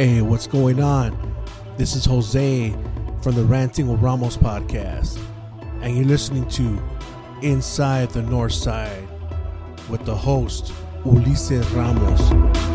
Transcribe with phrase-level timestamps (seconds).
[0.00, 1.14] Hey, what's going on?
[1.76, 2.74] This is Jose
[3.22, 5.22] from the Ranting with Ramos podcast,
[5.82, 6.82] and you're listening to
[7.42, 9.06] Inside the North Side
[9.90, 10.72] with the host,
[11.04, 12.69] Ulises Ramos.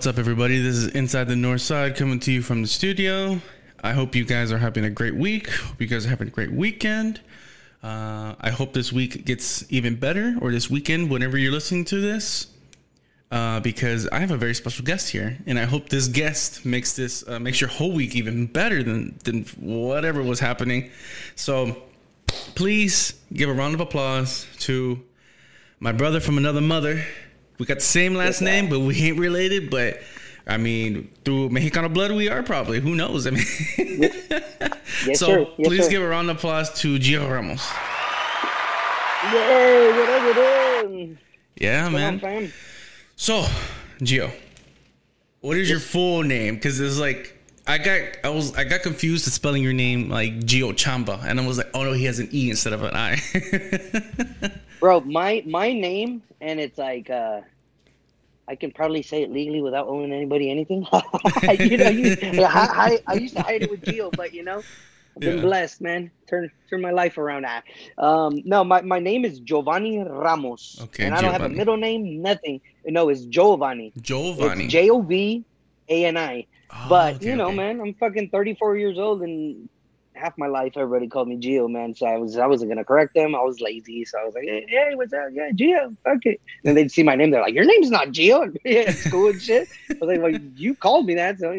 [0.00, 0.58] What's up, everybody?
[0.62, 3.38] This is Inside the North Side coming to you from the studio.
[3.84, 5.50] I hope you guys are having a great week.
[5.50, 7.20] Hope you guys are having a great weekend.
[7.82, 12.00] Uh, I hope this week gets even better, or this weekend, whenever you're listening to
[12.00, 12.46] this,
[13.30, 16.96] uh, because I have a very special guest here, and I hope this guest makes
[16.96, 20.90] this uh, makes your whole week even better than than whatever was happening.
[21.34, 21.76] So,
[22.54, 25.04] please give a round of applause to
[25.78, 27.04] my brother from another mother.
[27.60, 29.68] We got the same last name, but we ain't related.
[29.68, 30.00] But
[30.46, 32.80] I mean, through Mexicano blood, we are probably.
[32.80, 33.26] Who knows?
[33.26, 33.44] I mean,
[35.06, 35.46] Yes, so sir.
[35.58, 35.90] Yes, please sir.
[35.90, 37.70] give a round of applause to Gio Ramos.
[39.32, 41.16] Yay, what up, what up?
[41.56, 42.50] Yeah, man.
[43.16, 43.44] So,
[44.00, 44.32] Gio,
[45.42, 46.54] what is your full name?
[46.54, 47.36] Because it's like
[47.66, 51.38] I got I was I got confused at spelling your name like Gio Chamba, and
[51.38, 54.50] I was like, oh no, he has an E instead of an I.
[54.80, 57.40] Bro, my my name, and it's like uh
[58.48, 60.86] I can probably say it legally without owing anybody anything.
[61.60, 64.64] you know, you, I, I, I used to hide it with Gio, but you know,
[65.16, 65.40] I've been Yeah.
[65.40, 66.10] blessed, man.
[66.28, 67.46] Turn turn my life around.
[67.46, 67.62] Ah,
[67.98, 70.78] Um, no, my, my name is Giovanni Ramos.
[70.84, 72.60] Okay, and I don't have a middle name, nothing.
[72.84, 73.92] No, it's Giovanni.
[74.00, 74.66] Giovanni.
[74.66, 75.44] J O V
[75.88, 76.46] A N I.
[76.72, 77.56] Oh, But okay, you know, okay.
[77.56, 79.68] man, I'm fucking 34 years old, and
[80.20, 81.94] half my life everybody called me Gio, man.
[81.94, 83.34] So I was I wasn't gonna correct them.
[83.34, 85.28] I was lazy, so I was like, hey, hey what's up?
[85.32, 86.40] Yeah, Gio, fuck it.
[86.64, 88.54] And they'd see my name, they're like, your name's not Gio
[88.88, 89.68] at school and shit.
[89.90, 91.50] I was like, well, you called me that, so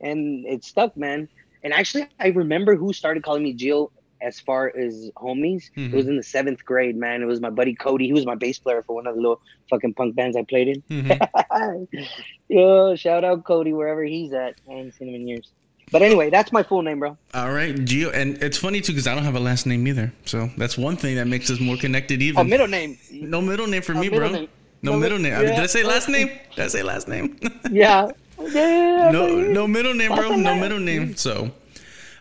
[0.00, 1.28] and it stuck, man.
[1.64, 3.90] And actually, I remember who started calling me Gio.
[4.24, 5.94] As far as homies, it Mhm.
[5.94, 7.22] was in the seventh grade, man.
[7.22, 8.06] It was my buddy Cody.
[8.06, 10.68] He was my bass player for one of the little fucking punk bands I played
[10.68, 10.82] in.
[10.82, 11.88] Mhm.
[12.48, 14.54] Yo, shout out Cody wherever he's at.
[14.70, 15.50] I haven't seen him in years.
[15.92, 17.16] But anyway, that's my full name, bro.
[17.34, 20.12] All right, Gio, and it's funny too because I don't have a last name either.
[20.24, 22.22] So that's one thing that makes us more connected.
[22.22, 22.98] Even a middle name.
[23.12, 24.30] no middle name for Oh, me, bro.
[24.30, 24.48] name.
[24.80, 25.40] No No middle mi- name.
[25.40, 26.28] Did I say last name?
[26.56, 27.38] Did I say last name?
[27.70, 28.10] Yeah.
[28.40, 29.10] Yeah.
[29.12, 30.34] no, no middle name, bro.
[30.34, 31.14] No middle name.
[31.14, 31.52] So,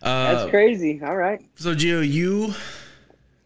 [0.02, 1.02] That's uh, crazy.
[1.04, 1.42] All right.
[1.56, 2.54] so Gio, you,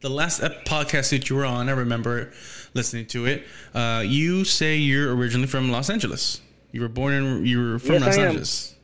[0.01, 2.33] the last podcast that you were on, I remember
[2.73, 3.43] listening to it.
[3.73, 6.41] Uh, you say you're originally from Los Angeles.
[6.71, 7.45] You were born in.
[7.45, 8.17] You were from Yes, Los.
[8.17, 8.74] Angeles.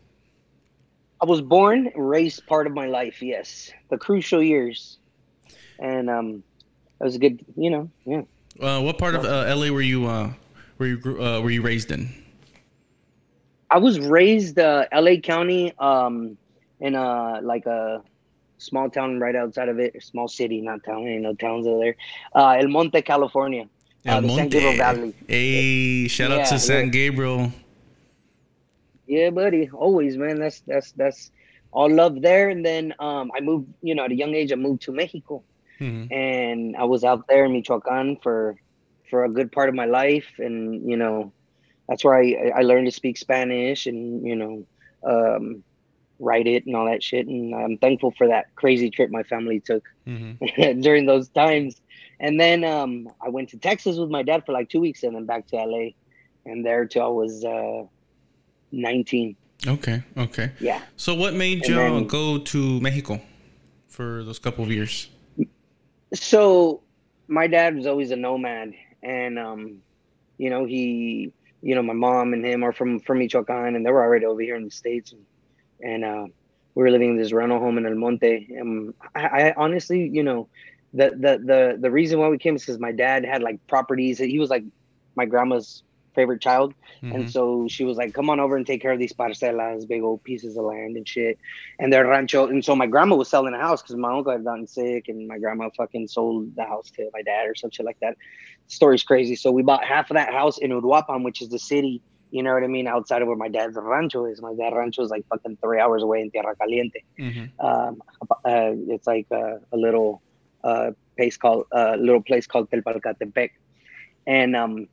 [1.21, 3.21] I was born, and raised part of my life.
[3.21, 4.97] Yes, the crucial years,
[5.79, 6.43] and um,
[6.99, 7.45] it was a good.
[7.55, 8.21] You know, yeah.
[8.59, 10.07] Uh, what part of uh, LA were you?
[10.07, 10.33] Uh,
[10.77, 12.09] were you uh, were you raised in?
[13.69, 15.19] I was raised uh, L.A.
[15.19, 16.37] County, um,
[16.81, 18.01] in a like a
[18.57, 21.07] small town right outside of it, a small city, not town.
[21.07, 21.95] Ain't no towns over there.
[22.35, 23.67] Uh, El Monte, California.
[24.05, 25.15] Uh, El the San Gabriel Valley.
[25.27, 26.91] Hey, shout out to San yeah.
[26.91, 27.51] Gabriel.
[29.11, 29.69] Yeah, buddy.
[29.73, 30.39] Always, man.
[30.39, 31.31] That's that's that's
[31.73, 32.47] all love there.
[32.49, 33.67] And then um, I moved.
[33.81, 35.43] You know, at a young age, I moved to Mexico,
[35.81, 36.07] Mhm.
[36.11, 38.55] and I was out there in Michoacan for
[39.09, 40.29] for a good part of my life.
[40.39, 41.33] And you know,
[41.89, 44.53] that's where I I learned to speak Spanish and you know,
[45.13, 45.63] um,
[46.19, 47.27] write it and all that shit.
[47.27, 50.37] And I'm thankful for that crazy trip my family took Mhm.
[50.87, 51.75] during those times.
[52.19, 55.13] And then um, I went to Texas with my dad for like two weeks, and
[55.15, 55.85] then back to LA,
[56.45, 57.83] and there till I was uh,
[58.71, 59.35] 19.
[59.67, 60.51] Okay, okay.
[60.59, 60.81] Yeah.
[60.97, 63.21] So, what made And you then- go to Mexico
[63.87, 65.09] for those couple of years?
[66.13, 66.81] So
[67.27, 69.77] my dad was always a nomad, and um,
[70.37, 71.31] you know he,
[71.61, 74.41] you know, my mom and him are from from Michoacan, and they were already over
[74.41, 75.23] here in the states, and,
[75.81, 76.25] and uh,
[76.75, 78.47] we were living in this rental home in El Monte.
[78.57, 80.49] And I, I honestly, you know,
[80.93, 84.17] the the the the reason why we came is because my dad had like properties.
[84.17, 84.63] He was like
[85.15, 85.83] my grandma's
[86.15, 87.29] favorite child, and Mhm.
[87.29, 90.23] so she was like, "Come on over and take care of these parcelas, big old
[90.23, 91.37] pieces of land and shit."
[91.79, 92.47] And their rancho.
[92.47, 95.27] And so my grandma was selling a house because my uncle had gotten sick, and
[95.27, 98.15] my grandma fucking sold the house to my dad or some shit like that.
[98.67, 99.35] story's crazy.
[99.35, 102.01] So we bought half of that house in Uruapan, which is the city.
[102.29, 102.87] You know what I mean?
[102.87, 104.41] Outside of where my dad's rancho is.
[104.41, 107.03] My dad's rancho is like fucking three hours away in Tierra Caliente.
[107.19, 107.49] Mhm.
[107.59, 108.01] Um,
[108.45, 110.21] uh, it's like uh, a little
[110.63, 113.49] uh, place called a uh, little place called Tepalcatepec,
[114.25, 114.87] and um,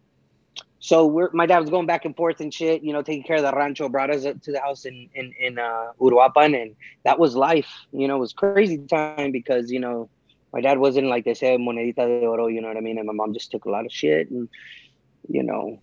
[0.80, 3.42] so my dad was going back and forth and shit, you know, taking care of
[3.42, 7.19] the rancho, brought us up to the house in in in uh, Uruapan, and that
[7.19, 7.70] was life.
[7.92, 10.08] You know, it was crazy time because you know
[10.52, 12.98] my dad wasn't like they say monedita de oro, you know what I mean?
[12.98, 14.48] And my mom just took a lot of shit and
[15.28, 15.80] you know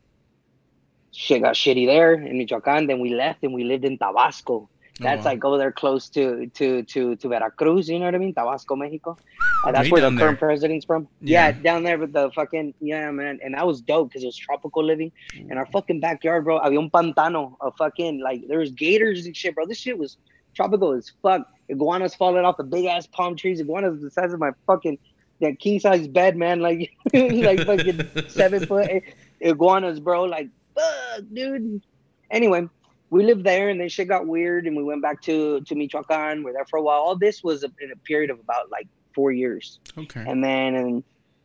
[1.11, 2.87] shit got shitty there in Michoacan.
[2.87, 4.69] Then we left and we lived in Tabasco.
[4.99, 5.31] That's wow.
[5.31, 8.33] like over there close to to to to Veracruz, you know what I mean?
[8.33, 9.17] Tabasco, Mexico.
[9.65, 11.09] Uh, that's where the down current president's from.
[11.19, 11.47] Yeah.
[11.47, 11.51] Yeah.
[11.51, 13.39] down there with the fucking yeah, man.
[13.43, 15.11] And that was dope because it was tropical living.
[15.49, 19.35] And our fucking backyard, bro, había un pantano of fucking like there was gators and
[19.35, 19.65] shit, bro.
[19.65, 20.17] This shit was
[20.53, 21.45] tropical as fuck.
[21.67, 23.59] Iguanas falling off the big ass palm trees.
[23.59, 24.97] Iguanas the size of my fucking
[25.41, 26.61] that king size bed, man.
[26.61, 29.03] Like like fucking seven foot
[29.41, 30.23] iguanas, bro.
[30.23, 31.81] Like fuck, dude.
[32.31, 32.69] Anyway,
[33.15, 36.43] we lived there, and then shit got weird, and we went back to to Michoacan.
[36.43, 36.99] We're there for a while.
[36.99, 40.23] All this was a, in a period of about like four years, Okay.
[40.27, 41.03] and then and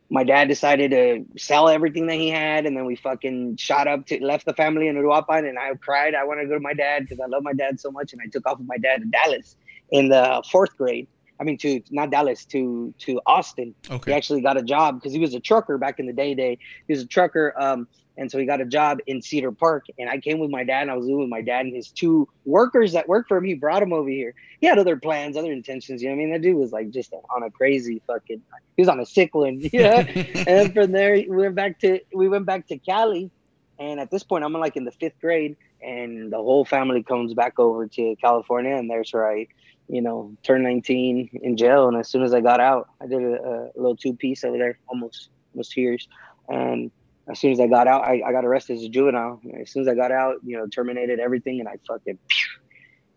[0.09, 4.05] my dad decided to sell everything that he had, and then we fucking shot up
[4.07, 6.13] to left the family in Uruapan, and I cried.
[6.15, 8.21] I wanted to go to my dad because I love my dad so much, and
[8.21, 9.55] I took off with my dad to Dallas
[9.91, 11.07] in the fourth grade.
[11.39, 14.11] I mean, to not Dallas, to to Austin Okay.
[14.11, 16.35] he actually got a job because he was a trucker back in the day.
[16.35, 16.57] Day
[16.87, 19.85] he was a trucker, um, and so he got a job in Cedar Park.
[19.97, 21.89] And I came with my dad, and I was living with my dad and his
[21.89, 23.45] two workers that worked for him.
[23.45, 24.33] He brought him over here.
[24.59, 26.01] He had other plans, other intentions.
[26.01, 26.33] You know what I mean?
[26.33, 28.41] That dude was like just on a crazy fucking.
[28.75, 29.61] He was on a sick one.
[29.71, 29.99] Yeah.
[30.07, 33.31] and then from there, we went back to we went back to Cali,
[33.79, 37.33] and at this point, I'm like in the fifth grade, and the whole family comes
[37.33, 39.47] back over to California, and there's where I,
[39.87, 43.21] you know, turned 19 in jail, and as soon as I got out, I did
[43.23, 46.07] a, a little two piece over there, almost almost two years,
[46.49, 46.91] and
[47.27, 49.39] as soon as I got out, I, I got arrested as a juvenile.
[49.43, 52.17] And as soon as I got out, you know, terminated everything, and I fucking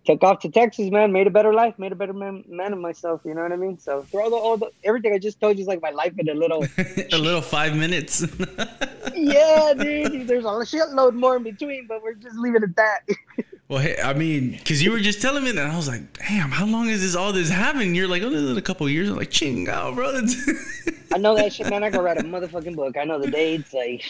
[0.04, 1.12] took off to Texas, man.
[1.12, 3.22] Made a better life, made a better man, man of myself.
[3.24, 3.78] You know what I mean?
[3.78, 6.28] So throw the all the everything I just told you is like my life in
[6.28, 6.64] a little
[7.12, 8.24] a little five minutes.
[9.14, 10.28] yeah, dude.
[10.28, 13.00] There's a shitload more in between, but we're just leaving it at that.
[13.68, 16.50] well, hey, I mean, because you were just telling me that, I was like, damn,
[16.50, 17.94] how long is this all this happening?
[17.94, 19.08] You're like, oh, this is a couple of years.
[19.08, 20.20] I'm like, ching out, bro.
[21.12, 21.82] I know that shit, man.
[21.82, 22.98] I can write a motherfucking book.
[22.98, 24.04] I know the dates, like,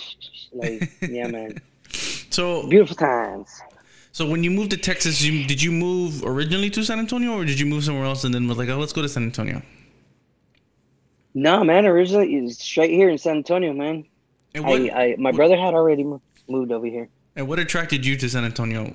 [0.52, 1.60] like, yeah, man.
[2.30, 3.48] so, Beautiful times.
[4.10, 7.44] so when you moved to Texas, you, did you move originally to San Antonio, or
[7.44, 9.62] did you move somewhere else and then was like, oh, let's go to San Antonio?
[11.34, 11.86] No, man.
[11.86, 14.04] Originally, it was straight here in San Antonio, man.
[14.54, 16.04] And what, I, I, my brother had already
[16.48, 17.08] moved over here.
[17.36, 18.92] and what attracted you to San Antonio?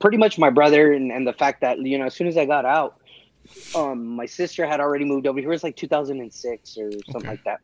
[0.00, 2.44] Pretty much my brother, and, and the fact that you know, as soon as I
[2.44, 2.94] got out,
[3.74, 5.48] um, my sister had already moved over here.
[5.48, 7.30] It was like 2006 or something Okay.
[7.30, 7.60] like that.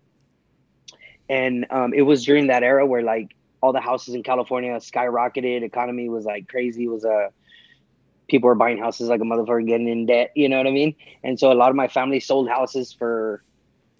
[1.28, 3.28] And um, it was during that era where like
[3.60, 5.62] all the houses in California skyrocketed.
[5.62, 6.84] Economy was like crazy.
[6.84, 7.28] It was a uh,
[8.28, 10.30] people were buying houses like a motherfucker, getting in debt.
[10.34, 10.94] You know what I mean?
[11.22, 13.42] And so a lot of my family sold houses for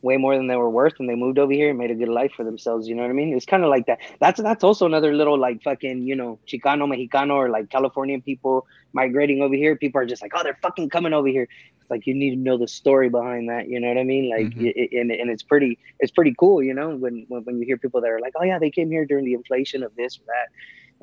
[0.03, 2.09] way more than they were worth, and they moved over here and made a good
[2.09, 2.89] life for themselves.
[2.89, 3.35] You know what I mean?
[3.35, 3.99] It's kind of like that.
[4.21, 8.67] That's that's also another little like fucking you know Chicano, Mexicano, or like Californian people
[8.93, 9.77] migrating over here.
[9.77, 11.49] People are just like, oh, they're fucking coming over here.
[11.81, 13.69] It's like you need to know the story behind that.
[13.69, 14.31] You know what I mean?
[14.31, 14.67] Like, Mhm.
[14.67, 16.62] it, it- and and it's pretty it's pretty cool.
[16.62, 18.91] You know when when, when you hear people that are like, oh yeah, they came
[18.91, 20.49] here during the inflation of this or that,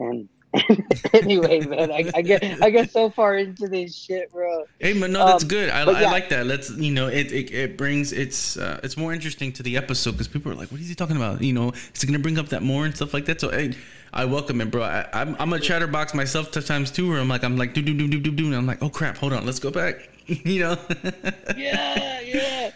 [0.05, 0.29] and.
[1.13, 4.65] anyway, man, I, I get I get so far into this shit, bro.
[4.79, 5.69] Hey, but no, that's Um, good.
[5.69, 6.45] I, but I like that.
[6.45, 10.11] Let's you know, it it, it brings it's uh, it's more interesting to the episode
[10.11, 11.41] because people are like, what is he talking about?
[11.41, 13.41] You know, is it gonna bring up that more and stuff like that?
[13.41, 13.73] So hey,
[14.13, 14.83] I welcome it, bro.
[14.83, 17.93] I, I'm I'm a chatterbox myself sometimes too, where I'm like I'm like do do
[17.93, 20.09] do do do do, and I'm like, oh crap, hold on, let's go back.
[20.27, 20.77] you know.
[21.57, 22.71] yeah, yeah.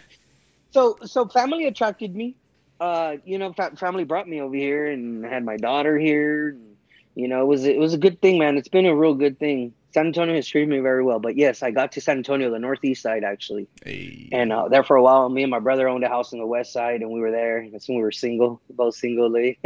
[0.70, 2.36] So, so family attracted me.
[2.80, 6.50] Uh, you know, fa- family brought me over here, and had my daughter here.
[6.50, 6.69] And,
[7.14, 8.56] you know, it was it was a good thing, man.
[8.56, 9.74] It's been a real good thing.
[9.92, 11.18] San Antonio has treated me very well.
[11.18, 14.28] But yes, I got to San Antonio, the northeast side, actually, Hey.
[14.30, 15.28] and uh, there for a while.
[15.28, 17.66] Me and my brother owned a house on the west side, and we were there.
[17.72, 19.28] That's when we were single, both single.
[19.32, 19.58] Like,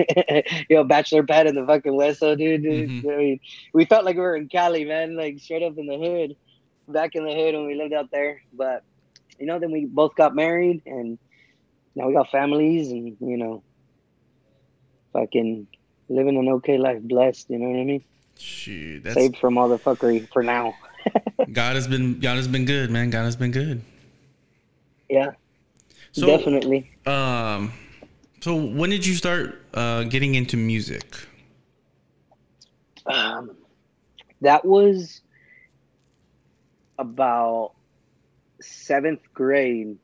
[0.71, 2.63] you know, bachelor pad in the fucking west, so dude.
[2.63, 2.89] dude.
[2.89, 3.13] Mhm.
[3.13, 3.41] I mean,
[3.75, 6.37] we felt like we were in Cali, man, like straight up in the hood,
[6.89, 8.41] back in the hood when we lived out there.
[8.55, 8.83] But
[9.39, 11.19] you know, then we both got married, and
[11.95, 13.63] now we got families, and you know,
[15.13, 15.67] fucking
[16.09, 17.51] living an okay life, blessed.
[17.51, 18.05] You know what I mean?
[18.39, 20.75] Shoot, that's Saved from all the fuckery for now.
[21.53, 23.11] God has been God has been good, man.
[23.11, 23.83] God has been good.
[25.09, 25.33] Yeah,
[26.13, 26.91] So definitely.
[27.07, 27.73] um,
[28.41, 31.15] so when did you start uh getting into music?
[33.07, 33.57] Um,
[34.41, 35.21] that was
[36.99, 37.73] about
[38.61, 39.99] seventh grade.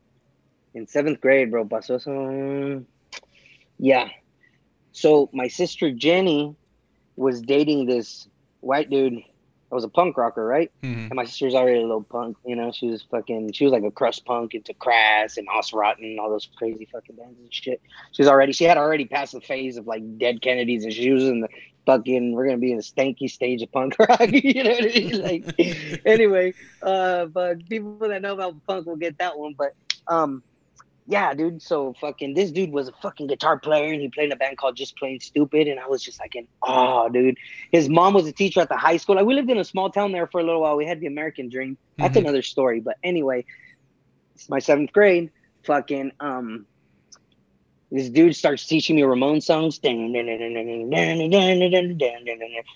[0.73, 2.85] In seventh grade, bro, pasó eso.
[3.77, 4.07] Yeah.
[4.91, 6.55] So my sister Jenny
[7.15, 8.27] was dating this
[8.59, 10.71] white dude that was a punk rocker, right?
[10.83, 11.05] Mhm.
[11.07, 12.71] And my sister's already a little punk, you know.
[12.71, 16.29] She was fucking, she was like a crust punk into Crass and Rotten and all
[16.29, 17.81] those crazy fucking bands and shit.
[18.11, 21.11] She was already, she had already passed the phase of like Dead Kennedys and she
[21.11, 21.47] was in the
[21.85, 24.19] fucking we're gonna be in a stanky stage of punk rock.
[24.31, 25.21] you know what I mean?
[25.21, 29.55] Like anyway, uh, but people that know about punk will get that one.
[29.57, 29.73] But
[30.07, 30.43] um,
[31.11, 31.61] yeah, dude.
[31.61, 34.57] So fucking this dude was a fucking guitar player and he played in a band
[34.57, 35.67] called Just Plain Stupid.
[35.67, 36.33] And I was just like,
[36.65, 37.37] oh, dude.
[37.71, 39.15] His mom was a teacher at the high school.
[39.17, 40.77] Like we lived in a small town there for a little while.
[40.77, 41.77] We had the American dream.
[41.97, 42.21] That's Mhm.
[42.21, 42.79] another story.
[42.79, 43.45] But anyway,
[44.35, 45.31] it's my seventh grade.
[45.65, 46.65] Fucking um
[47.91, 49.79] this dude starts teaching me Ramones songs.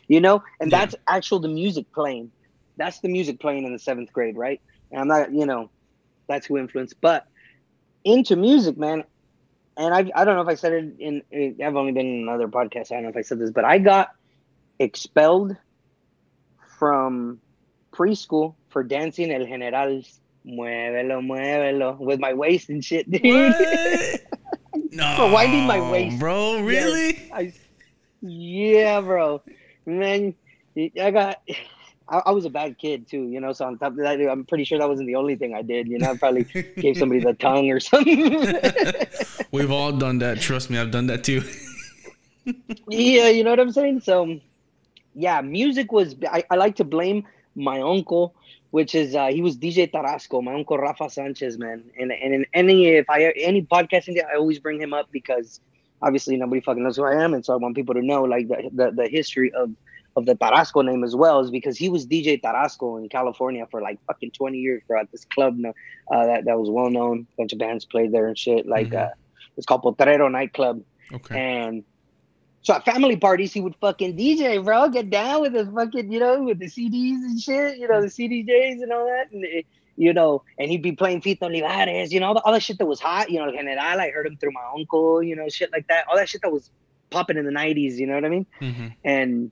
[0.08, 2.32] You know, and that's actual the music playing.
[2.78, 4.60] That's the music playing in the seventh grade, right?
[4.92, 5.72] And I'm not, you know,
[6.28, 6.96] that's who influenced.
[7.02, 7.24] But
[8.06, 9.04] into music, man.
[9.76, 12.22] And I I don't know if I said it in, in I've only been in
[12.30, 12.92] another podcast.
[12.92, 14.12] I don't know if I said this, but I got
[14.80, 15.58] expelled
[16.80, 17.42] from
[17.92, 20.02] preschool for dancing El General
[20.46, 23.54] Muévelo, muévelo with my waist and shit, dude.
[24.92, 26.20] No, For winding my waist.
[26.20, 26.62] bro.
[26.62, 27.30] Really?
[27.34, 27.54] I,
[28.22, 29.42] yeah, bro.
[29.86, 30.36] Man,
[30.78, 31.42] I got.
[32.08, 33.54] I, I was a bad kid too, you know.
[33.54, 35.88] So on top of that, I'm pretty sure that wasn't the only thing I did.
[35.88, 36.44] You know, I probably
[36.78, 38.56] gave somebody the tongue or something.
[39.52, 40.40] We've all done that.
[40.40, 41.42] Trust me, I've done that too.
[42.90, 44.02] yeah, you know what I'm saying.
[44.02, 44.40] So,
[45.14, 46.16] yeah, music was.
[46.30, 48.36] I, I like to blame my uncle,
[48.72, 51.84] which is uh, he was DJ Tarasco, my uncle Rafa Sanchez, man.
[52.00, 55.60] And and in any if I any podcasting, day I always bring him up because
[56.02, 58.48] obviously nobody fucking knows who I am, and so I want people to know like
[58.48, 59.72] the the, the history of
[60.16, 63.82] of the Tarasco name as well is because he was DJ Tarasco in California for
[63.82, 65.70] like fucking 20 years, bro, at this club no,
[66.14, 67.28] uh, that, that was well known.
[67.38, 68.66] bunch of bands played there and shit.
[68.66, 69.04] Like, Mhm.
[69.08, 69.10] uh,
[69.58, 70.82] it's called Potrero Nightclub.
[71.14, 71.38] Okay.
[71.38, 71.84] And
[72.62, 76.20] so at family parties, he would fucking DJ, bro, get down with his fucking, you
[76.20, 79.32] know, with the CDs and shit, you know, the CDJs and all that.
[79.32, 79.66] And, it,
[79.98, 82.78] you know, and he'd be playing Fito Olivares, you know, all the, all the shit
[82.80, 85.72] that was hot, you know, General, I heard him through my uncle, you know, shit
[85.72, 86.06] like that.
[86.10, 86.70] All that shit that was
[87.12, 88.46] popping in the 90s, you know what I mean?
[88.60, 89.52] hmm and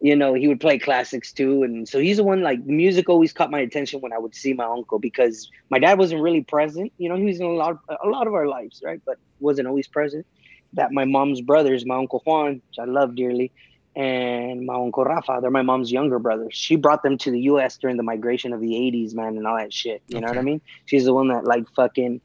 [0.00, 1.62] you know he would play classics too.
[1.62, 4.52] And so he's the one like music always caught my attention when i would see
[4.52, 6.92] my uncle because my dad wasn't really present.
[6.98, 9.00] You know he was in a lot a lot of our lives right?
[9.04, 10.26] But wasn't always present.
[10.72, 13.52] That my mom's brothers my uncle juan which i love dearly
[13.96, 17.76] and my uncle rafa they're my mom's younger brothers she brought them to the us
[17.76, 20.02] during the migration of the 80s man and all that shit.
[20.06, 20.60] You know what i mean?
[20.86, 22.20] She's the one that like fucking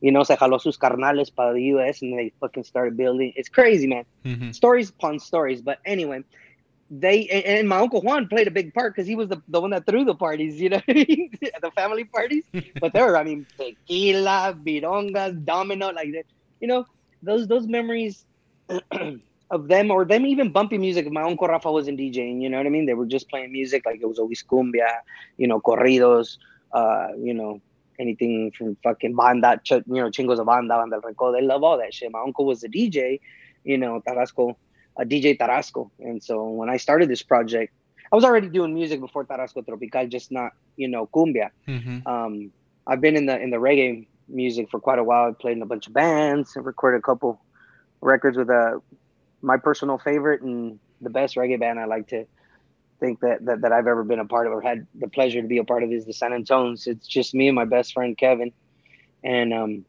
[0.00, 3.32] you know se jaló sus carnales para the us and they fucking started building.
[3.34, 4.04] It's crazy man.
[4.24, 5.62] Hmm stories upon stories.
[5.62, 6.22] But anyway,
[6.90, 9.70] they and, my uncle Juan played a big part because he was the, the one
[9.70, 12.44] that threw the parties, you know, the family parties.
[12.80, 16.24] But there, were, I mean, tequila, birongas, domino, like that.
[16.60, 16.84] You know,
[17.22, 18.24] those those memories
[19.50, 21.10] of them or them even bumpy music.
[21.10, 22.86] My uncle Rafa wasn't DJing, you know what I mean?
[22.86, 24.88] They were just playing music like it was always cumbia,
[25.36, 26.36] you know, corridos,
[26.72, 27.60] uh, you know,
[27.98, 31.38] anything from fucking banda, ch- you know, chingos of banda, banda recodo.
[31.38, 32.10] They love all that shit.
[32.12, 33.20] My uncle was a DJ,
[33.64, 34.54] you know, Tarasco,
[34.98, 35.90] a DJ Tarasco.
[36.00, 37.72] And so when I started this project,
[38.12, 41.48] I was already doing music before Tarasco Tropical, just not, you know, cumbia.
[41.66, 42.52] hmm Um,
[42.86, 45.30] I've been in the in the reggae music for quite a while.
[45.30, 47.40] I played in a bunch of bands, I recorded a couple
[48.00, 48.80] records with a
[49.42, 52.24] my personal favorite and the best reggae band I like to
[53.00, 55.48] think that, that that I've ever been a part of or had the pleasure to
[55.48, 56.86] be a part of is the San Antones.
[56.86, 58.52] It's just me and my best friend Kevin.
[59.24, 59.84] And um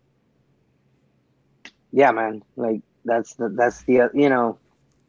[1.92, 4.60] yeah, man, like that's the that's the uh, you know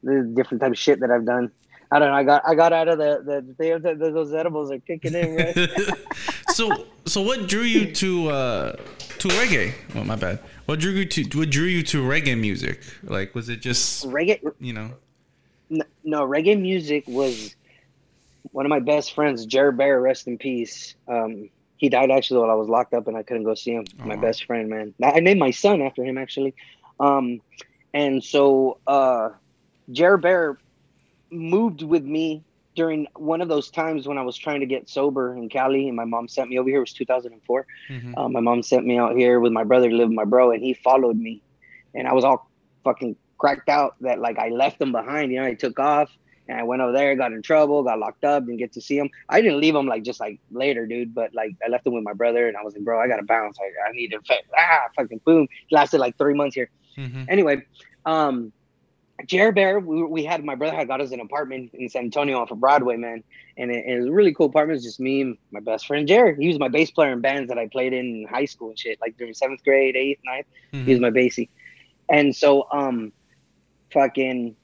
[0.03, 1.51] the different type of shit that I've done.
[1.93, 2.15] I don't know.
[2.15, 5.35] I got I got out of the the, the, the those edibles are kicking in,
[5.35, 5.71] right?
[6.49, 8.73] so so what drew you to uh
[9.19, 9.75] to reggae?
[9.97, 10.39] Oh my bad.
[10.67, 12.83] What drew you to what drew you to reggae music?
[13.03, 14.91] Like was it just reggae you know?
[15.71, 17.55] N- no reggae music was
[18.53, 22.51] one of my best friends jared bear rest in peace um he died actually while
[22.51, 25.13] i was locked up and i couldn't go see him my best friend man i
[25.13, 26.55] I named my son after him actually
[26.99, 27.41] um
[27.95, 29.31] and so uh
[29.93, 30.59] jared bear
[31.31, 32.45] moved with me
[32.77, 35.97] during one of those times when i was trying to get sober in cali and
[35.97, 38.15] my mom sent me over here it was 2004 Mhm.
[38.17, 40.51] uh, my mom sent me out here with my brother to live with my bro,
[40.53, 41.43] and he followed me,
[41.95, 42.49] and I was all
[42.85, 45.33] fucking cracked out that like I left him behind.
[45.33, 46.11] You know, I took off
[46.47, 48.97] and I went over there, got in trouble, got locked up, didn't get to see
[48.99, 49.09] him.
[49.29, 52.05] I didn't leave him like just like later, dude, but like I left him with
[52.05, 53.57] my brother, and I was like, bro, I gotta bounce.
[53.61, 54.21] I, I need to
[54.59, 55.45] ah fucking boom.
[55.71, 56.71] It lasted like three months here.
[56.99, 57.27] Mhm.
[57.29, 57.63] Anyway,
[58.05, 58.53] um,
[59.27, 62.39] Jared Bear, we, we had my brother had got us an apartment in San Antonio
[62.39, 63.23] off of Broadway, man,
[63.57, 64.77] and it, it was a really cool apartment.
[64.77, 66.39] It was just me and my best friend Jared.
[66.39, 69.01] He was my bass player in bands that I played in high school and shit,
[69.01, 70.47] like during seventh grade, eighth, ninth.
[70.73, 70.85] Mhm.
[70.85, 71.51] He was my bassy,
[72.09, 73.13] and so um,
[73.93, 74.57] fucking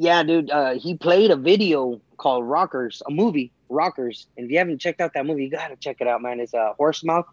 [0.00, 0.50] yeah, dude.
[0.50, 4.28] Uh, he played a video called Rockers, a movie, Rockers.
[4.36, 6.40] And if you haven't checked out that movie, you gotta check it out, man.
[6.40, 7.26] It's a uh, Horsemouth,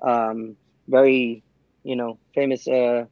[0.00, 1.42] um, very,
[1.82, 3.06] you know, famous uh,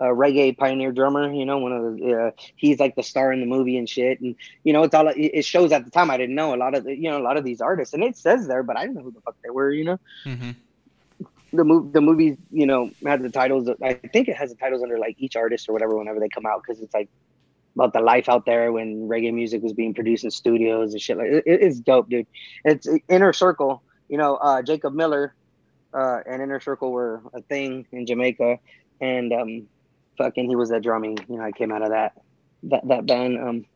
[0.00, 1.30] a reggae pioneer drummer.
[1.32, 4.20] You know, one of the uh, he's like the star in the movie and shit.
[4.20, 6.10] And you know, it's all it shows at the time.
[6.10, 8.02] I didn't know a lot of the, you know a lot of these artists, and
[8.02, 9.70] it says there, but I didn't know who the fuck they were.
[9.70, 10.00] You know.
[10.24, 10.50] Mm-hmm.
[11.52, 13.68] The movie, the movie, you know, had the titles.
[13.82, 16.46] I think it has the titles under like each artist or whatever whenever they come
[16.46, 17.08] out because it's like
[17.74, 21.18] about the life out there when reggae music was being produced in studios and shit.
[21.18, 22.28] Like it, it's dope, dude.
[22.64, 23.82] It's Inner Circle.
[24.08, 25.34] You know, uh, Jacob Miller
[25.92, 28.58] uh, and Inner Circle were a thing in Jamaica,
[29.00, 29.68] and um,
[30.20, 31.18] fucking he was a drumming.
[31.28, 32.12] You know, I came out of that
[32.64, 33.38] that that band.
[33.38, 33.66] Um,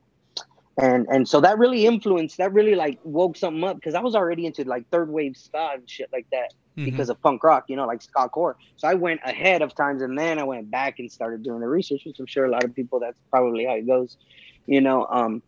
[0.76, 2.36] and and so that really influenced.
[2.38, 5.70] That really like woke something up because I was already into like third wave ska
[5.74, 6.84] and shit like that mm-hmm.
[6.84, 7.64] because of punk rock.
[7.68, 8.56] You know, like ska core.
[8.76, 11.68] So I went ahead of times, and then I went back and started doing the
[11.68, 14.18] research, which I'm sure a lot of people that's probably how it goes.
[14.66, 15.42] You know, um,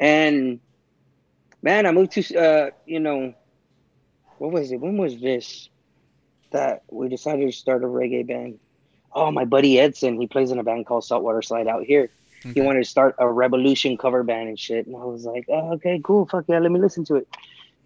[0.00, 0.60] and
[1.62, 3.32] man, I moved to uh, you know,
[4.38, 4.80] what was it?
[4.80, 5.70] When was this?
[6.50, 8.60] That we decided to start a reggae band
[9.14, 12.10] oh, my buddy Edson, he plays in a band called Saltwater Slide out here.
[12.40, 12.52] Okay.
[12.54, 14.86] He wanted to start a Rebelution cover band and shit.
[14.86, 16.26] And I was like, oh, okay, cool.
[16.26, 17.28] Fuck yeah, let me listen to it.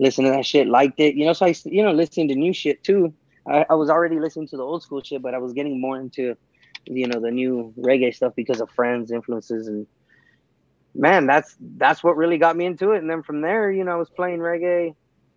[0.01, 1.15] Listen to that shit, liked it.
[1.15, 3.13] You know, so I, you know, listening to new shit too.
[3.47, 5.99] I, I was already listening to the old school shit, but I was getting more
[5.99, 6.37] into,
[6.85, 9.87] you know, the new reggae stuff because of friends, influences, and
[10.95, 12.99] man, that's that's what really got me into it.
[12.99, 14.95] And then from there, you know, I was playing reggae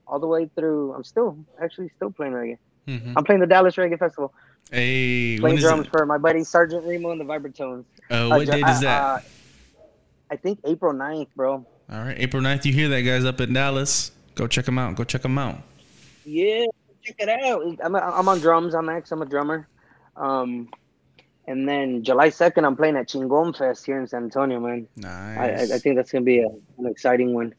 [0.07, 0.93] all the way through.
[0.93, 2.57] I'm still actually still playing reggae.
[2.87, 3.17] Mm-hmm.
[3.17, 4.33] I'm playing the Dallas Reggae Festival.
[4.69, 7.85] Hey, playing drums for my buddy Sergeant Remo and the Vibratones.
[8.09, 9.01] Uh, what uh, date is that?
[9.01, 9.19] Uh,
[10.29, 11.65] I think April 9th, bro.
[11.91, 12.63] All right, April 9th.
[12.65, 14.11] You hear that, guys, up in Dallas.
[14.35, 14.95] Go check them out.
[14.95, 15.57] Go check them out.
[16.23, 16.65] Yeah,
[17.01, 17.63] check it out.
[17.83, 18.73] I'm, I'm on drums.
[18.73, 19.11] I'm X.
[19.11, 19.67] I'm a drummer.
[20.15, 20.69] Um,
[21.47, 24.87] and then July 2nd, I'm playing at Chingon Fest here in San Antonio, man.
[24.95, 25.71] Nice.
[25.71, 27.53] I, I think that's going to be a, an exciting one.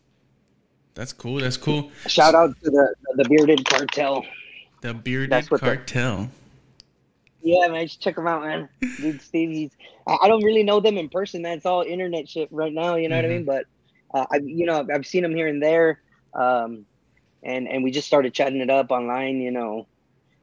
[0.94, 1.40] That's cool.
[1.40, 1.90] That's cool.
[2.06, 4.24] Shout out to the the Bearded Cartel.
[4.82, 6.30] The Bearded Cartel.
[7.42, 8.68] Yeah, man, just check them out, man.
[8.98, 9.70] Dude, Steve, he's.
[10.06, 12.96] I don't really know them in person, That's all internet shit right now.
[12.96, 13.22] You know mm-hmm.
[13.22, 13.46] what I mean?
[13.46, 13.64] Mm-hmm.
[14.12, 16.00] But uh, I, you know, I've seen him here and there,
[16.34, 16.86] um,
[17.42, 19.40] and and we just started chatting it up online.
[19.40, 19.86] You know,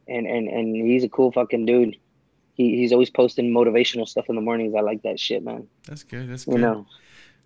[0.07, 1.97] and and and he's a cool fucking dude.
[2.55, 4.75] He, he's always posting motivational stuff in the mornings.
[4.75, 5.67] I like that shit, man.
[5.87, 6.29] That's good.
[6.29, 6.55] That's good.
[6.55, 6.85] You know.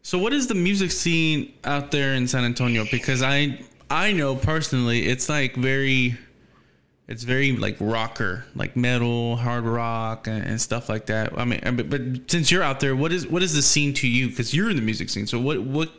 [0.01, 2.85] So, what is the music scene out there in San Antonio?
[2.91, 6.17] Because I I know personally, it's like very
[7.07, 11.37] it's very like rocker, like metal, hard rock, and, and stuff like that.
[11.37, 14.07] I mean, but, but, since you're out there, what is what is the scene to
[14.07, 14.29] you?
[14.29, 15.27] Because you're in the music scene.
[15.27, 15.91] So what what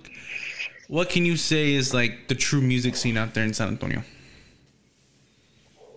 [0.89, 4.03] what can you say is like the true music scene out there in San Antonio?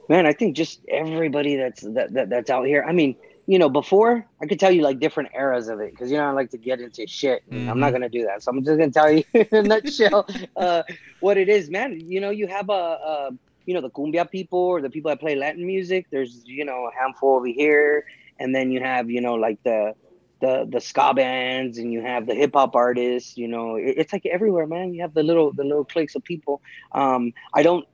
[0.10, 2.84] Man, I think just everybody that's that, that that's out here.
[2.88, 3.16] I mean,
[3.46, 6.26] you know, before I could tell you like different eras of it because you know
[6.26, 7.50] I like to get into shit.
[7.50, 7.70] Mm-hmm.
[7.70, 10.84] I'm not gonna do that, so I'm just gonna tell you in a nutshell uh,
[11.22, 11.98] what it is, man.
[12.00, 13.30] You know, you have a, a
[13.68, 16.08] you know the cumbia people or the people that play Latin music.
[16.10, 18.06] There's you know a handful over here,
[18.40, 19.94] and then you have you know like the
[20.40, 23.38] the the ska bands, and you have the hip hop artists.
[23.38, 24.94] You know, it, it's like everywhere, man.
[24.94, 26.62] You have the little the little cliques of people.
[26.94, 27.86] Um, I don't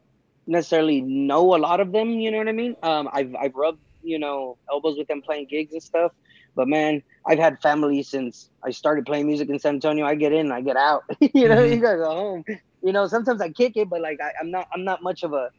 [0.45, 2.11] necessarily know a lot of them.
[2.11, 2.75] You know what I mean?
[2.83, 6.11] Um, I've I've rubbed you know elbows with them playing gigs and stuff.
[6.55, 10.05] But man, I've had family since I started playing music in San Antonio.
[10.05, 11.03] I get in, I get out.
[11.19, 11.73] you know, mm-hmm.
[11.73, 12.45] you gotta go home.
[12.83, 15.33] You know, sometimes I kick it, but like I, I'm not I'm not much of
[15.33, 15.49] a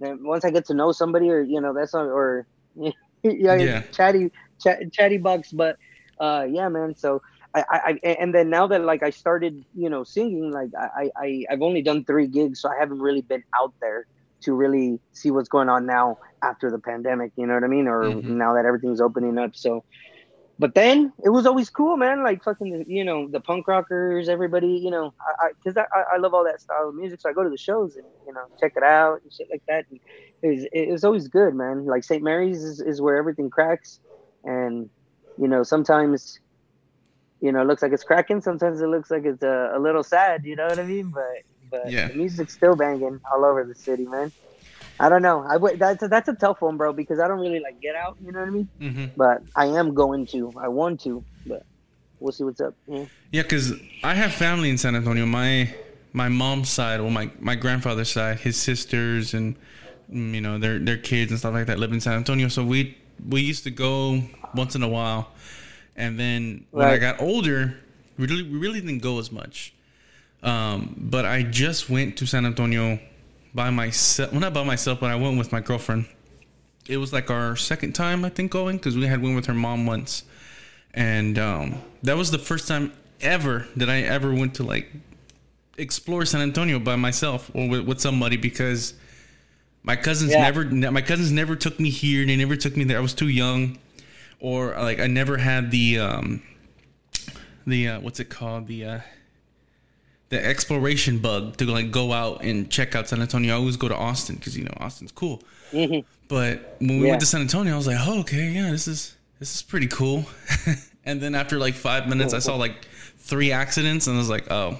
[0.00, 3.82] then once I get to know somebody, or you know, that's not, or yeah, yeah,
[3.92, 5.52] chatty, ch- chatty bucks.
[5.52, 5.76] But
[6.20, 6.94] uh, yeah, man.
[6.96, 7.22] So
[7.54, 11.44] I, I, and then now that like I started, you know, singing, like I, I,
[11.50, 14.06] I've only done three gigs, so I haven't really been out there
[14.42, 17.32] to really see what's going on now after the pandemic.
[17.36, 17.88] You know what I mean?
[17.88, 18.38] Or mm-hmm.
[18.38, 19.54] now that everything's opening up.
[19.54, 19.84] So
[20.62, 22.22] but then it was always cool, man.
[22.22, 26.34] Like fucking, you know, the punk rockers, everybody, you know, I, I, I, I, love
[26.34, 27.20] all that style of music.
[27.20, 29.64] So I go to the shows and, you know, check it out and shit like
[29.66, 29.86] that.
[29.90, 29.98] And
[30.40, 31.84] it was, it was always good, man.
[31.86, 32.22] Like St.
[32.22, 33.98] Mary's is, is where everything cracks.
[34.44, 34.88] And,
[35.36, 36.38] you know, sometimes,
[37.40, 38.40] you know, it looks like it's cracking.
[38.40, 41.08] Sometimes it looks like it's a, a little sad, you know what I mean?
[41.10, 42.06] But, but yeah.
[42.06, 44.30] the music's still banging all over the city, man.
[45.00, 45.44] I don't know.
[45.48, 47.96] I w- that's a, that's a tough one, bro, because I don't really like get
[47.96, 48.16] out.
[48.24, 48.68] You know what I mean?
[48.80, 49.04] Mm-hmm.
[49.16, 50.52] But I am going to.
[50.56, 51.64] I want to, but
[52.20, 52.74] we'll see what's up.
[52.86, 53.72] Yeah, yeah, because
[54.04, 55.26] I have family in San Antonio.
[55.26, 55.74] My
[56.12, 59.56] my mom's side, well, my my grandfather's side, his sisters and
[60.08, 62.48] you know their their kids and stuff like that live in San Antonio.
[62.48, 62.96] So we
[63.28, 64.22] we used to go
[64.54, 65.30] once in a while,
[65.96, 66.94] and then when right.
[66.94, 67.78] I got older,
[68.18, 69.74] we really we really didn't go as much.
[70.42, 72.98] Um, but I just went to San Antonio
[73.54, 74.32] by myself.
[74.32, 76.06] Well, not by myself, but I went with my girlfriend.
[76.88, 79.54] It was like our second time, I think, going because we had went with her
[79.54, 80.24] mom once,
[80.94, 84.90] and um, that was the first time ever that I ever went to like
[85.78, 88.94] explore San Antonio by myself or with, with somebody because
[89.84, 90.42] my cousins yeah.
[90.42, 92.26] never my cousins never took me here.
[92.26, 92.98] They never took me there.
[92.98, 93.78] I was too young.
[94.40, 96.42] or like I never had the um
[97.66, 99.00] the uh, what's it called the uh
[100.32, 103.52] the exploration bug to like go out and check out San Antonio.
[103.54, 105.42] I always go to Austin because you know Austin's cool.
[105.72, 106.04] Mhm.
[106.28, 107.10] But when we Yeah.
[107.10, 109.88] went to San Antonio, I was like, oh, okay, yeah, this is this is pretty
[109.88, 110.24] cool.
[111.04, 112.86] and then after like five minutes, I saw like
[113.18, 114.78] three accidents, and I was like, oh,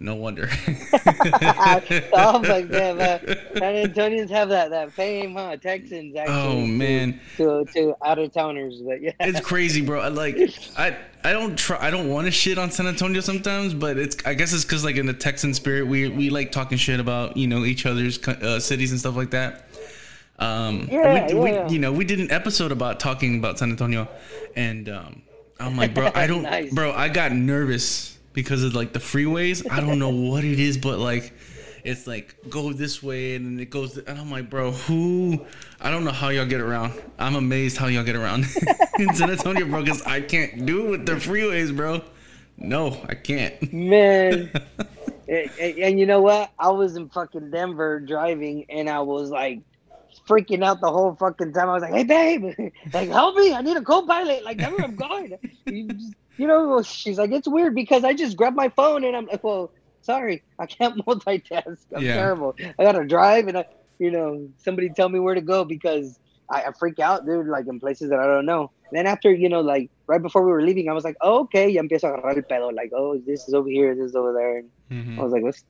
[0.00, 0.48] no wonder.
[0.64, 3.20] oh my god, man.
[3.54, 5.56] San Antonians have that that fame, huh?
[5.58, 6.36] Texans actually.
[6.36, 9.12] oh man, To to out of towners, but yeah.
[9.20, 10.00] it's crazy, bro.
[10.00, 10.36] I like
[10.78, 14.16] I I don't try I don't want to shit on San Antonio sometimes, but it's
[14.24, 17.36] I guess it's because like in the Texan spirit, we we like talking shit about
[17.36, 19.66] you know each other's uh, cities and stuff like that.
[20.38, 21.68] Um, Yeah, we, we, yeah.
[21.68, 24.08] you know, we did an episode about talking about San Antonio,
[24.56, 25.22] and um,
[25.60, 26.72] I'm like, bro, I don't, Nice.
[26.72, 29.68] bro, I got nervous because of like the freeways.
[29.70, 31.32] I don't know what it is, but like,
[31.84, 35.44] it's like go this way and then it goes, and I'm like, bro, who?
[35.80, 36.92] I don't know how y'all get around.
[37.18, 38.46] I'm amazed how y'all get around
[38.98, 42.02] in San Antonio, bro, because I can't do it with the freeways, bro.
[42.58, 43.72] No, I can't.
[43.72, 44.50] Man.
[45.28, 46.50] and you know what?
[46.58, 49.60] I was in fucking Denver driving and I was like
[50.28, 51.68] freaking out the whole fucking time.
[51.68, 53.54] I was like, hey, babe, like, help me.
[53.54, 54.44] I need a co pilot.
[54.44, 55.38] Like, never, I'm going.
[56.40, 59.44] You, know, she's like, it's weird because I just grabbed my phone and I'm like,
[59.44, 61.78] well, sorry, I can't multitask.
[61.94, 62.14] I'm Yeah.
[62.14, 62.56] terrible.
[62.78, 63.64] I got to drive and, I,
[63.98, 66.18] you know, somebody tell me where to go because
[66.50, 68.70] I, I freak out, dude, like in places that I don't know.
[68.92, 71.68] Then after, you know, like right before we were leaving, I was like, oh, okay,
[71.68, 72.74] ya empiezo a agarrar el pedo.
[72.74, 74.56] Like, oh, this is over here, this is over there.
[74.58, 75.18] And Mhm.
[75.18, 75.62] I was like, what's,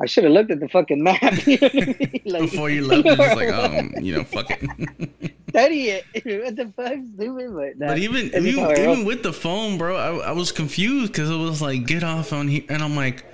[0.00, 1.20] I should have looked at the fucking map.
[1.46, 2.20] You know I mean?
[2.34, 5.31] Like, Before you left, you're just like, um, you know, fuck it.
[5.52, 6.04] Study it.
[6.44, 7.54] what the fuck, stupid?
[7.54, 8.92] But, nah, But even even, how I roll.
[8.94, 12.32] even with the phone, bro, I, I was confused because it was like get off
[12.32, 13.24] on here, and I'm like,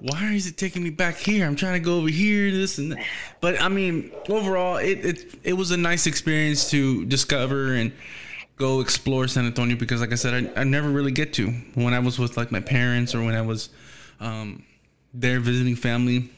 [0.00, 1.46] why is it taking me back here?
[1.46, 3.04] I'm trying to go over here, this and that.
[3.40, 7.92] But I mean, overall, it it it was a nice experience to discover and
[8.56, 11.94] go explore San Antonio because, like I said, I, I never really get to when
[11.94, 13.70] I was with like my parents or when I was
[14.20, 14.64] um,
[15.14, 16.30] there visiting family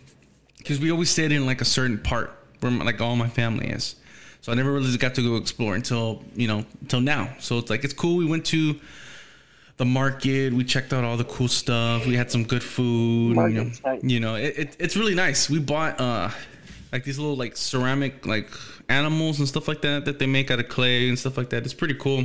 [0.59, 3.97] because we always stayed in like a certain part where like all my family is.
[4.51, 7.29] So I never really got to go explore until you know until now.
[7.39, 8.17] So it's like it's cool.
[8.17, 8.81] We went to
[9.77, 10.53] the market.
[10.53, 12.05] We checked out all the cool stuff.
[12.05, 13.37] We had some good food.
[13.37, 15.49] You know, you know it, it, it's really nice.
[15.49, 16.31] We bought uh
[16.91, 18.49] like these little like ceramic like
[18.89, 21.63] animals and stuff like that that they make out of clay and stuff like that.
[21.65, 22.25] It's pretty cool.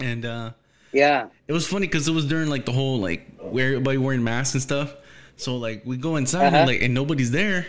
[0.00, 0.50] And uh
[0.92, 1.28] yeah.
[1.46, 4.54] it was funny because it was during like the whole like where everybody wearing masks
[4.54, 4.92] and stuff.
[5.36, 6.56] So like we go inside Uh-huh.
[6.56, 7.66] and like and nobody's there.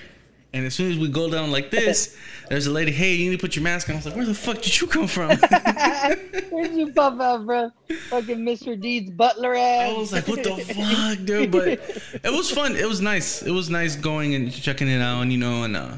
[0.54, 2.18] And as soon as we go down like this,
[2.50, 2.92] there's a lady.
[2.92, 3.96] Hey, you need to put your mask on.
[3.96, 5.30] I was like, where the fuck did you come from?
[6.52, 7.72] Where'd you pop out, bro?
[8.10, 8.80] Fucking Mr.
[8.80, 9.90] Deeds butler ass.
[9.90, 11.52] I was like, what the fuck, dude?
[11.52, 12.76] But it was fun.
[12.76, 13.44] It was nice.
[13.44, 15.94] It was nice going and checking it out, and you know, and uh,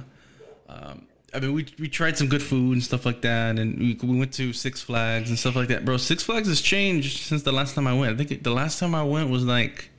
[0.68, 4.00] um, I mean, we we tried some good food and stuff like that, and we
[4.02, 5.98] we went to Six Flags and stuff like that, bro.
[5.98, 8.14] Six Flags has changed since the last time I went.
[8.14, 9.92] I think it, the last time I went was like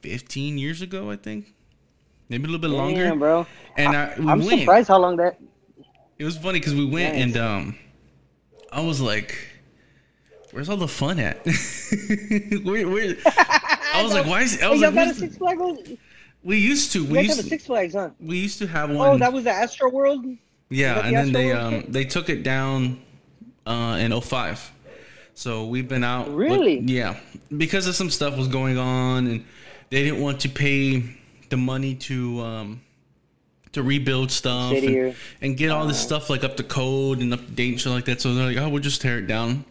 [0.00, 1.54] 15 years ago, I think,
[2.28, 3.14] maybe a little bit longer.
[3.14, 3.46] Bro.
[3.76, 4.60] And I, we I'm went.
[4.60, 5.38] surprised how long that.
[6.18, 7.22] It was funny because we went Nice.
[7.24, 7.78] and um,
[8.72, 9.36] I was like,
[10.50, 11.44] "Where's all the fun at?"
[12.64, 15.36] where, where, I was like, "Why is?" I Oh, was like, got a the-" Six
[15.36, 15.60] Flags?
[16.42, 17.04] "We used to.
[17.04, 18.10] We used a to, Six Flags, huh?
[18.20, 19.08] we used to have one.
[19.08, 20.24] Oh, that was the Astro World.
[20.70, 23.00] yeah, and the then they um they took it down
[23.66, 24.72] uh, in 05.
[25.34, 26.26] So we've been out.
[26.26, 26.80] with- Really?
[26.80, 27.20] yeah,
[27.56, 29.44] because of some stuff was going on, and
[29.90, 31.04] they didn't want to pay
[31.50, 32.80] the money to um
[33.72, 37.40] to rebuild stuff and, and get all this stuff like up to code and up
[37.40, 38.20] to date and shit like that.
[38.20, 39.64] So they're like, oh, we'll just tear it down.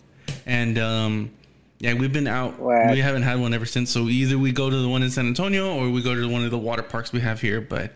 [0.45, 1.31] And um,
[1.79, 2.59] yeah, we've been out.
[2.59, 2.91] Whack.
[2.91, 3.91] We haven't had one ever since.
[3.91, 6.43] So either we go to the one in San Antonio or we go to one
[6.43, 7.61] of the water parks we have here.
[7.61, 7.93] But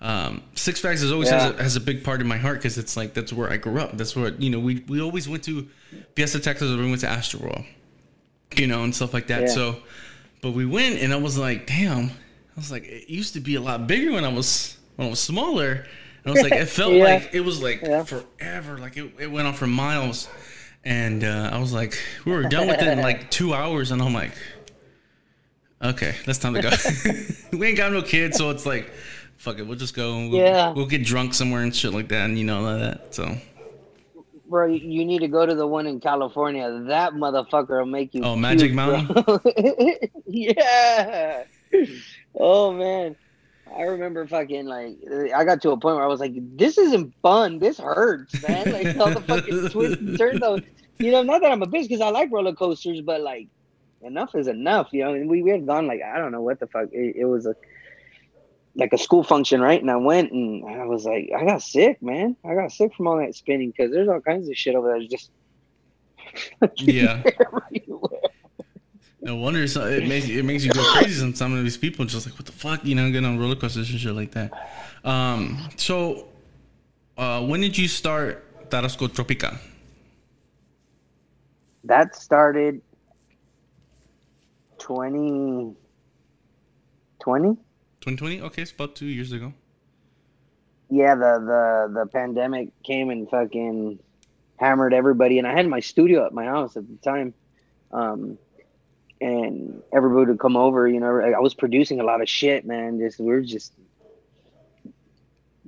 [0.00, 2.78] um, Six Flags has always has, a, has a big part in my heart because
[2.78, 3.96] it's like that's where I grew up.
[3.96, 5.68] That's where you know we we always went to
[6.16, 7.64] Fiesta Texas or we went to Astroworld,
[8.56, 9.42] you know, and stuff like that.
[9.42, 9.48] Yeah.
[9.48, 9.76] So,
[10.40, 12.10] but we went and I was like, damn.
[12.56, 15.10] I was like, it used to be a lot bigger when I was when I
[15.10, 15.86] was smaller.
[16.24, 17.04] And I was like, it felt Yeah.
[17.04, 18.04] like it was like Yeah.
[18.04, 18.78] forever.
[18.78, 20.28] Like it, it went on for miles.
[20.84, 24.02] And uh, I was like, we were done with it in like two hours, and
[24.02, 24.32] I'm like,
[25.80, 26.70] okay, that's time to go.
[27.56, 28.90] we ain't got no kids, so it's like,
[29.36, 30.16] fuck it, we'll just go.
[30.28, 30.72] We'll, Yeah.
[30.72, 33.14] we'll get drunk somewhere and shit like that, and you know all that.
[33.14, 33.36] So,
[34.48, 36.68] Bro, you- need to go to the one in California.
[36.88, 38.22] That motherfucker will make you.
[38.24, 39.06] Oh, Magic bro.
[40.26, 41.44] yeah.
[42.34, 43.16] Oh man,
[43.76, 44.98] I remember fucking like
[45.34, 47.58] I got to a point where I was like, "This isn't fun.
[47.58, 50.40] This hurts, man." Like all the fucking twists and turns.
[50.40, 50.58] Though,
[50.98, 53.48] you know, not that I'm a bitch because I like roller coasters, but like,
[54.02, 54.88] enough is enough.
[54.92, 56.88] You know, and we, we had gone like I don't know what the fuck.
[56.92, 57.54] It, it was a
[58.74, 59.80] like a school function, right?
[59.80, 62.36] And I went and I was like, I got sick, man.
[62.44, 64.96] I got sick from all that spinning because there's all kinds of shit over there.
[64.96, 65.30] It's just
[66.76, 67.22] Yeah.
[69.22, 71.20] No wonder so it makes it makes you go crazy.
[71.20, 73.54] Some some of these people just like what the fuck, you know, getting on roller
[73.54, 74.50] coasters and shit like that.
[75.04, 76.26] Um, so,
[77.16, 79.52] uh, when did you start Tarasco Tropical?
[81.84, 82.82] That started
[84.78, 87.54] 2020.
[88.00, 88.40] 2020.
[88.40, 89.52] Okay, it's about two years ago.
[90.90, 94.00] Yeah, the the the pandemic came and fucking
[94.56, 97.34] hammered everybody, and I had my studio at my house at the time.
[97.92, 98.36] Um,
[99.22, 100.86] and everybody would come over.
[100.88, 102.98] You know, I was producing a lot of shit, man.
[102.98, 103.72] Just we were just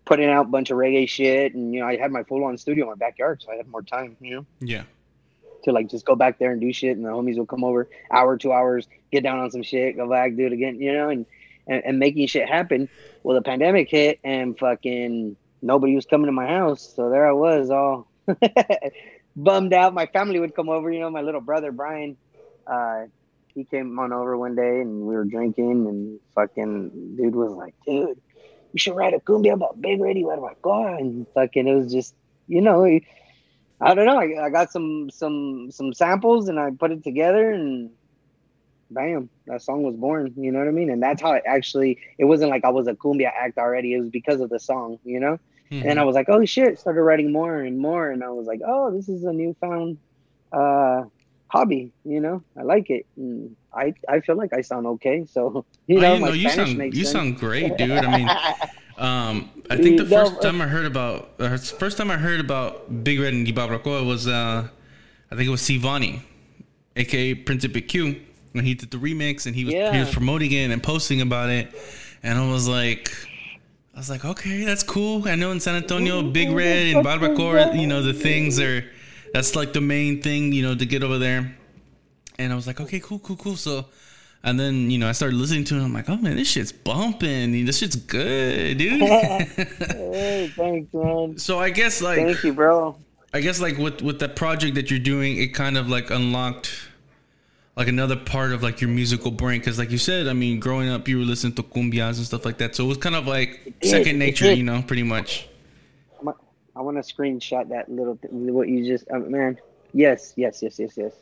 [0.04, 2.58] putting out a bunch of reggae shit, and you know, I had my full on
[2.58, 4.16] studio in my backyard, so I had more time.
[4.20, 4.82] You know, Yeah.
[5.64, 7.88] to like just go back there and do shit, and the homies will come over,
[8.10, 10.80] hour, two hours, get down on some shit, go back, do it again.
[10.80, 11.24] You know, and
[11.66, 12.88] and, and making shit happen.
[13.22, 17.32] Well, the pandemic hit, and fucking nobody was coming to my house, so there I
[17.32, 18.06] was, all
[19.36, 19.94] bummed out.
[19.94, 20.90] My family would come over.
[20.92, 22.16] You know, my little brother Brian.
[22.66, 23.04] Uh,
[23.54, 27.74] he came on over one day and we were drinking and fucking dude was like,
[27.86, 28.20] dude,
[28.72, 31.92] you should write a cumbia about Big Ready Where my God and fucking it was
[31.92, 32.14] just
[32.48, 32.84] you know
[33.80, 37.50] I don't know I, I got some some some samples and I put it together
[37.52, 37.90] and
[38.90, 40.90] bam that song was born you know what I mean?
[40.90, 44.00] And that's how it actually it wasn't like I was a cumbia act already it
[44.00, 45.38] was because of the song you know?
[45.70, 45.84] Mhm.
[45.86, 48.60] and I was like oh shit started writing more and more and I was like
[48.66, 49.98] oh this is a newfound
[50.52, 51.04] uh
[51.48, 55.64] hobby you know I like it and I I feel like I sound okay so
[55.86, 57.12] you Oh, know you, my know, you Spanish sound makes you sense.
[57.12, 57.90] sound great, dude.
[58.04, 58.28] I mean,
[58.98, 63.04] um, I think the first time I heard about uh, first time I heard about
[63.04, 64.66] Big Red and Barbacoa was uh,
[65.30, 66.20] I think it was Sivani,
[66.96, 68.20] aka Principe Q,
[68.52, 71.50] when he did the remix and he was he was promoting it and posting about
[71.50, 71.68] it,
[72.22, 73.12] and I was like.
[73.94, 75.28] I was like, okay, that's cool.
[75.28, 78.84] I know in San Antonio, Big Red and Barbacoa, you know, the things are,
[79.34, 81.56] that's like the main thing, you know, to get over there.
[82.38, 83.56] And I was like, okay, cool, cool, cool.
[83.56, 83.86] So,
[84.44, 85.82] and then, you know, I started listening to it.
[85.82, 87.66] I'm like, oh man, this shit's bumping.
[87.66, 89.00] This shit's good, dude.
[89.02, 91.36] hey, thanks, man.
[91.36, 92.96] so I guess like, Thank you, bro.
[93.32, 96.70] I guess like with, with that project that you're doing, it kind of like unlocked
[97.76, 99.60] like another part of like your musical brain.
[99.60, 102.44] Cause like you said, I mean, growing up, you were listening to cumbias and stuff
[102.44, 102.76] like that.
[102.76, 105.48] So it was kind of like second nature, you know, pretty much.
[106.76, 109.58] I want to screenshot that little th- what you just uh, man.
[109.92, 111.12] Yes, yes, yes, yes, yes.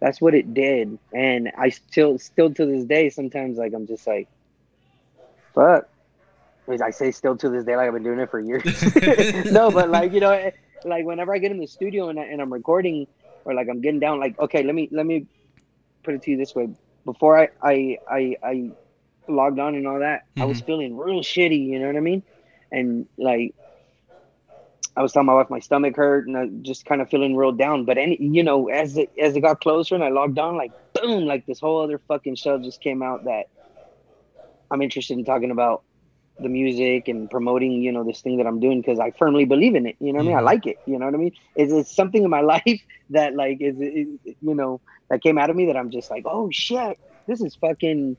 [0.00, 4.06] That's what it did, and I still, still to this day, sometimes like I'm just
[4.06, 4.28] like,
[5.54, 5.88] fuck.
[6.68, 8.64] I say still to this day, like I've been doing it for years.
[9.52, 10.50] no, but like you know, eh,
[10.84, 13.06] like whenever I get in the studio and, I, and I'm recording,
[13.44, 15.26] or like I'm getting down, like okay, let me let me
[16.02, 16.68] put it to you this way.
[17.04, 18.70] Before I I I, I
[19.28, 21.66] logged on and all that, I was feeling real shitty.
[21.66, 22.22] You know what I mean?
[22.72, 23.54] And like
[24.96, 27.52] I was telling my wife my stomach hurt and I just kind of feeling real
[27.52, 27.84] down.
[27.84, 30.72] But any, you know, as it as it got closer and I logged on, like
[30.94, 33.46] boom, like this whole other fucking show just came out that
[34.70, 35.82] I'm interested in talking about
[36.38, 39.74] the music and promoting, you know, this thing that I'm doing because I firmly believe
[39.74, 39.96] in it.
[40.00, 40.36] You know what I mean?
[40.36, 40.78] I like it.
[40.86, 41.32] You know what I mean?
[41.54, 42.80] It's, it's something in my life
[43.10, 44.80] that like is, is you know
[45.10, 48.16] that came out of me that I'm just like, oh shit, this is fucking.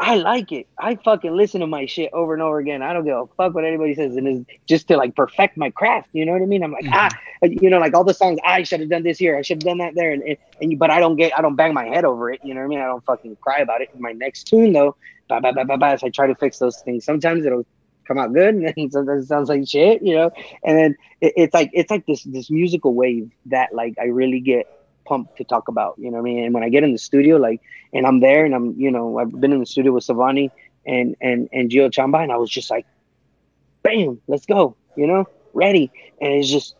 [0.00, 0.66] I like it.
[0.78, 2.82] I fucking listen to my shit over and over again.
[2.82, 5.70] I don't give a fuck what anybody says, and it's just to like perfect my
[5.70, 6.08] craft.
[6.12, 6.64] You know what I mean?
[6.64, 6.90] I'm like, Mhm.
[6.94, 7.10] ah,
[7.42, 8.38] you know, like all the songs.
[8.44, 9.36] I should have done this here.
[9.38, 11.54] I should have done that there, and, and and but I don't get, I don't
[11.54, 12.40] bang my head over it.
[12.42, 12.80] You know what I mean?
[12.80, 13.88] I don't fucking cry about it.
[13.98, 14.96] My next tune though,
[15.28, 15.96] ba ba ba ba ba.
[15.98, 17.04] So I try to fix those things.
[17.04, 17.64] Sometimes it'll
[18.08, 20.02] come out good, and then sometimes it sounds like shit.
[20.02, 20.30] You know,
[20.64, 24.40] and then it, it's like it's like this this musical wave that like I really
[24.40, 24.66] get
[25.04, 25.94] pumped to talk about.
[25.98, 26.44] You know what I mean?
[26.44, 27.60] And when I get in the studio, like,
[27.92, 30.50] and I'm there, and I'm, you know, I've been in the studio with Savani
[30.86, 32.86] and and and Gio Chamba, and I was just like,
[33.82, 34.76] bam, let's go.
[34.96, 35.90] You know, ready,
[36.20, 36.74] and it's just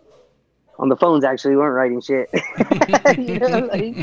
[0.78, 1.24] on the phones.
[1.24, 2.30] Actually, we weren't writing shit.
[3.18, 3.96] you know, like,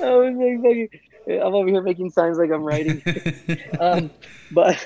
[0.00, 0.88] I was like, fucking-
[1.26, 3.02] I'm over here making signs like I'm writing
[3.80, 4.10] um,
[4.50, 4.76] but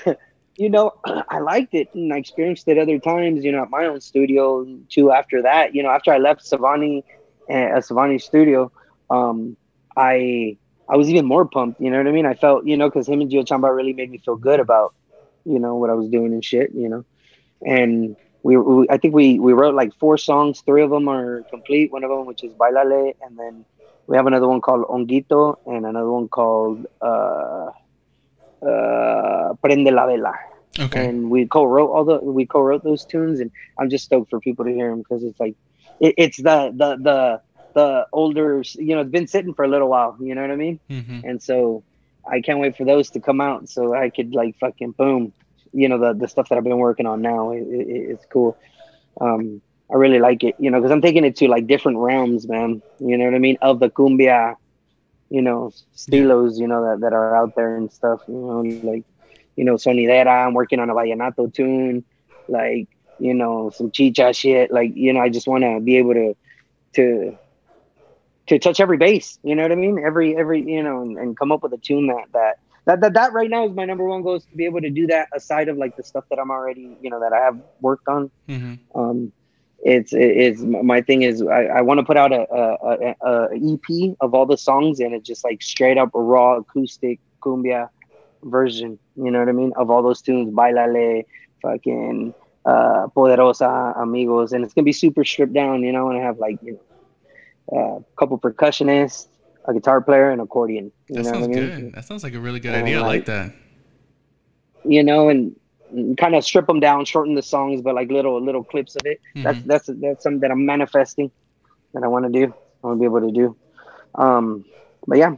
[0.55, 0.93] you know,
[1.29, 3.43] I liked it and I experienced it other times.
[3.43, 5.11] You know, at my own studio too.
[5.11, 7.03] After that, you know, after I left Savani,
[7.49, 8.71] uh, Savani studio,
[9.09, 9.57] um,
[9.95, 10.57] I
[10.87, 11.81] I was even more pumped.
[11.81, 12.25] You know what I mean?
[12.25, 14.93] I felt you know because him and Gio Chamba really made me feel good about
[15.45, 16.71] you know what I was doing and shit.
[16.73, 17.05] You know,
[17.65, 18.15] and.
[18.41, 20.61] We, we, I think we, we wrote like four songs.
[20.61, 21.91] Three of them are complete.
[21.91, 23.65] One of them, which is Bailale, and then
[24.07, 27.69] we have another one called Onguito, and another one called uh,
[28.65, 30.33] uh, Prende la Vela.
[30.79, 31.05] okay.
[31.05, 34.65] And we co-wrote all the we co-wrote those tunes, and I'm just stoked for people
[34.65, 35.55] to hear them because it's like
[35.99, 37.41] it, it's the the the
[37.75, 40.17] the older you know it's been sitting for a little while.
[40.19, 40.79] You know what I mean?
[40.89, 41.83] hmm And so
[42.29, 45.33] I can't wait for those to come out so I could like fucking boom,
[45.73, 47.51] you know the the stuff that I've been working on now.
[47.51, 48.57] It, it, it's cool.
[49.21, 52.47] Um, I really like it, you know, because I'm taking it to like different realms,
[52.47, 52.81] man.
[52.99, 53.57] You know what I mean?
[53.61, 54.55] Of the cumbia,
[55.29, 58.87] you know, stilos, you know, that, that are out there and stuff, you know, like,
[59.37, 62.03] you know, sonidera, I'm working on a vallenato tune,
[62.47, 62.87] like,
[63.19, 64.71] you know, some chicha shit.
[64.71, 66.35] Like, you know, I just want to be able to,
[66.95, 67.37] to,
[68.47, 69.99] to touch every base, you know what I mean?
[70.03, 73.13] Every, every, you know, and, and come up with a tune that, that, that, that,
[73.13, 75.27] that right now is my number one goal is to be able to do that
[75.33, 78.31] aside of like the stuff that I'm already, you know, that I have worked on.
[78.47, 78.99] Mm-hmm.
[78.99, 79.31] Um,
[79.81, 83.73] it's it's my thing is I, I want to put out a, a, a, a
[83.73, 87.89] EP of all the songs and it's just like straight up a raw acoustic cumbia
[88.43, 88.99] version.
[89.15, 89.71] You know what I mean?
[89.75, 91.25] Of all those tunes, Bailale,
[91.61, 92.33] fucking
[92.65, 95.83] uh, Poderosa, Amigos, and it's gonna be super stripped down.
[95.83, 96.79] You know, and I have like you
[97.71, 99.27] know a couple percussionists,
[99.65, 100.91] a guitar player, and accordion.
[101.07, 101.69] You That know sounds what I mean?
[101.85, 101.93] good.
[101.93, 102.97] That sounds like a really good And, idea.
[102.97, 103.53] I like like, that.
[104.83, 105.55] You know, and
[106.17, 109.19] kind of strip them down, shorten the songs, but like little little clips of it.
[109.35, 109.65] That's Mhm.
[109.65, 111.31] that's that's something that I'm manifesting
[111.93, 112.53] that I want to do.
[112.83, 113.57] I want to be able to do.
[114.15, 114.65] Um,
[115.07, 115.35] but yeah,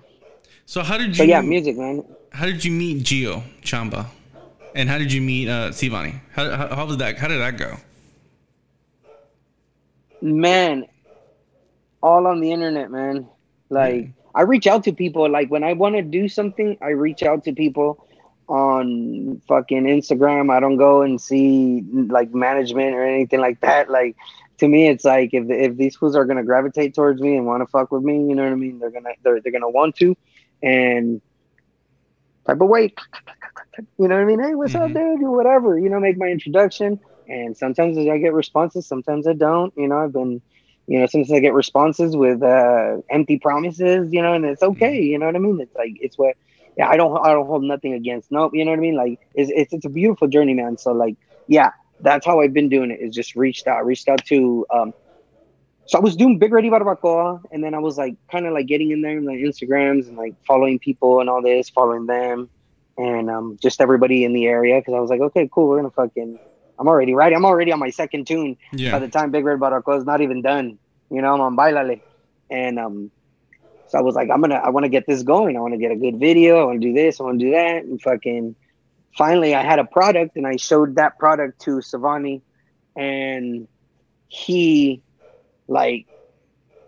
[0.65, 1.23] So how did you?
[1.23, 2.03] but yeah, music, man.
[2.31, 4.07] How did you meet Gio Chamba?
[4.75, 6.19] And how did you meet uh, Savani?
[6.31, 7.17] How, how, how did that?
[7.17, 7.77] How did that go?
[10.21, 10.85] Man,
[12.01, 13.27] all on the internet, man.
[13.69, 15.29] Like I reach out to people.
[15.29, 18.07] Like when I want to do something, I reach out to people
[18.47, 20.51] on fucking Instagram.
[20.51, 23.89] I don't go and see like management or anything like that.
[23.89, 24.15] Like
[24.57, 27.61] to me, it's like if if these fools are gonna gravitate towards me and want
[27.61, 28.79] to fuck with me, you know what I mean?
[28.79, 30.15] They're gonna they're they're gonna want to,
[30.61, 31.21] and
[32.47, 32.93] type of way,
[33.97, 34.39] you know what I mean?
[34.41, 34.93] Hey, what's up, Mhm.
[34.93, 35.19] dude?
[35.21, 36.99] Whatever, you know, make my introduction.
[37.27, 39.73] And sometimes I get responses, sometimes I don't.
[39.77, 40.41] You know, I've been,
[40.87, 44.09] you know, sometimes I get responses with uh, empty promises.
[44.11, 44.99] You know, and it's okay.
[44.99, 45.59] You know what I mean?
[45.61, 46.35] It's like it's what.
[46.77, 47.15] Yeah, I don't.
[47.25, 48.31] I don't hold nothing against.
[48.31, 48.51] Nope.
[48.53, 48.95] You know what I mean?
[48.95, 50.77] Like it's it's, it's a beautiful journey, man.
[50.77, 51.15] So like,
[51.47, 52.99] yeah, that's how I've been doing it.
[53.01, 54.65] Is just reached out, reached out to.
[54.73, 54.93] um
[55.85, 58.53] So I was doing Big Red y Barbacoa, and then I was like, kind of
[58.53, 62.05] like getting in there in the Instagrams and like following people and all this, following
[62.05, 62.49] them,
[62.97, 65.91] and um just everybody in the area because I was like, okay, cool, we're gonna
[65.91, 66.39] fucking.
[66.79, 67.33] I'm already right.
[67.33, 68.93] I'm already on my second tune Yeah.
[68.93, 70.79] by the time Big Red Barbacoa is not even done.
[71.11, 72.01] You know, I'm on Bailale.
[72.49, 73.11] And um
[73.87, 75.57] so I was like, I'm gonna I wanna get this going.
[75.57, 77.83] I wanna get a good video, I wanna do this, I wanna do that.
[77.83, 78.55] And fucking
[79.17, 82.41] finally I had a product and I showed that product to Savani
[82.95, 83.67] and
[84.27, 85.03] he
[85.71, 86.05] like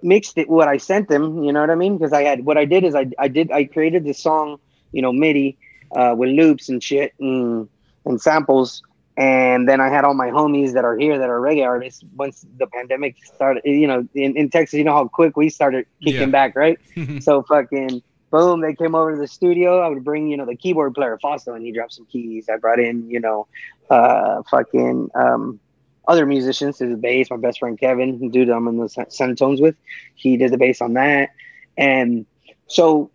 [0.02, 1.44] mixed it what I sent them.
[1.44, 1.98] you know what I mean?
[1.98, 4.58] Because I had what I did is I I did I created this song,
[4.92, 5.58] you know, MIDI
[5.96, 7.70] uh with loops and shit and
[8.06, 8.82] and samples
[9.16, 12.04] and then I had all my homies that are here that are reggae artists.
[12.16, 15.86] Once the pandemic started, you know, in, in Texas, you know how quick we started
[16.04, 16.38] kicking Yeah.
[16.40, 16.80] back, right?
[17.20, 19.80] so fucking boom, they came over to the studio.
[19.82, 22.50] I would bring, you know, the keyboard player Fausto, and he dropped some keys.
[22.52, 23.48] I brought in, you know,
[23.92, 25.60] uh, fucking um,
[26.08, 27.30] other musicians to the bass.
[27.30, 29.76] My best friend Kevin, dude, I'm in the San- Santones with,
[30.16, 31.30] he did the bass on that,
[31.78, 32.26] and
[32.68, 33.12] so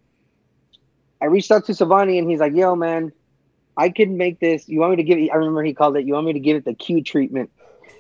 [1.20, 3.12] I reached out to Savani, and he's like, "Yo, man."
[3.81, 4.68] I could make this.
[4.68, 5.31] You want me to give?
[5.33, 6.05] I remember he called it.
[6.05, 7.48] You want me to give it the Q treatment?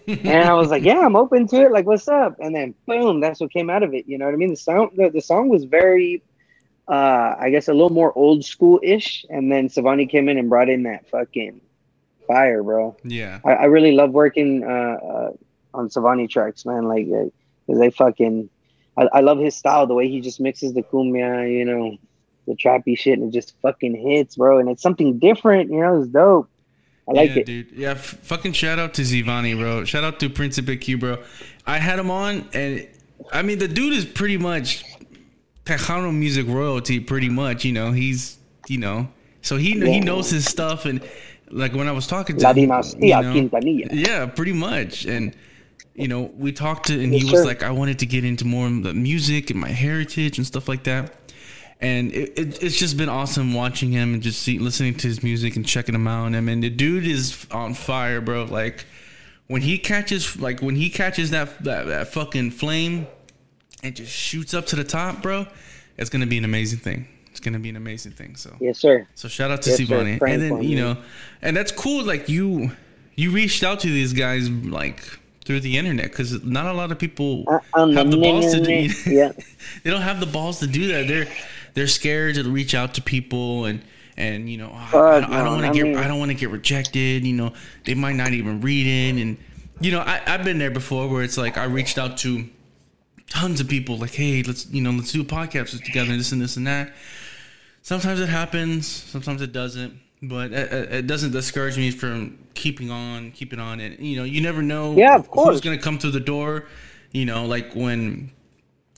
[0.08, 1.70] and I was like, yeah, I'm open to it.
[1.70, 2.36] Like, what's up?
[2.40, 4.08] And then boom, that's what came out of it.
[4.08, 4.50] You know what I mean?
[4.50, 6.22] The sound, the, the song was very,
[6.88, 9.26] uh, I guess, a little more old school ish.
[9.28, 11.60] And then Savani came in and brought in that fucking
[12.28, 12.96] fire, bro.
[13.02, 13.40] yeah.
[13.44, 15.30] I, I really love working uh, uh,
[15.74, 16.84] on Savani tracks, man.
[16.84, 17.08] Like,
[17.66, 18.48] cause they fucking,
[18.96, 21.96] I, I love his style, the way he just mixes the cumbia, you know,
[22.46, 24.58] the trappy shit, and it just fucking hits, bro.
[24.60, 26.48] And it's something different, you know, it's dope.
[27.08, 27.46] I like yeah, it.
[27.46, 27.72] dude.
[27.72, 29.84] Yeah, f- fucking shout out to Savani, bro.
[29.84, 31.18] Shout out to Principe Q, bro.
[31.66, 32.86] I had him on, and
[33.32, 34.84] I mean, the dude is pretty much
[35.64, 37.64] Tejano music royalty, pretty much.
[37.64, 38.36] You know, he's,
[38.68, 39.08] you know,
[39.40, 41.00] so he he knows his stuff, and
[41.50, 43.88] like when I was talking to La him, Dinastía you know, Quintanilla.
[43.92, 45.34] yeah, pretty much, and.
[45.94, 47.44] You know, we talked to, and he was sir.
[47.44, 50.68] like, I wanted to get into more of the music and my heritage and stuff
[50.68, 51.12] like that
[51.80, 55.22] and it, it, it's just been awesome watching him and just see, listening to his
[55.22, 56.34] music and checking him out.
[56.34, 58.44] I mean, the dude is on fire, bro.
[58.44, 58.84] Like
[59.46, 63.06] when he catches, like when he catches that that, that fucking flame
[63.82, 65.46] and just shoots up to the top, bro,
[65.96, 67.08] it's gonna be an amazing thing.
[67.38, 68.34] It's gonna be an amazing thing.
[68.34, 69.06] So, Yes, sir.
[69.14, 69.78] so shout out to Yes.
[69.82, 70.20] Savani.
[70.28, 70.96] And then you know,
[71.40, 72.02] and that's cool.
[72.04, 72.72] Like you,
[73.14, 75.04] you reached out to these guys like
[75.44, 78.72] through the internet because not a lot of people Uh, have the balls to do.
[79.06, 79.30] yeah.
[79.84, 81.06] they don't have the balls to do that.
[81.06, 81.28] They're
[81.74, 83.82] they're scared to reach out to people and
[84.16, 86.36] and you know "Oh, I, I, don't want to get mean- I don't want to
[86.36, 87.24] get rejected.
[87.24, 87.52] You know
[87.84, 89.36] they might not even read it and
[89.80, 92.48] you know I I've been there before where it's like I reached out to
[93.30, 96.42] tons of people like hey let's you know let's do a podcast together this and
[96.42, 96.90] this and that.
[97.88, 99.98] Sometimes it happens, sometimes it doesn't.
[100.22, 104.42] but it, it doesn't discourage me from keeping on, keeping on, and you know, you
[104.42, 105.48] never know Yeah, of course.
[105.54, 106.66] who's gonna come through the door.
[107.12, 108.30] You know, like when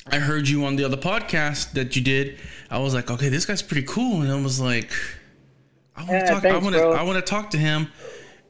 [0.08, 3.46] I heard you on the other podcast that you did, I was like, okay, this
[3.46, 4.90] guy's pretty cool, and I was like,
[5.94, 6.44] I want to Yeah, talk.
[6.46, 6.82] I want to.
[6.88, 7.86] I want to talk to him,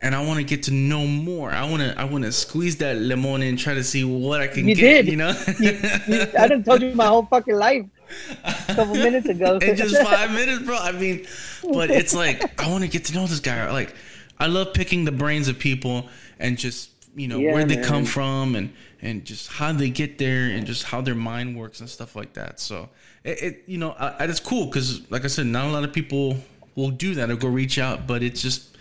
[0.00, 1.50] and I want to get to know more.
[1.50, 1.94] I want to.
[2.00, 5.02] I want to squeeze that lemon and try to see what I can You get.
[5.04, 5.08] did.
[5.08, 7.84] You know, You- I done told you my whole fucking life
[8.44, 9.58] a couple minutes ago.
[9.62, 10.76] in just five minutes, bro.
[10.76, 11.26] I mean,
[11.62, 13.70] but it's like I want to get to know this guy.
[13.70, 13.94] Like,
[14.38, 16.08] I love picking the brains of people
[16.38, 17.84] and just you know Yeah, where they man.
[17.84, 21.80] come from and and just how they get there and just how their mind works
[21.80, 22.60] and stuff like that.
[22.60, 22.88] So
[23.24, 25.84] it, it you know, I, I, it's cool because like I said, not a lot
[25.84, 26.36] of people
[26.76, 28.76] will do that or go reach out, but it's just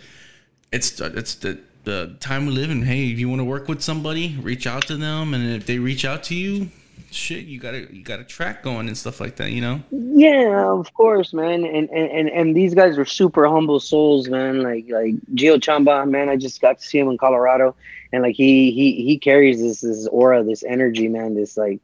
[0.72, 2.82] it's it's the the time we live in.
[2.82, 5.78] Hey, if you want to work with somebody, reach out to them, and if they
[5.78, 6.70] reach out to you,
[7.10, 9.52] shit, you gotta you got a track going and stuff like that.
[9.52, 9.82] You know.
[9.90, 11.64] Yeah, of course, man.
[11.64, 14.62] And, and and and these guys are super humble souls, man.
[14.62, 16.28] Like like Gio Chamba, man.
[16.28, 17.74] I just got to see him in Colorado,
[18.12, 21.34] and like he he he carries this this aura, this energy, man.
[21.34, 21.80] This like,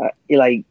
[0.00, 0.64] uh, like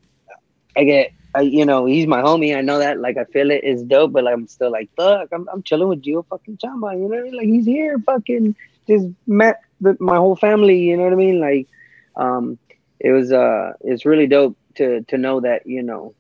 [0.76, 1.14] I get.
[1.34, 2.58] I, you know, he's my homie.
[2.58, 3.00] I know that.
[3.00, 5.30] Like, I feel it is dope, but like, I'm still like, fuck.
[5.32, 6.92] I'm, I'm chilling with Gio fucking Chamba.
[7.00, 7.38] You know I mean?
[7.38, 8.54] Like, he's here, fucking
[8.86, 10.80] just met the, my whole family.
[10.80, 11.40] You know what I mean?
[11.40, 11.70] Like,
[12.18, 12.58] um,
[13.04, 16.14] it was uh, it's really dope to to know that you know,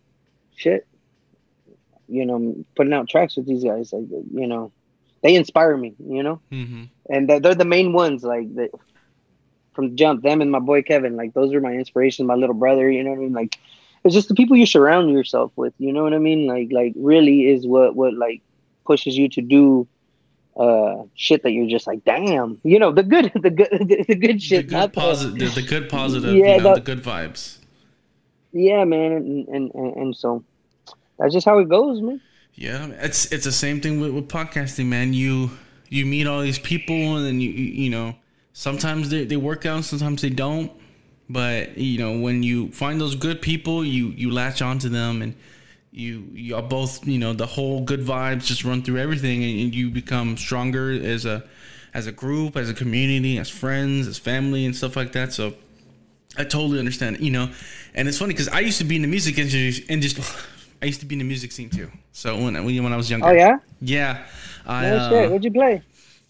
[0.55, 0.87] shit,
[2.07, 4.71] you know, putting out tracks with these guys, like you know,
[5.21, 6.85] they inspire me, you know, Mm-hmm.
[7.07, 8.69] and they're, they're the main ones, like the,
[9.73, 12.89] from jump, them and my boy Kevin, like those are my inspirations, my little brother,
[12.89, 13.59] you know what I mean, like
[14.03, 16.93] it's just the people you surround yourself with, you know what I mean, like like
[16.95, 18.41] really is what what like
[18.87, 19.87] pushes you to do
[20.57, 23.69] uh shit that you're just like damn you know the good the good
[24.07, 26.85] the good The shit good the- positive, the, the good positive, Yeah, you know, that-
[26.85, 27.57] the good vibes.
[28.51, 30.43] yeah man and, and and and so
[31.17, 32.19] that's just how it goes man
[32.55, 35.13] Yeah, it's it's the same thing with, with podcasting, man.
[35.13, 35.51] You
[35.89, 38.15] you meet all these people, and then you you you know
[38.53, 40.69] sometimes they, they work out, sometimes they don't.
[41.29, 45.33] But you know when you find those good people, you you latch onto them, and
[45.91, 49.59] you you are both you know the whole good vibes just run through everything, and,
[49.59, 51.43] and you become stronger as a
[51.93, 55.33] as a group, as a community, as friends, as family, and stuff like that.
[55.33, 55.53] So
[56.37, 57.49] I totally understand, you know.
[57.93, 60.17] And it's funny because I used to be in the music industry, and just
[60.81, 61.91] I used to be in the music scene too.
[62.13, 64.25] So when when, when I was younger, oh yeah yeah,
[64.65, 65.81] I oh uh, what'd you play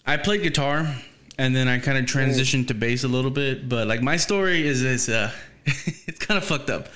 [0.05, 0.95] I played guitar,
[1.37, 3.69] and then I kind of transitioned to bass a little bit.
[3.69, 5.31] But like my story is is uh,
[5.65, 6.87] it's kind of fucked up.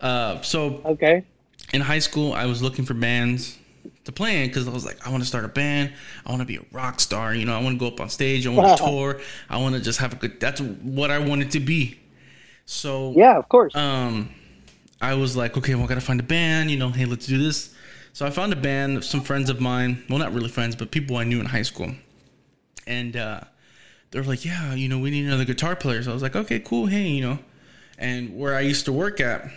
[0.00, 1.24] Uh, so okay
[1.72, 3.58] in high school, I was looking for bands
[4.04, 5.92] to play in because I was like, I want to start a band.
[6.26, 7.34] I want to be a rock star.
[7.34, 8.46] You know, I want to go up on stage.
[8.46, 9.20] I want to tour.
[9.48, 10.40] I want to just have a good.
[10.40, 11.98] That's what I wanted to be.
[12.64, 14.30] So yeah of course um,
[15.00, 16.70] I was like, okay, well, I gotta find a band.
[16.70, 17.74] You know, hey, let's do this.
[18.12, 20.04] So I found a band some friends of mine.
[20.08, 21.92] Well, not really friends, but people I knew in high school.
[22.86, 23.40] And uh,
[24.10, 26.02] they're like, yeah, you know, we need another guitar player.
[26.02, 27.38] So I was like, okay, cool, hey, you know.
[27.98, 29.50] And where I used to work at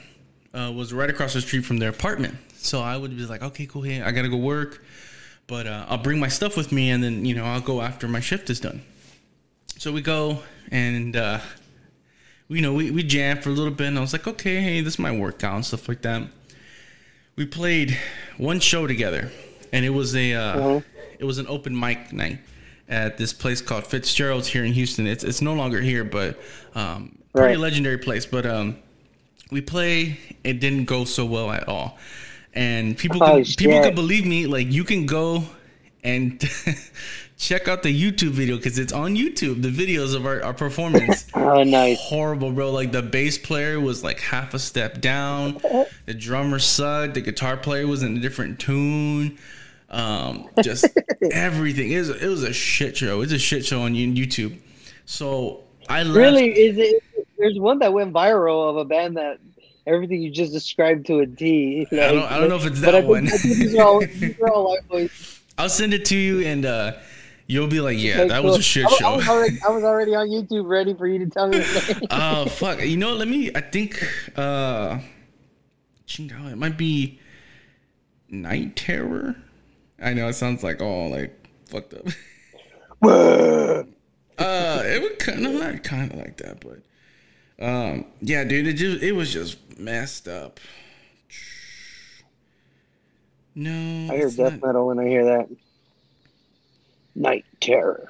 [0.56, 2.36] uh, was right across the street from their apartment.
[2.58, 4.84] So I would be like, okay, cool, hey, I gotta go work,
[5.48, 8.08] but uh, I'll bring my stuff with me, and then you know I'll go after
[8.08, 8.82] my shift is done.
[9.78, 10.40] So we go
[10.72, 11.40] and uh,
[12.48, 14.82] you know we we jam for a little bit, and I was like, okay, hey,
[14.82, 16.24] this might work out and stuff like that.
[17.36, 17.98] We played
[18.38, 19.32] one show together,
[19.74, 20.82] and it was a uh, Uh-huh.
[21.20, 22.40] it was an open mic night
[22.88, 25.06] at this place called Fitzgerald's here in Houston.
[25.08, 26.40] It's it's no longer here, but
[26.76, 27.60] um, pretty Right.
[27.60, 28.26] legendary place.
[28.26, 28.78] But um,
[29.52, 30.18] we play.
[30.44, 31.98] It didn't go so well at all,
[32.54, 34.48] and people Oh, can, people can believe me.
[34.48, 35.44] Like you can go
[36.04, 36.40] and
[37.38, 39.62] check out the YouTube video because it's on YouTube.
[39.62, 41.28] The videos of our, our performance.
[41.36, 42.72] oh nice Horrible, bro.
[42.72, 45.60] Like the bass player was like half a step down.
[46.06, 47.16] The drummer sucked.
[47.16, 49.38] The guitar player was in a different tune.
[49.90, 50.86] Um, just
[51.32, 51.92] everything.
[51.92, 53.22] It was, it was a shit show.
[53.22, 54.58] It's a shit show on YouTube.
[55.06, 56.16] So I left.
[56.18, 57.04] Really, is it?
[57.38, 59.40] There's one that went viral of a band that
[59.88, 61.86] everything you just described to a T.
[61.92, 63.28] I don't- I don't know if it's that one.
[63.28, 65.40] I think these are all, these are all white boys.
[65.58, 66.94] I'll send it to you, and uh,
[67.48, 68.52] you'll be like, "Yeah, Okay, that cool.
[68.52, 71.08] was a shit I, I show." was already, I was already on YouTube, ready for
[71.08, 71.60] you to tell me.
[71.60, 72.08] the name.
[72.12, 72.82] Oh fuck!
[72.82, 73.52] You know, let me.
[73.56, 74.04] I think.
[74.38, 75.00] uh
[76.18, 77.20] It might be
[78.30, 79.36] Night Terror.
[80.02, 82.08] I know it sounds like all like fucked up.
[84.38, 86.82] Uh, it would kind of not kind of like that, but
[87.66, 90.60] um, yeah, dude, it just it was just messed up.
[93.56, 95.48] No, I hear death not- metal when I hear that.
[97.16, 98.10] Night Terror.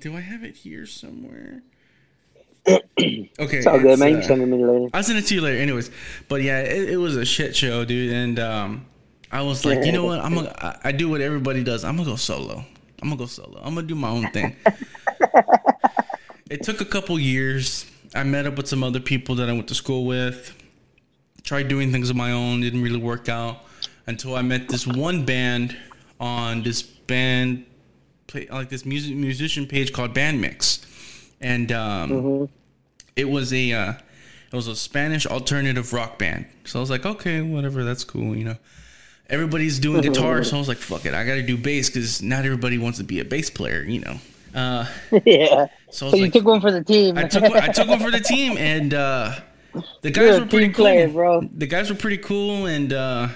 [0.00, 1.62] Do I have it here somewhere?
[2.68, 4.16] okay, It's all good, man.
[4.16, 4.88] Uh, can send it to me later.
[4.94, 5.58] I'll send it to you later.
[5.58, 5.90] Anyways,
[6.28, 8.12] but yeah, it, it was a shit show, dude.
[8.12, 8.86] And um,
[9.30, 10.20] I was like, you know what?
[10.20, 10.54] I'm gonna.
[10.58, 11.84] I, I do what everybody does.
[11.84, 12.64] I'm gonna go solo.
[13.02, 13.60] I'm gonna go solo.
[13.62, 14.56] I'm gonna do my own thing.
[16.50, 17.86] it took a couple years.
[18.14, 20.54] I met up with some other people that I went to school with.
[21.42, 22.60] Tried doing things on my own.
[22.60, 23.64] Didn't really work out
[24.06, 25.76] until I met this one band
[26.18, 27.64] on this band,
[28.50, 30.84] like this music musician page called Band Mix,
[31.40, 32.44] and um, Mm-hmm.
[33.16, 36.46] it was a uh, it was a Spanish alternative rock band.
[36.64, 38.56] So I was like, okay, whatever, that's cool, you know.
[39.30, 42.22] Everybody's doing guitar, so I was like, fuck it, I got to do bass because
[42.22, 44.18] not everybody wants to be a bass player, you know.
[44.54, 44.86] Uh,
[45.26, 45.66] yeah.
[45.90, 47.18] so So you like, took one for the team.
[47.18, 49.38] I took one, I took one for the team, and uh,
[50.00, 50.84] the guys You're were pretty cool.
[50.84, 51.42] player, bro.
[51.52, 53.28] The guys were pretty cool, and uh,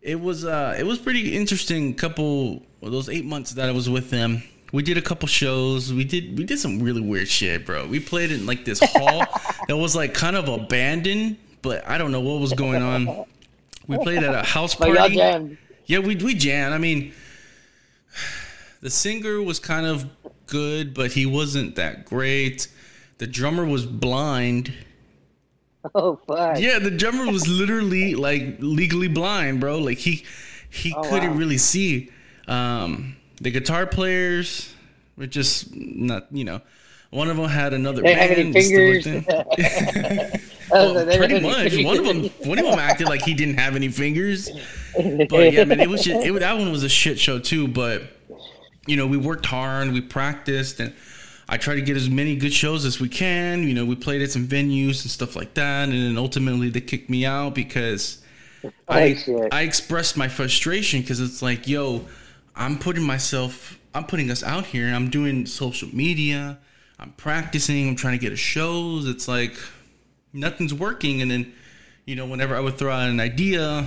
[0.00, 1.94] it was uh, it was pretty interesting.
[1.94, 4.42] Couple well, those eight months that I was with them,
[4.72, 5.92] we did a couple shows.
[5.92, 7.86] We did we did some really weird shit, bro.
[7.86, 9.24] We played in like this hall
[9.68, 13.24] that was like kind of abandoned, but I don't know what was going on.
[13.86, 15.16] We played at a house but y'all party.
[15.16, 15.58] jammed.
[15.86, 16.74] Yeah, we we jammed.
[16.74, 17.12] I mean,
[18.80, 20.06] the singer was kind of
[20.46, 22.68] good, but he wasn't that great.
[23.18, 24.72] The drummer was blind.
[25.94, 26.58] Oh fuck.
[26.58, 29.76] Yeah, the drummer was literally like legally blind, bro.
[29.78, 30.24] Like he
[30.70, 31.36] he Oh, couldn't wow.
[31.36, 32.10] really see.
[32.48, 34.72] Um, the guitar players
[35.18, 36.62] were just not, you know.
[37.10, 40.40] One of them had another They have any and stuff like fingers?
[40.74, 41.84] Oh, Well, pretty much.
[41.84, 44.50] One of them, one of them acted like he didn't have any fingers.
[44.94, 47.68] But yeah, man, it was just it, that one was a shit show too.
[47.68, 48.02] But
[48.86, 50.92] you know, we worked hard, we practiced, and
[51.48, 53.66] I tried to get as many good shows as we can.
[53.66, 56.80] You know, we played at some venues and stuff like that, and then ultimately they
[56.80, 58.22] kicked me out because
[58.88, 59.52] I shit.
[59.52, 62.06] I expressed my frustration because it's like, yo,
[62.56, 64.88] I'm putting myself, I'm putting us out here.
[64.88, 66.58] I'm doing social media.
[66.98, 67.88] I'm practicing.
[67.88, 69.06] I'm trying to get a shows.
[69.06, 69.54] It's like
[70.34, 71.52] nothing's working, and then
[72.04, 73.86] you know, whenever I would throw out an idea,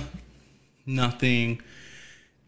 [0.86, 1.62] nothing.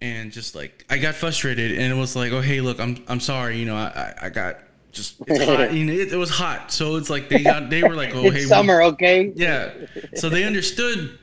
[0.01, 3.20] And just like I got frustrated, and it was like, oh hey, look, I'm I'm
[3.20, 4.57] sorry, you know, I I, I got
[4.92, 7.82] just it's hot, you know, it, it was hot, so it's like they got they
[7.82, 9.30] were like, oh hey, we- summer, okay?
[9.36, 9.70] yeah.
[10.14, 11.18] So they understood,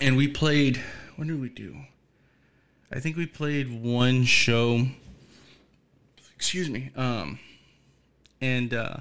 [0.00, 0.78] and we played.
[1.16, 1.76] What did we do?
[2.92, 4.86] I think we played one show.
[6.36, 6.90] Excuse me.
[6.96, 7.38] Um,
[8.42, 8.96] and uh,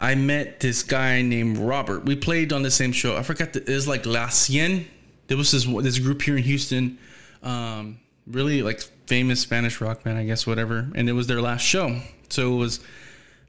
[0.00, 2.04] I met this guy named Robert.
[2.04, 3.16] We played on the same show.
[3.16, 3.52] I forgot.
[3.52, 4.84] The, it was like La Cien.
[5.28, 6.98] There was this this group here in Houston.
[7.42, 10.90] Um, really like famous Spanish rock band, I guess, whatever.
[10.94, 12.00] And it was their last show.
[12.28, 12.80] So it was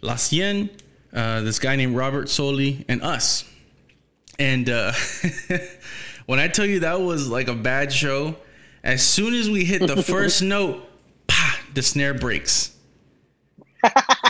[0.02, 0.70] La Cien,
[1.14, 3.44] uh, this guy named Robert Soli, and us.
[4.40, 4.94] And uh,
[6.28, 8.36] when I tell you that was like a bad show,
[8.84, 10.88] as soon as we hit the first note,
[11.28, 12.76] pa, the snare breaks.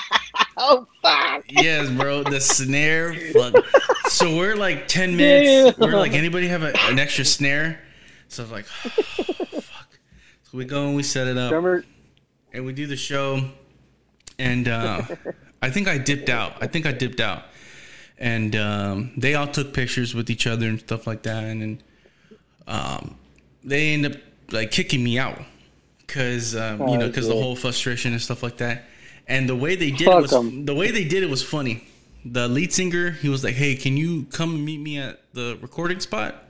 [1.55, 1.61] Oh.
[1.61, 3.13] Yes, bro, the snare.
[3.33, 3.55] Fuck.
[4.09, 5.77] So we're like ten minutes.
[5.77, 7.79] We're like, anybody have a, an extra snare?
[8.27, 8.65] So I was like,
[9.61, 9.99] fuck.
[10.43, 11.83] So we go and we set it up Drummer.
[12.53, 13.41] and we do the show
[14.39, 15.01] and uh,
[15.61, 17.43] i think i dipped out i think i dipped out
[18.19, 21.81] and um, they all took pictures with each other and stuff like that and then
[22.67, 23.15] um,
[23.63, 24.13] they end up
[24.51, 25.39] like kicking me out
[26.05, 28.85] because um, you Oh, know because the whole frustration and stuff like that
[29.27, 30.65] and the way they did Fuck it was 'em.
[30.65, 31.83] the way they did it was funny
[32.25, 35.99] the lead singer he was like hey can you come meet me at the recording
[35.99, 36.43] spot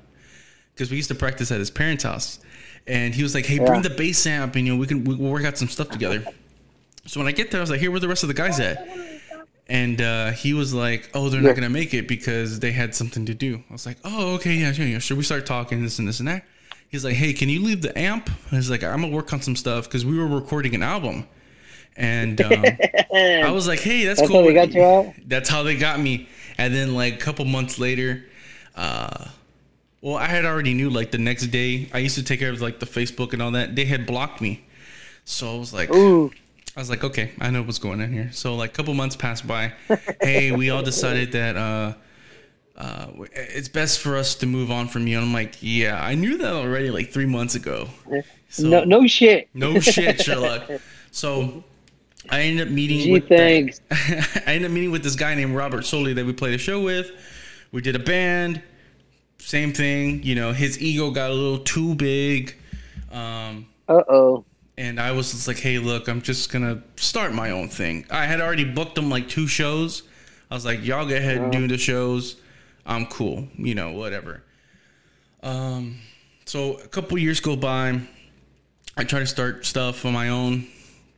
[0.74, 2.40] because we used to practice at his parents' house.
[2.86, 5.16] And he was like, "Hey, bring the bass amp, and you know we can we,
[5.16, 6.24] we'll work out some stuff together."
[7.06, 8.60] So when I get there, I was like, "Here, where the rest of the guys
[8.62, 8.88] at?"
[9.68, 11.48] And uh, he was like, "Oh, they're Yeah.
[11.48, 14.54] not gonna make it because they had something to do." I was like, "Oh, okay,
[14.54, 15.18] yeah, sure." yeah, sure.
[15.18, 16.46] We start talking this and this and that.
[16.88, 19.42] He's like, "Hey, can you leave the amp?" I was like, "I'm gonna work on
[19.42, 21.26] some stuff because we were recording an album."
[21.98, 22.64] And um,
[23.12, 25.14] I was like, "Hey, that's, That's cool." how they got you out?
[25.26, 26.30] That's how they got me.
[26.58, 28.24] And then like a couple months later,
[28.76, 29.26] uh,
[30.02, 31.90] well, I had already knew like the next day.
[31.94, 33.76] I used to take care of like the Facebook and all that.
[33.76, 34.66] They had blocked me,
[35.26, 36.32] so I was like, Ooh.
[36.76, 38.30] I was like, okay, I know what's going on here.
[38.32, 39.74] So like a couple months passed by.
[40.22, 41.94] hey, we all decided that uh,
[42.78, 45.18] uh, it's best for us to move on from you.
[45.18, 47.88] And I'm like, yeah, I knew that already like three months ago.
[48.50, 49.50] So, no, no shit.
[49.56, 50.70] no shit, Sherlock.
[51.10, 51.64] So
[52.30, 53.36] I ended up meeting Gee, with the-
[54.46, 56.82] I ended up meeting with this guy named Robert Soli that we played a show
[56.82, 57.12] with.
[57.72, 58.62] We did a band.
[59.40, 62.56] Same thing, you know, his ego got a little too big.
[63.12, 64.46] Um, Uh oh.
[64.78, 68.06] and I was just like, hey, look, I'm just gonna start my own thing.
[68.10, 70.04] I had already booked him like two shows.
[70.52, 72.36] I was like, y'all go ahead and do the shows.
[72.86, 74.44] I'm cool, you know, whatever.
[75.44, 75.98] Um,
[76.46, 78.00] so a couple years go by.
[78.98, 80.68] I try to start stuff on my own.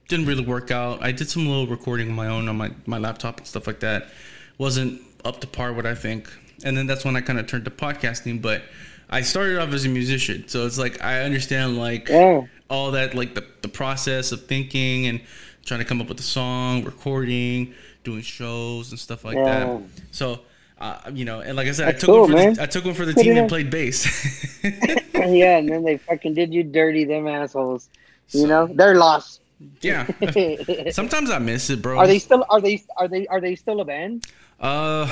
[0.09, 1.01] Didn't really work out.
[1.03, 3.79] I did some little recording on my own on my, my laptop and stuff like
[3.81, 4.09] that.
[4.57, 6.27] Wasn't up to par what I think.
[6.65, 8.41] And then that's when I kind of turned to podcasting.
[8.41, 8.63] But
[9.09, 12.41] I started off as a musician, so it's like I understand like Yeah.
[12.69, 15.21] all that like the, the process of thinking and
[15.63, 19.43] trying to come up with a song, recording, doing shows and stuff like Yeah.
[19.65, 19.81] that.
[20.11, 20.39] So
[20.79, 22.53] uh, you know, and like I said, That's I took cool, one for man.
[22.55, 24.57] the, I took one for the team and played bass.
[25.13, 27.89] yeah, and then they fucking did you dirty, them assholes.
[28.31, 29.41] You So- know, they're lost.
[29.81, 30.07] Yeah.
[30.91, 31.97] Sometimes I miss it, bro.
[31.97, 32.45] are they still?
[32.49, 32.83] Are they?
[32.97, 33.27] Are they?
[33.27, 34.25] Are they still a band?
[34.59, 35.11] Uh,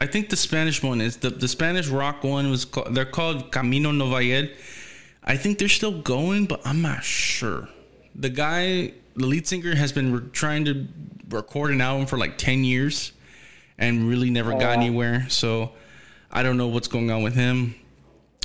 [0.00, 3.52] I think the Spanish one is the the Spanish rock one was called, they're called
[3.52, 4.54] Camino Novayed.
[5.24, 7.68] I think they're still going, but I'm not sure.
[8.14, 10.86] The guy, the lead singer, has been re- trying to
[11.30, 13.12] record an album for like ten years,
[13.78, 14.70] and really never got wow.
[14.72, 15.26] anywhere.
[15.28, 15.72] So
[16.30, 17.74] I don't know what's going on with him.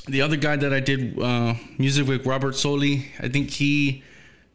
[0.07, 4.03] The other guy that I did uh, music with, Robert Soli, I think he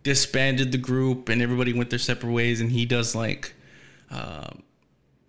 [0.06, 2.60] disbanded the group and everybody went their separate ways.
[2.60, 3.52] And he does like
[4.10, 4.50] uh,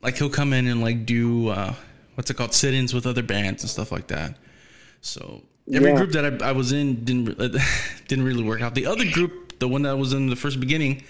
[0.04, 1.74] like he'll come in and like do uh
[2.14, 4.38] what's it called sit-ins with other bands and stuff like that
[5.02, 5.42] so
[5.74, 5.98] every Yeah.
[5.98, 7.38] group that I, I was in didn't
[8.08, 11.04] didn't really work out the other group the one that was in the first beginning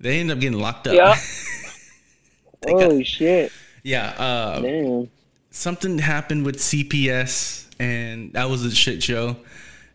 [0.00, 1.14] they ended up getting locked up Yeah.
[2.62, 3.52] They got- Holy shit!
[3.82, 5.04] yeah uh
[5.50, 9.36] something happened with cps and that was a shit show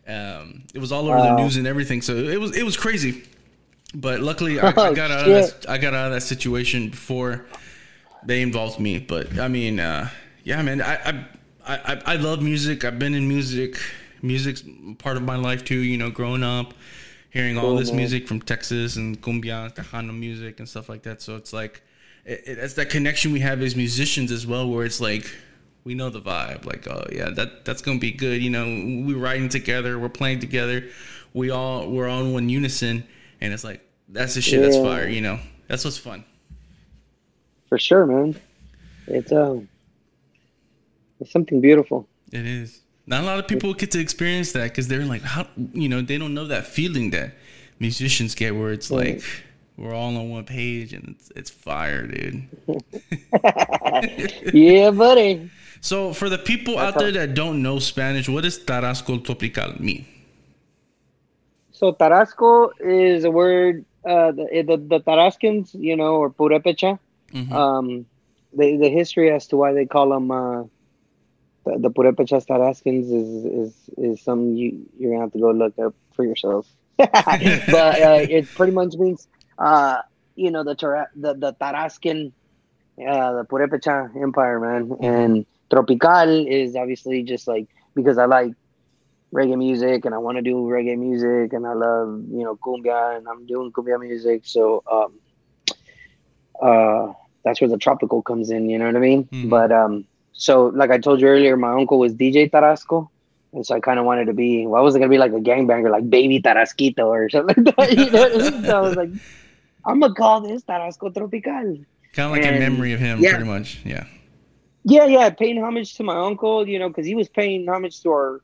[0.07, 3.23] um it was all over the news and everything so it was it was crazy
[3.93, 6.89] but luckily I, I Oh, got out of that I got out of that situation
[6.89, 7.45] before
[8.23, 8.99] they involved me.
[8.99, 10.09] But I mean, uh,
[10.43, 11.25] yeah, man, I, I
[11.65, 12.83] I I love music.
[12.83, 13.77] I've been in music.
[14.21, 14.63] Music's
[14.97, 15.79] part of my life too.
[15.79, 16.73] You know, growing up,
[17.29, 17.97] hearing all Cool, this man.
[17.97, 21.21] music from Texas and cumbia, tejano music and stuff like that.
[21.21, 21.81] So it's like
[22.25, 25.31] it, it, it's that connection we have as musicians as well, where it's like
[25.87, 26.65] we know the vibe.
[26.65, 28.43] Like, oh yeah, that that's gonna be good.
[28.43, 28.65] You know,
[29.07, 30.83] we're writing together, we're playing together,
[31.33, 33.05] we all we're all in one unison,
[33.39, 33.79] and it's like
[34.09, 35.07] that's the shit that's fire.
[35.07, 36.25] You know, that's what's fun.
[37.69, 38.35] For sure, man.
[39.07, 39.69] It's um,
[41.21, 42.05] it's something beautiful.
[42.33, 42.81] It is.
[43.05, 46.01] Not a lot of people get to experience that because they're like, how you know,
[46.01, 47.35] they don't know that feeling that
[47.79, 49.23] musicians get where it's like
[49.77, 52.45] we're all on one page and it's it's fire, dude.
[54.53, 55.49] yeah, buddy.
[55.81, 60.05] So for the people out there that don't know Spanish, what does Tarasco Tropical mean?
[61.71, 63.85] So Tarasco is a word.
[64.05, 66.97] Uh, the, the the Tarascans, you know, or Purepecha.
[67.33, 67.51] Mhm.
[67.51, 68.05] Um,
[68.53, 70.63] the the history as to why they call them uh,
[71.65, 75.77] the, the Purepechas Tarascans is is is something you you're gonna have to go look
[75.79, 76.67] up for yourself.
[76.97, 79.27] but uh, it pretty much means
[79.59, 79.97] uh,
[80.35, 80.75] you know the
[81.15, 82.31] the the Tarascan,
[83.07, 88.53] uh, the Purepecha Empire, man, and Tropical is obviously just like because I like
[89.33, 93.17] reggae music and I want to do reggae music and I love you know cumbia
[93.17, 95.13] and I'm doing cumbia music, so um,
[96.61, 97.13] uh,
[97.43, 98.69] that's where the tropical comes in.
[98.69, 99.25] You know what I mean?
[99.25, 99.49] Mhm.
[99.49, 103.09] But um, so like I told you earlier, my uncle was DJ Tarasco.
[103.53, 105.31] And so I kind of wanted to be, well, I wasn't going to be like
[105.31, 107.97] a gangbanger, like Baby Tarasquito or something like that.
[107.97, 108.65] You know what I mean?
[108.65, 109.09] So I was like,
[109.85, 111.77] I'm going to call this Tarasco Tropical.
[112.13, 113.31] Kind of like a memory of him, yeah.
[113.31, 113.79] pretty much.
[113.85, 114.05] Yeah.
[114.89, 118.09] Yeah, yeah, paying homage to my uncle, you know, because he was paying homage to
[118.11, 118.41] our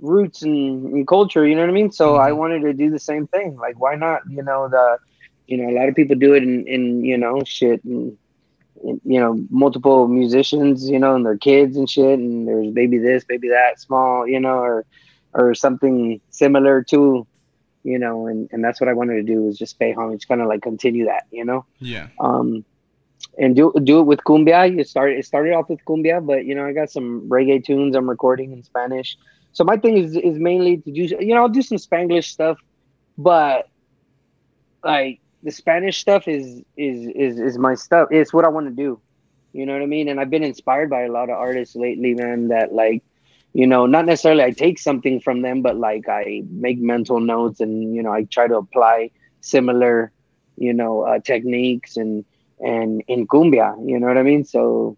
[0.00, 1.90] roots and, and culture, you know what I mean?
[1.90, 2.36] So I Mhm.
[2.36, 3.56] wanted to do the same thing.
[3.56, 4.20] Like, why not?
[4.28, 4.98] You know, the,
[5.46, 8.18] you know, a lot of people do it in, in you know, shit, and,
[8.82, 13.24] you know, multiple musicians, you know, and their kids and shit, and there's baby this,
[13.24, 14.84] baby that, small, you know, or,
[15.32, 17.26] or something similar to,
[17.84, 20.42] you know, and, and that's what I wanted to do was just pay homage, kind
[20.42, 21.64] of like continue that, you know?
[21.80, 22.08] Yeah.
[22.20, 22.64] um
[23.38, 24.74] and do do it with cumbia.
[24.74, 27.94] You started it started off with cumbia but you know i got some reggae tunes
[27.96, 29.16] i'm recording in spanish.
[29.52, 32.58] So my thing is is mainly to do you know i'll do some spanglish stuff
[33.16, 33.66] but
[34.84, 38.08] like the spanish stuff is is is is my stuff.
[38.10, 39.00] It's what i want to do.
[39.52, 40.08] You know what i mean?
[40.08, 43.02] And i've been inspired by a lot of artists lately man that like
[43.52, 47.60] you know not necessarily i take something from them but like i make mental notes
[47.60, 49.10] and you know i try to apply
[49.40, 50.12] similar
[50.56, 52.24] you know uh, techniques and
[52.60, 54.44] and in cumbia you know what i mean?
[54.44, 54.96] So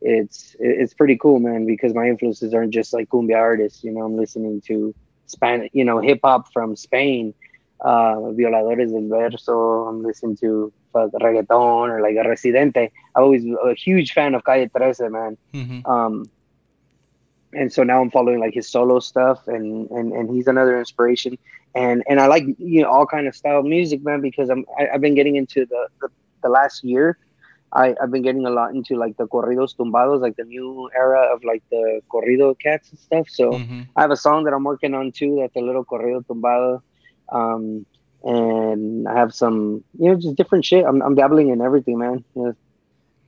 [0.00, 4.02] it's it's pretty cool man because my influences aren't just like cumbia artists you know?
[4.04, 4.94] I'm listening to
[5.26, 7.32] spanish you know hip hop from spain
[7.80, 12.90] uh violadores del verso i'm listening to fuck, reggaeton or like a residente.
[13.14, 15.36] I always a huge fan of calle 13 man.
[15.52, 16.30] Hmm um
[17.52, 21.38] and so now i'm following like his solo stuff and and and he's another inspiration.
[21.74, 24.64] And and i like you know all kind of style of music man because i'm
[24.78, 26.08] I, i've been getting into the, the
[26.44, 27.18] the last year
[27.72, 31.22] I, I've been getting a lot into like the corridos tumbados, like the new era
[31.34, 33.26] of like the corrido cats and stuff.
[33.28, 35.38] So hmm I have a song that I'm working on too.
[35.40, 36.80] That's a little corrido tumbado,
[37.32, 37.84] um,
[38.22, 40.84] and I have some, you know, just different shit.
[40.84, 42.24] I'm, I'm dabbling in everything, man.
[42.36, 42.54] You know,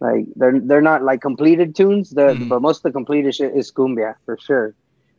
[0.01, 2.49] like they're they're not like completed tunes, the Mhm.
[2.49, 4.75] but most of the completed shit is cumbia for sure.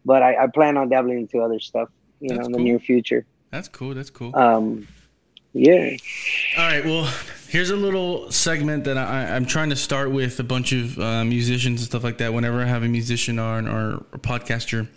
[0.05, 1.89] but I, I plan on dabbling into other stuff,
[2.21, 3.25] you That's know, in the near future.
[3.51, 3.93] That's cool.
[3.93, 4.35] That's cool.
[4.35, 4.87] Um,
[5.53, 5.97] yeah.
[6.57, 6.85] All right.
[6.85, 7.11] Well,
[7.47, 11.23] here's a little segment that I, I'm trying to start with a bunch of uh,
[11.23, 12.33] musicians and stuff like that.
[12.33, 14.87] Whenever I have a musician on or a podcaster,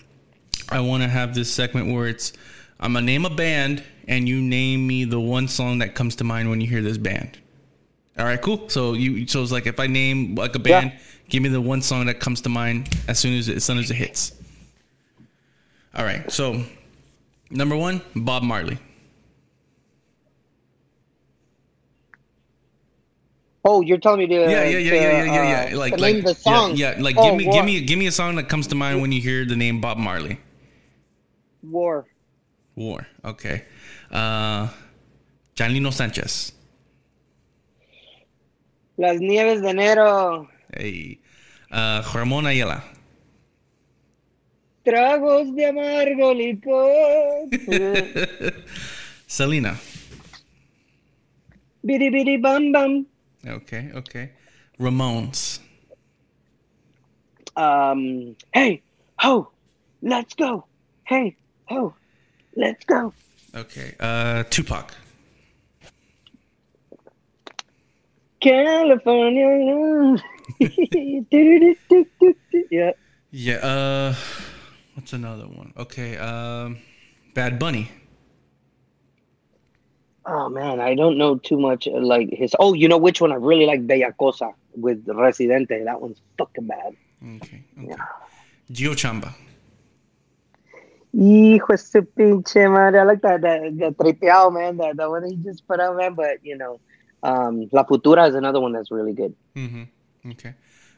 [0.69, 2.33] I want to have this segment where it's
[2.79, 6.25] I'm gonna name a band and you name me the one song that comes to
[6.25, 7.39] mind when you hear this band.
[8.19, 8.69] All right, cool.
[8.69, 10.93] So you so it's like if I name like a band,
[11.29, 13.79] give me the one song that comes to mind as soon as it, as soon
[13.79, 14.33] as it hits.
[15.95, 16.31] All right.
[16.31, 16.63] So
[17.51, 18.79] number one, Bob Marley.
[23.65, 25.75] Oh, you're telling me to Yeah, yeah, yeah, to, yeah, yeah, yeah, yeah.
[25.75, 26.77] uh, Like, like name the song.
[26.77, 27.03] Yeah, yeah.
[27.03, 29.03] like Oh, give me, war, give me, give me a song that comes to mind
[29.03, 30.39] when you hear the name Bob Marley.
[31.63, 32.07] war.
[32.75, 33.07] War.
[33.25, 33.65] Okay.
[34.11, 34.69] Uh,
[35.55, 36.53] Chalino Sanchez.
[38.97, 40.49] Las nieves de enero.
[40.75, 41.19] Hey.
[41.71, 42.83] Uh, Ramon Ayala.
[44.87, 47.49] Tragos de amargo licor.
[49.27, 49.77] Selena.
[51.85, 53.07] Bidi bidi bom bom.
[53.47, 54.31] Okay, okay.
[54.79, 55.61] Ramones.
[57.57, 58.83] Um, hey,
[59.19, 59.51] ho,
[60.03, 60.67] let's go.
[61.05, 61.37] Hey,
[61.67, 61.95] ho,
[62.57, 63.13] let's go.
[63.55, 63.95] Okay.
[63.99, 64.95] Uh, Tupac.
[68.41, 70.17] California.
[72.71, 72.93] Yeah.
[73.31, 73.55] Yeah.
[73.57, 74.15] Uh,
[74.95, 75.73] what's another one?
[75.77, 76.17] Okay.
[76.17, 76.79] Um,
[77.35, 77.91] Bad Bunny.
[80.27, 82.55] Oh man, I don't know too much uh, like his.
[82.59, 83.87] Oh, you know which one I really like?
[83.87, 85.85] Bellacoso with Residente.
[85.85, 86.97] That one's fucking bad.
[87.37, 87.63] Okay.
[87.83, 87.97] Okay.
[88.71, 89.35] Gio Chamba.
[91.13, 93.01] Hijo su pinche madre.
[93.01, 94.77] I like that, that, that tripeado, man.
[94.77, 96.15] That, one he just put out, man.
[96.15, 96.81] But, you know,
[97.23, 99.35] um, La Futura is another one that's really good.
[99.57, 100.31] Mm-hmm.
[100.31, 100.55] Okay.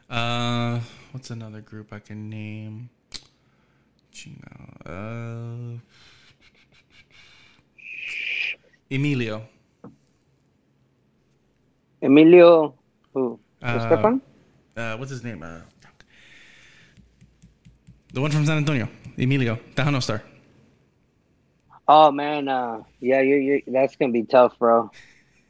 [0.09, 2.89] Uh, what's another group I can name?
[4.13, 4.77] Chingo.
[4.85, 5.79] Uh,
[8.93, 9.41] Emilio.
[12.01, 12.75] Emilio,
[13.13, 13.39] who?
[13.61, 14.21] Uh, Stefan?
[14.75, 15.41] Uh, what's his name?
[15.41, 15.61] Uh,
[18.13, 18.87] the one from San Antonio.
[19.17, 19.57] Emilio.
[19.75, 20.21] Tejano Star.
[21.87, 22.47] Oh, man.
[22.47, 24.91] Uh, yeah, you you that's going to be tough, bro.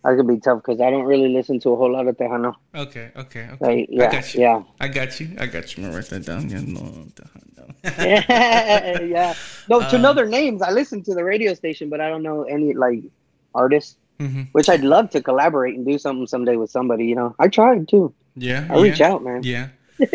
[0.03, 2.17] That's going to be tough because I don't really listen to a whole lot of
[2.17, 2.53] Tejano.
[2.75, 3.11] Okay.
[3.15, 3.49] Okay.
[3.53, 3.57] Okay.
[3.59, 4.41] Like, I yeah, got you.
[4.41, 4.63] yeah.
[4.79, 5.29] I got you.
[5.39, 5.83] I got you.
[5.83, 6.49] I'm gonna write that down.
[6.49, 7.49] Yeah, no, Tejano.
[9.09, 9.33] yeah.
[9.69, 12.23] No, to Um, know their names, I listen to the radio station, but I don't
[12.23, 13.03] know any, like,
[13.55, 14.47] artists, Mhm.
[14.51, 17.35] which I'd love to collaborate and do something someday with somebody, you know.
[17.39, 18.13] I tried, too.
[18.35, 18.67] Yeah.
[18.69, 19.11] I reach yeah.
[19.11, 19.41] out, man.
[19.43, 19.67] Yeah.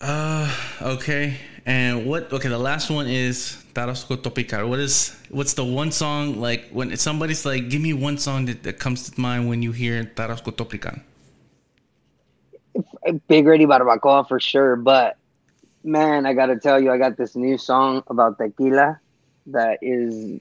[0.00, 0.50] uh
[0.82, 1.38] okay.
[1.64, 4.68] And what okay, the last one is Tarasco Tropical.
[4.68, 8.62] What is what's the one song like when somebody's like, give me one song that,
[8.62, 10.94] that comes to mind when you hear Tarasco Tropical?
[13.28, 15.16] Big Red y Barbacoa for sure, but
[15.82, 19.00] man, I gotta tell you, I got this new song about tequila
[19.46, 20.40] that is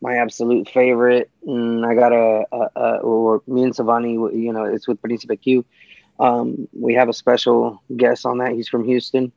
[0.00, 1.30] my absolute favorite.
[1.46, 5.36] And I got a, a, a or me and Savani, you know, it's with Principe
[5.40, 5.64] Q.
[6.18, 8.52] Um, we have a special guest on that.
[8.52, 9.32] He's from Houston,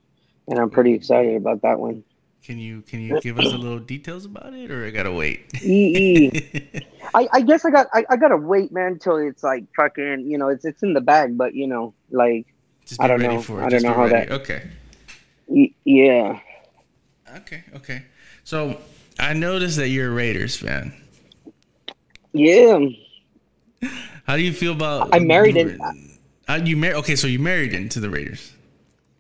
[0.47, 2.03] and I'm pretty excited about that one.
[2.43, 5.49] Can you can you give us a little details about it or I gotta wait?
[5.63, 6.29] EE.
[7.15, 10.37] I, I guess I got I, I gotta wait, man, till it's like fucking, you
[10.37, 12.47] know, it's it's in the bag, but you know, like,
[12.99, 13.39] I don't know.
[13.59, 14.27] I don't know how ready.
[14.27, 14.67] that- Okay.
[15.47, 16.39] y- yeah.
[17.37, 18.03] Okay, okay.
[18.43, 18.77] So
[19.19, 20.93] I noticed that you're a Raiders fan.
[22.33, 22.79] Yeah.
[24.25, 25.79] How do you feel about I married in-
[26.47, 28.51] Uh, you married okay, so you married into the Raiders.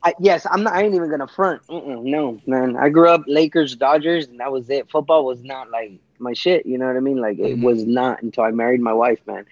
[0.05, 0.73] I, yes, I'm not.
[0.73, 1.65] I ain't even gonna front.
[1.67, 2.75] Mm-mm, no, man.
[2.75, 4.89] I grew up Lakers, Dodgers, and that was it.
[4.91, 6.65] Football was not like my shit.
[6.65, 7.17] You know what I mean?
[7.21, 7.63] Like it Mhm.
[7.63, 9.45] was not until I married my wife, man.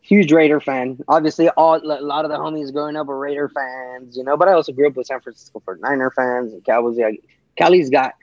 [0.00, 0.98] Huge Raider fan.
[1.08, 4.38] Obviously, all a lot of the homies growing up were Raider fans, you know.
[4.38, 6.96] But I also grew up with San Francisco 49er fans and Cowboys.
[6.96, 7.10] Yeah,
[7.56, 8.14] Cali's got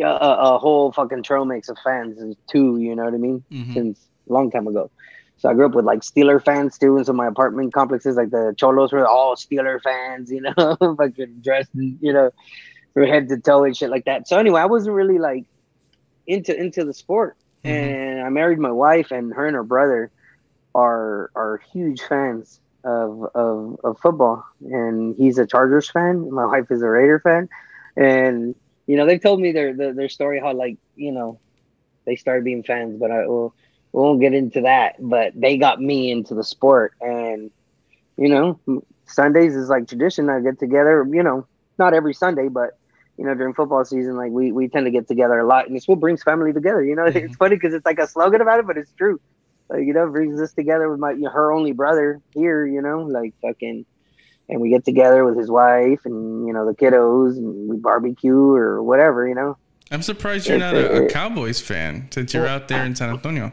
[0.00, 2.78] a, a, whole fucking trail mix of fans too.
[2.78, 3.44] You know what I mean?
[3.50, 3.74] Mhm.
[3.74, 4.90] Since a long time ago.
[5.38, 8.30] So I grew up with like Steeler fans too, and so my apartment complexes, like
[8.30, 10.52] the Cholos, were all Steeler fans, you know,
[10.98, 12.30] fucking dressed, you know,
[12.92, 14.28] from head to toe and shit like that.
[14.28, 15.44] So anyway, I wasn't really like
[16.26, 17.70] into into the sport, Mhm.
[17.70, 20.10] and I married my wife, and her and her brother
[20.74, 26.30] are are huge fans of of of football, and he's a Chargers fan.
[26.30, 27.48] My wife is a Raider fan,
[27.96, 28.54] and
[28.90, 31.40] you know they've told me their their, their story how like you know
[32.06, 33.54] they started being fans, but I will
[33.92, 34.96] we won't get into that.
[35.00, 37.50] But they got me into the sport, and
[38.16, 38.60] you know,
[39.06, 40.28] Sundays is like tradition.
[40.30, 41.46] I get together, you know,
[41.78, 42.70] not every Sunday, but
[43.18, 45.76] you know, during football season, like we we tend to get together a lot, and
[45.76, 46.84] it's what brings family together.
[46.84, 47.14] You know, Mhm.
[47.14, 49.20] it's funny because it's like a slogan about it, but it's true.
[49.70, 52.66] Like you know, brings us together with my her only brother here.
[52.66, 53.86] You know, like fucking.
[54.50, 58.54] And we get together with his wife and you know the kiddos and we barbecue
[58.54, 59.56] or whatever, you know.
[59.90, 63.52] I'm surprised you're not a, a Cowboys fan since you're out there in San Antonio.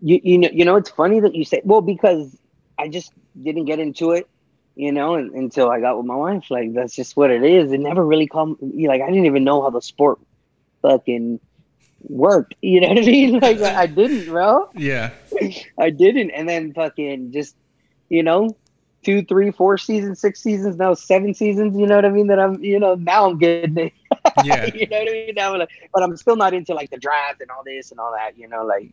[0.00, 2.38] You you know you know it's funny that you say well because
[2.78, 4.28] I just didn't get into it,
[4.74, 6.50] you know, until I got with my wife.
[6.50, 7.72] Like that's just what it is.
[7.72, 10.18] It never really come like I didn't even know how the sport
[10.82, 11.40] fucking
[12.02, 12.54] worked.
[12.60, 13.40] You know what I mean?
[13.40, 14.70] Like I didn't, bro.
[14.74, 15.10] Yeah.
[15.78, 16.30] I didn't.
[16.30, 17.56] And then fucking just,
[18.08, 18.56] you know,
[19.04, 22.26] two, three, four seasons, six seasons, now seven seasons, you know what I mean?
[22.28, 23.92] That I'm, you know, now I'm getting it.
[24.44, 24.66] Yeah.
[24.74, 25.34] you know what I mean?
[25.34, 28.12] Now like, but I'm still not into like the draft and all this and all
[28.12, 28.92] that, you know, like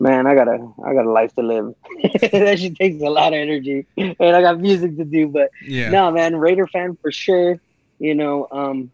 [0.00, 1.74] man, I got a I got a life to live.
[2.32, 3.86] that shit takes a lot of energy.
[3.96, 5.28] And I got music to do.
[5.28, 5.90] But Yeah.
[5.90, 7.58] no, man, Raider fan for sure.
[7.98, 8.90] You know, um,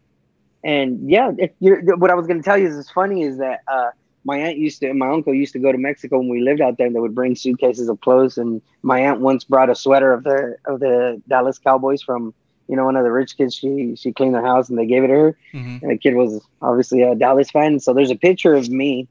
[0.63, 3.37] and yeah, if you're, what I was going to tell you is it's funny is
[3.37, 3.89] that uh,
[4.25, 6.61] my aunt used to, and my uncle used to go to Mexico when we lived
[6.61, 6.87] out there.
[6.87, 10.23] and They would bring suitcases of clothes, and my aunt once brought a sweater of
[10.23, 12.33] the of the Dallas Cowboys from
[12.67, 13.55] you know one of the rich kids.
[13.55, 15.81] She she cleaned their house and they gave it to her, Mhm.
[15.81, 17.79] and the kid was obviously a Dallas fan.
[17.79, 19.07] So there's a picture of me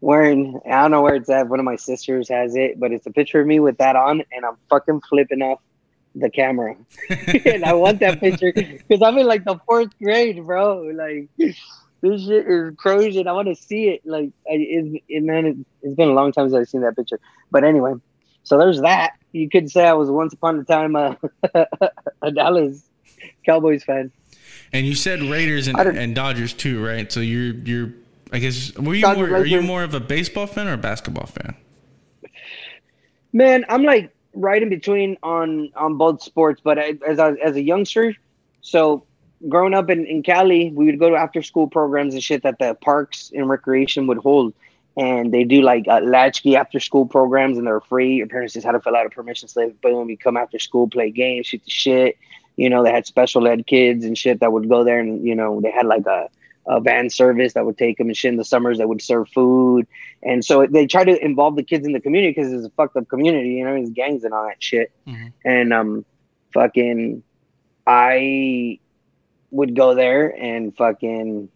[0.00, 0.60] wearing.
[0.66, 1.48] I don't know where it's at.
[1.48, 4.22] One of my sisters has it, but it's a picture of me with that on,
[4.32, 5.60] and I'm fucking flipping off
[6.14, 6.74] the camera.
[7.46, 10.80] and I want that picture because I'm in like the fourth grade, bro.
[10.94, 11.28] Like
[12.00, 14.02] this shit is crazy, and I want to see it.
[14.04, 16.96] Like, I, it, it, man, it, it's been a long time since I've seen that
[16.96, 17.18] picture.
[17.50, 17.94] But anyway,
[18.42, 19.14] so there's that.
[19.32, 21.18] You could say I was once upon a time a,
[22.22, 22.82] a Dallas
[23.44, 24.12] Cowboys fan.
[24.72, 27.10] And you said Raiders and, and Dodgers too, right?
[27.10, 27.92] So you're you're
[28.32, 30.78] I guess were you Dodgers, more are you more of a baseball fan or a
[30.78, 31.54] basketball fan?
[33.32, 36.60] Man, I'm like right in between on on both sports.
[36.62, 38.14] But I, as I, as a youngster,
[38.60, 39.05] so
[39.48, 42.58] growing up in, in Cali, we would go to after school programs and shit that
[42.58, 44.54] the parks and recreation would hold.
[44.96, 48.14] And they do like uh, latchkey after school programs, and they're free.
[48.14, 49.78] Your parents just had to fill out a permission slip.
[49.82, 52.16] Boom, you come after school, play games, shoot the shit.
[52.56, 55.34] You know, they had special ed kids and shit that would go there, and you
[55.34, 56.30] know, they had like a,
[56.66, 59.28] a van service that would take them and shit in the summers that would serve
[59.28, 59.86] food.
[60.22, 62.96] And so they try to involve the kids in the community because it's a fucked
[62.96, 64.90] up community, you know, it's gangs and all that shit.
[65.06, 65.32] Mhm.
[65.44, 66.04] And um,
[66.54, 67.22] fucking,
[67.86, 68.78] I
[69.50, 71.48] would go there and fucking,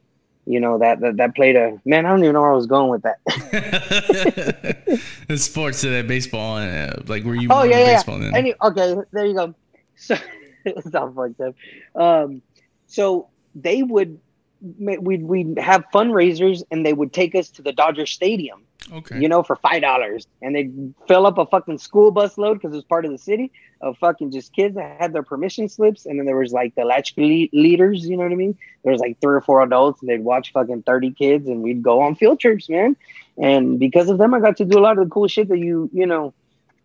[0.47, 2.07] you know, that that, that played a man.
[2.07, 3.19] I don't even know where I was going with that.
[5.29, 7.97] the sports that baseball and uh, like were you Oh yeah, yeah.
[7.97, 9.55] baseball than Any, okay, there you go.
[9.97, 10.17] So
[10.65, 11.55] it's all fucked up.
[11.95, 12.43] Um,
[12.87, 14.19] so they would
[14.63, 18.63] we'd we'd have fundraisers and they would take us to the Dodger Stadium.
[18.93, 19.19] okay.
[19.21, 20.71] you know, for five dollars, and they
[21.07, 23.97] fill up a fucking school bus load because it was part of the city of
[23.99, 27.51] fucking just kids that had their permission slips, and then there was like the latchkey
[27.53, 28.57] le- leaders, you know what I mean?
[28.83, 31.83] There was like three or four adults, and they'd watch fucking thirty kids, and we'd
[31.83, 32.97] go on field trips, man.
[33.39, 35.59] And because of them, I got to do a lot of the cool shit that
[35.59, 36.35] you, you know,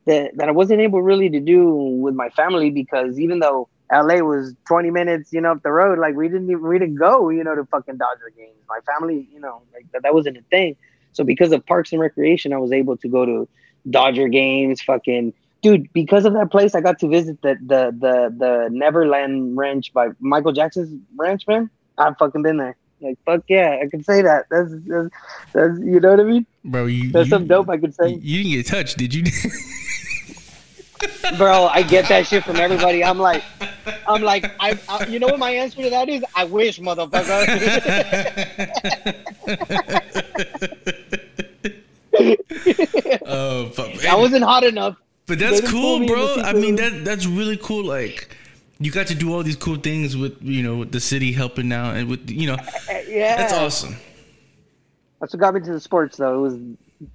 [0.06, 4.18] that that I wasn't able really to do with my family because even though LA
[4.18, 6.00] was 20 minutes, you know, up the road.
[6.00, 8.58] Like we didn't even we didn't go, you know, to fucking Dodger games.
[8.68, 10.76] My family, you know, like that, that wasn't a thing.
[11.14, 13.48] So because of Parks and Recreation, I was able to go to
[13.90, 14.82] Dodger games.
[14.82, 19.56] Fucking dude, because of that place, I got to visit the the the the Neverland
[19.56, 21.48] Ranch by Michael Jackson's ranch.
[21.48, 22.76] Man, I've fucking been there.
[23.02, 24.46] Like fuck yeah, I can say that.
[24.50, 25.10] That's that's,
[25.54, 26.46] that's you know what I mean.
[26.64, 28.10] Bro, you That's you, some dope I could say.
[28.10, 29.24] You, you didn't get touched, did you?
[31.38, 31.68] bro.
[31.68, 33.04] I get that shit from everybody.
[33.04, 33.44] I'm like,
[34.08, 36.24] I'm like, I, I you know what my answer to that is?
[36.36, 37.46] I wish, motherfucker.
[43.26, 44.06] oh, fuck.
[44.06, 44.98] I wasn't hot enough.
[45.28, 46.36] But that's cool, pull me in bro.
[46.44, 47.84] I mean, that that's really cool.
[47.84, 48.36] Like,
[48.80, 51.72] you got to do all these cool things with you know with the city helping
[51.72, 52.58] out and with you know
[53.08, 53.96] Yeah, that's awesome.
[55.20, 56.38] That's what got me to the sports, though.
[56.38, 56.56] It was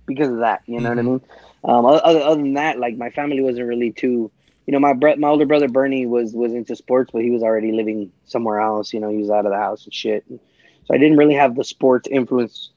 [0.06, 0.62] because of that.
[0.66, 1.06] You know what I Mhm.
[1.06, 1.20] mean?
[1.64, 4.30] Um, other, other than that, like my family wasn't really too.
[4.66, 7.42] You know, my bro- my older brother Bernie was was into sports, but he was
[7.42, 8.92] already living somewhere else.
[8.92, 10.24] You know, he was out of the house and shit.
[10.28, 12.70] So I didn't really have the sports influence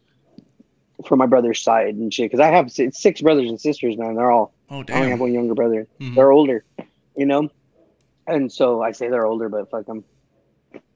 [1.06, 2.26] from my brother's side and shit.
[2.32, 4.16] Because I have si- six brothers and sisters, man.
[4.16, 4.96] They're all Oh damn.
[4.96, 5.88] I only have one younger brother.
[6.00, 6.16] Mhm.
[6.16, 6.64] They're older,
[7.16, 7.50] you know,
[8.28, 10.04] and so I say they're older, but fuck them.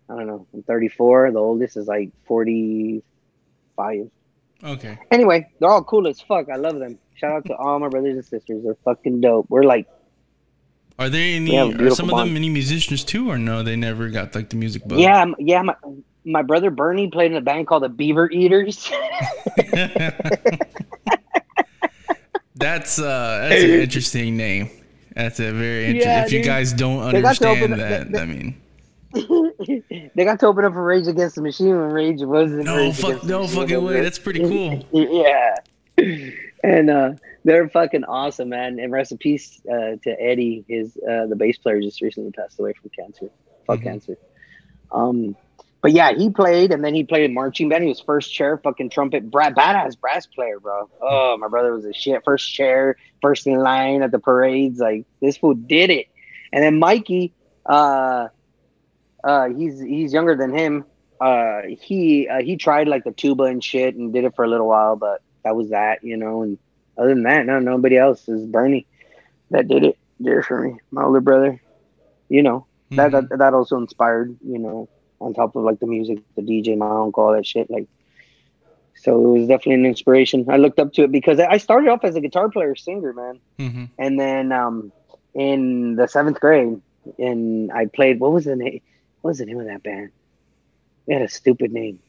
[0.09, 0.47] I don't know.
[0.53, 1.31] I'm 34.
[1.31, 4.09] The oldest is like 45.
[4.63, 4.97] Okay.
[5.11, 6.49] Anyway, they're all cool as fuck.
[6.49, 6.97] I love them.
[7.15, 8.63] Shout out to all my brothers and sisters.
[8.63, 9.45] They're fucking dope.
[9.49, 9.87] We're like,
[10.99, 11.55] Are there any?
[11.57, 13.61] Are some of them any musicians too, or no?
[13.63, 14.99] They never got like the music bug.
[14.99, 15.61] yeah, yeah.
[15.61, 15.75] My
[16.25, 18.91] my brother Bernie played in a band called the Beaver Eaters.
[22.55, 24.69] that's uh that's an interesting name.
[25.15, 26.11] That's a very interesting.
[26.11, 28.61] Yeah, if you guys don't They open understand that, they- I mean,
[30.15, 32.63] they got to open up for Rage Against the Machine when Rage wasn't.
[32.65, 33.55] no Rage fuck, no Machine.
[33.61, 34.01] fucking way.
[34.01, 34.85] That's pretty cool.
[34.93, 35.55] Yeah.
[36.63, 37.11] and uh,
[37.43, 38.79] they're fucking awesome, man.
[38.79, 40.63] And rest in peace uh, to Eddie.
[40.67, 43.29] His uh, the bass player just recently passed away from cancer.
[43.65, 43.83] Fuck Mhm.
[43.83, 44.17] cancer.
[44.91, 45.35] Um,
[45.81, 47.83] but yeah, he played, and then he played in marching band.
[47.83, 50.89] He was first chair, fucking trumpet, bra- badass brass player, bro.
[51.01, 52.23] Oh, my brother was a shit.
[52.25, 54.79] First chair, first in line at the parades.
[54.79, 56.07] Like this fool did it.
[56.51, 57.33] And then Mikey,
[57.65, 58.27] uh,
[59.27, 60.85] uh, he's he's younger than him.
[61.19, 64.47] Uh, he uh, he tried like the tuba and shit and did it for a
[64.47, 66.43] little while, but that was that, you know.
[66.43, 66.57] And
[66.97, 68.87] other than that, no, nobody else is Bernie
[69.51, 69.97] that did it.
[70.21, 71.61] Did for me, my older brother.
[72.29, 73.29] You know that, Mhm.
[73.29, 76.89] that that also inspired, you know, on top of like the music, the DJ, my
[76.89, 77.69] uncle, all that shit.
[77.69, 77.87] Like,
[78.95, 80.45] so it was definitely an inspiration.
[80.49, 83.39] I looked up to it because I started off as a guitar player, singer, man,
[83.59, 83.89] Mhm.
[83.97, 84.91] and then um,
[85.33, 86.81] in the seventh grade,
[87.19, 88.19] and I played.
[88.19, 88.81] What was the name?
[89.21, 90.11] What was the name of that band?
[91.07, 91.99] It had a stupid name.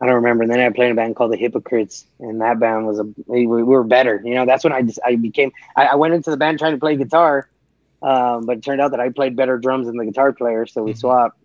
[0.00, 0.42] I don't remember.
[0.42, 3.04] And then I played in a band called the Hypocrites, and that band was a
[3.26, 4.20] we, we were better.
[4.24, 5.52] You know, that's when I just I became.
[5.76, 7.48] I, I went into the band trying to play guitar,
[8.02, 10.82] um, but it turned out that I played better drums than the guitar player, so
[10.82, 10.98] we Mhm.
[10.98, 11.38] swapped.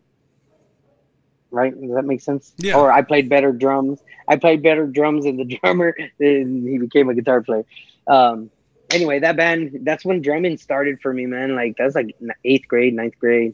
[1.49, 1.79] Right?
[1.79, 2.51] Does that make sense?
[2.57, 2.77] Yeah.
[2.77, 3.99] Or I played better drums.
[4.27, 7.63] I played better drums than the drummer, and he became a guitar player.
[8.07, 8.49] Um,
[8.91, 9.79] anyway, that band.
[9.83, 11.55] That's when drumming started for me, man.
[11.55, 13.53] Like that's like eighth grade, ninth grade,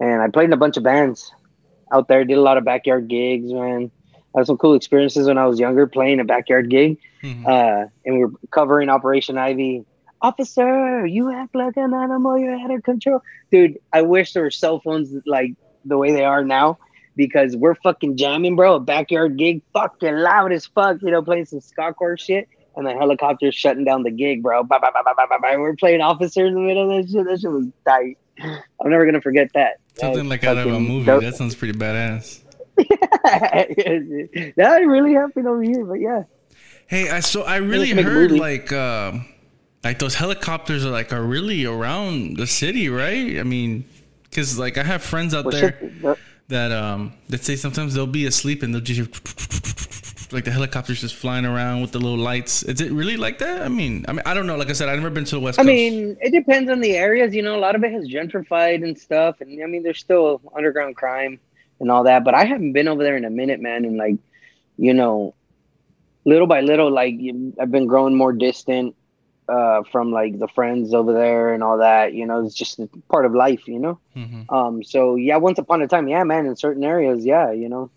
[0.00, 1.30] and I played in a bunch of bands
[1.92, 2.24] out there.
[2.24, 3.90] Did a lot of backyard gigs, man.
[4.34, 7.46] I had some cool experiences when I was younger, playing a backyard gig Mhm.
[7.46, 9.84] uh, and we were covering Operation Ivy.
[10.22, 12.38] Officer, you act like an animal.
[12.38, 13.78] You're out of control, dude.
[13.92, 15.52] I wish there were cell phones like
[15.84, 16.78] the way they are now,
[17.16, 18.74] because we're fucking jamming, bro.
[18.76, 20.98] A backyard gig, fucking loud as fuck.
[21.02, 24.62] You know, playing some Skacore shit, and the helicopter's shutting down the gig, bro.
[24.62, 27.24] We're playing Officer in the middle of that shit.
[27.26, 28.18] That shit was tight.
[28.40, 29.79] I'm never gonna forget that.
[29.96, 31.06] Something like out of a movie.
[31.06, 31.22] dope.
[31.22, 32.40] That sounds pretty badass.
[34.56, 36.24] that really happened over here, but yeah.
[36.86, 39.26] Hey, I so I really Let's make a heard like um
[39.84, 43.38] like those helicopters are like are really around the city, right?
[43.38, 43.84] I mean,
[44.24, 46.18] because like I have friends out Well, there shit,
[46.48, 49.12] that um that say sometimes they'll be asleep and they'll just
[50.32, 52.62] like the helicopters just flying around with the little lights.
[52.62, 53.62] Is it really like that?
[53.62, 54.56] I mean, I mean, I don't know.
[54.56, 55.68] Like I said, I've never been to the West I Coast.
[55.68, 57.34] mean, it depends on the areas.
[57.34, 60.40] You know, a lot of it has gentrified and stuff, and I mean, there's still
[60.56, 61.40] underground crime
[61.80, 62.24] and all that.
[62.24, 63.84] But I haven't been over there in a minute, man.
[63.84, 64.16] And like,
[64.76, 65.34] you know,
[66.24, 68.94] little by little, like you- I've been growing more distant
[69.48, 72.14] uh, from like the friends over there and all that.
[72.14, 72.78] You know, it's just
[73.08, 73.66] part of life.
[73.66, 73.98] You know.
[74.16, 74.44] Mhm.
[74.52, 74.82] Um.
[74.84, 76.46] So yeah, once upon a time, yeah, man.
[76.46, 77.90] In certain areas, yeah, you know,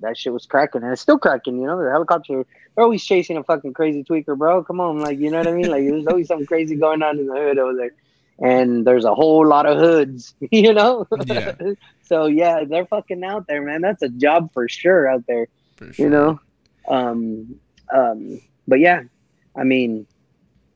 [0.00, 1.60] that shit was cracking, and it's still cracking.
[1.60, 2.46] You know, the helicopter.
[2.74, 4.62] They're always chasing a fucking crazy tweaker, bro.
[4.64, 5.70] Come on, like you know what I mean?
[5.70, 7.92] Like there's always something crazy going on in the hood over there,
[8.38, 11.06] and there's a whole lot of hoods, you know.
[11.26, 11.54] Yeah.
[12.02, 13.80] so yeah, they're fucking out there, man.
[13.80, 15.48] That's a job for sure out there,
[15.78, 15.92] sure.
[15.96, 16.40] you know.
[16.88, 17.56] Um,
[17.92, 19.02] um, but yeah,
[19.56, 20.06] I mean,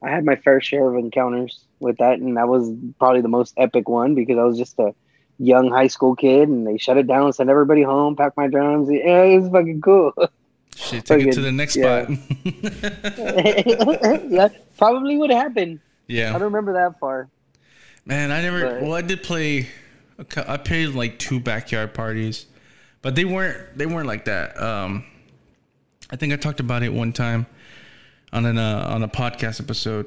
[0.02, 3.54] I had my fair share of encounters with that, and that was probably the most
[3.56, 4.94] epic one because I was just a
[5.38, 8.88] young high school kid, and they shut it down, sent everybody home, packed my drums.
[8.90, 10.12] Yeah, it was fucking cool.
[10.76, 12.04] Shit, take it to the next yeah.
[12.04, 12.18] spot.
[14.30, 15.80] yeah, probably would happen.
[16.08, 17.28] Yeah, I don't remember that far.
[18.04, 18.60] man, I never.
[18.60, 19.68] But- well, I did play.
[20.36, 22.46] I played like two backyard parties,
[23.02, 23.78] but they weren't.
[23.78, 24.60] They weren't like that.
[24.60, 25.04] Um,
[26.10, 27.46] I think I talked about it one time
[28.32, 30.06] on an uh, on a podcast episode.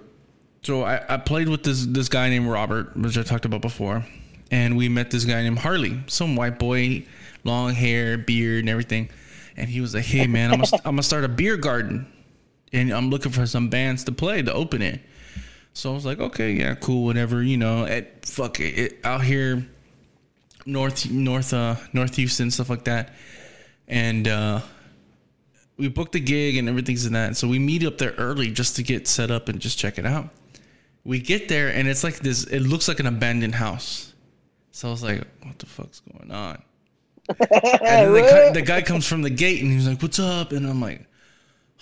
[0.63, 4.05] So I, I played with this this guy named Robert, which I talked about before,
[4.51, 7.05] and we met this guy named Harley, some white boy,
[7.43, 9.09] long hair, beard, and everything.
[9.55, 12.11] And he was like, "Hey man, I'm gonna, I'm gonna start a beer garden,
[12.71, 15.01] and I'm looking for some bands to play to open it."
[15.73, 19.23] So I was like, "Okay, yeah, cool, whatever, you know." At fuck it, it out
[19.23, 19.67] here,
[20.65, 23.13] north north uh north Houston stuff like that,
[23.87, 24.61] and uh
[25.77, 27.37] we booked the gig and everything's in that.
[27.37, 30.05] So we meet up there early just to get set up and just check it
[30.05, 30.29] out.
[31.03, 32.43] We get there and it's like this.
[32.45, 34.07] It looks like an abandoned house.
[34.78, 36.61] So I was like, "What the fuck's going on?"
[37.39, 37.39] And
[37.82, 40.67] then the, guy, the guy comes from the gate and he's like, "What's up?" And
[40.67, 41.03] I'm like,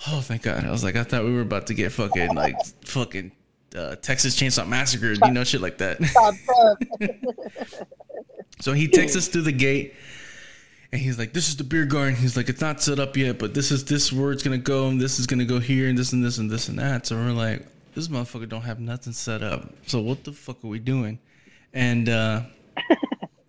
[0.08, 2.56] "Oh, thank God!" I was like, "I thought we were about to get fucking like
[2.86, 3.32] fucking
[3.76, 5.98] uh, Texas Chainsaw Massacre, you know, shit like that."
[8.60, 9.92] So he takes us through the gate
[10.90, 12.16] and he's like, This is the beer garden.
[12.16, 14.88] He's like, It's not set up yet, but this is this where it's gonna go,
[14.88, 17.04] and this is gonna go here, and this and this and this and that.
[17.04, 19.70] So we're like, This motherfucker don't have nothing set up.
[19.86, 21.18] So what the fuck are we doing?
[21.74, 22.44] And uh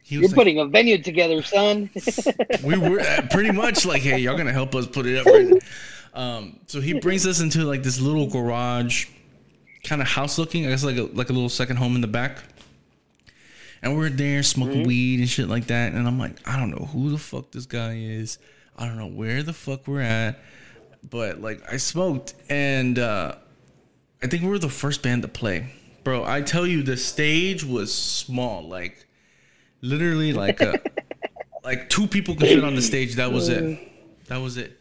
[0.08, 1.90] he You're like, putting a venue together, son.
[2.64, 5.62] we were uh, pretty much like, Hey, y'all gonna help us put it up right.
[6.14, 9.08] Um, so he brings us into like this little garage,
[9.84, 12.08] kind of house looking, I guess like a like a little second home in the
[12.08, 12.38] back.
[13.84, 15.94] And we're there smoking weed and shit like that.
[15.94, 18.40] And I'm like, I don't know who the fuck this guy is.
[18.76, 20.40] I don't know where the fuck we're at.
[21.08, 23.36] But like I smoked and uh
[24.24, 25.74] I think we were the first band to play.
[26.04, 28.68] Bro, I tell you, the stage was small.
[28.68, 29.06] Like,
[29.82, 30.80] literally, like a,
[31.64, 33.16] like two people could fit on the stage.
[33.16, 33.84] That was it.
[34.28, 34.78] That was it.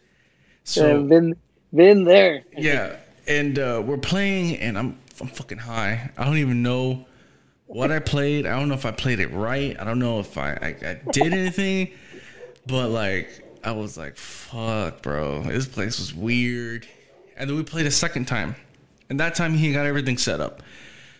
[0.65, 1.33] So been
[1.73, 2.43] been there.
[2.57, 6.11] Yeah, and uh, we're playing, and I'm I'm fucking high.
[6.17, 7.05] I don't even know
[7.67, 8.45] what I played.
[8.45, 9.79] I don't know if I played it right.
[9.79, 11.93] I don't know if I I, I did anything,
[12.65, 16.87] but like I was like, fuck, bro, this place was weird.
[17.37, 18.55] And then we played a second time,
[19.09, 20.61] and that time he got everything set up.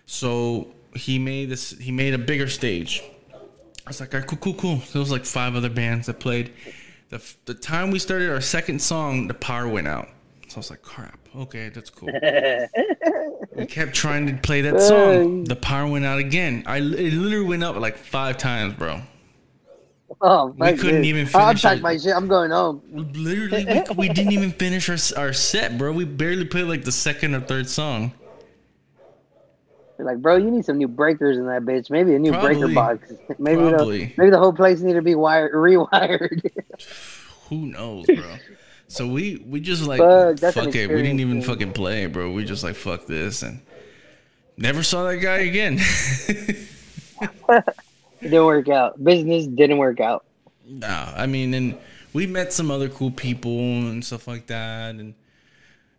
[0.05, 1.71] So he made this.
[1.71, 3.03] He made a bigger stage.
[3.87, 4.81] I was like, all right, cool, cool, cool.
[4.91, 6.51] There was like five other bands that played.
[7.07, 10.09] The the time we started our second song, the power went out.
[10.49, 11.17] So I was like, crap.
[11.33, 12.09] Okay, that's cool.
[13.55, 15.45] we kept trying to play that song.
[15.45, 16.63] The power went out again.
[16.65, 18.99] I it literally went up like five times, bro.
[20.19, 21.63] Oh, we couldn't even oh, finish.
[21.63, 22.13] I'm my shit.
[22.13, 22.81] I'm going home.
[22.91, 25.93] Literally, we, we didn't even finish our our set, bro.
[25.93, 28.11] We barely played like the second or third song.
[29.97, 31.89] You're like, bro, you need some new breakers in that bitch.
[31.89, 32.55] Maybe a new Probably.
[32.55, 33.11] breaker box.
[33.39, 36.51] Maybe the, maybe the whole place need to be wired rewired.
[37.49, 38.37] Who knows, bro?
[38.87, 40.89] So we we just like fuck, fuck it.
[40.89, 42.31] We didn't even fucking play, bro.
[42.31, 43.61] We just like fuck this and
[44.57, 45.79] never saw that guy again.
[48.19, 49.03] It didn't work out.
[49.03, 50.25] Business didn't work out.
[50.65, 51.77] No, I mean, and
[52.13, 55.13] we met some other cool people and stuff like that, and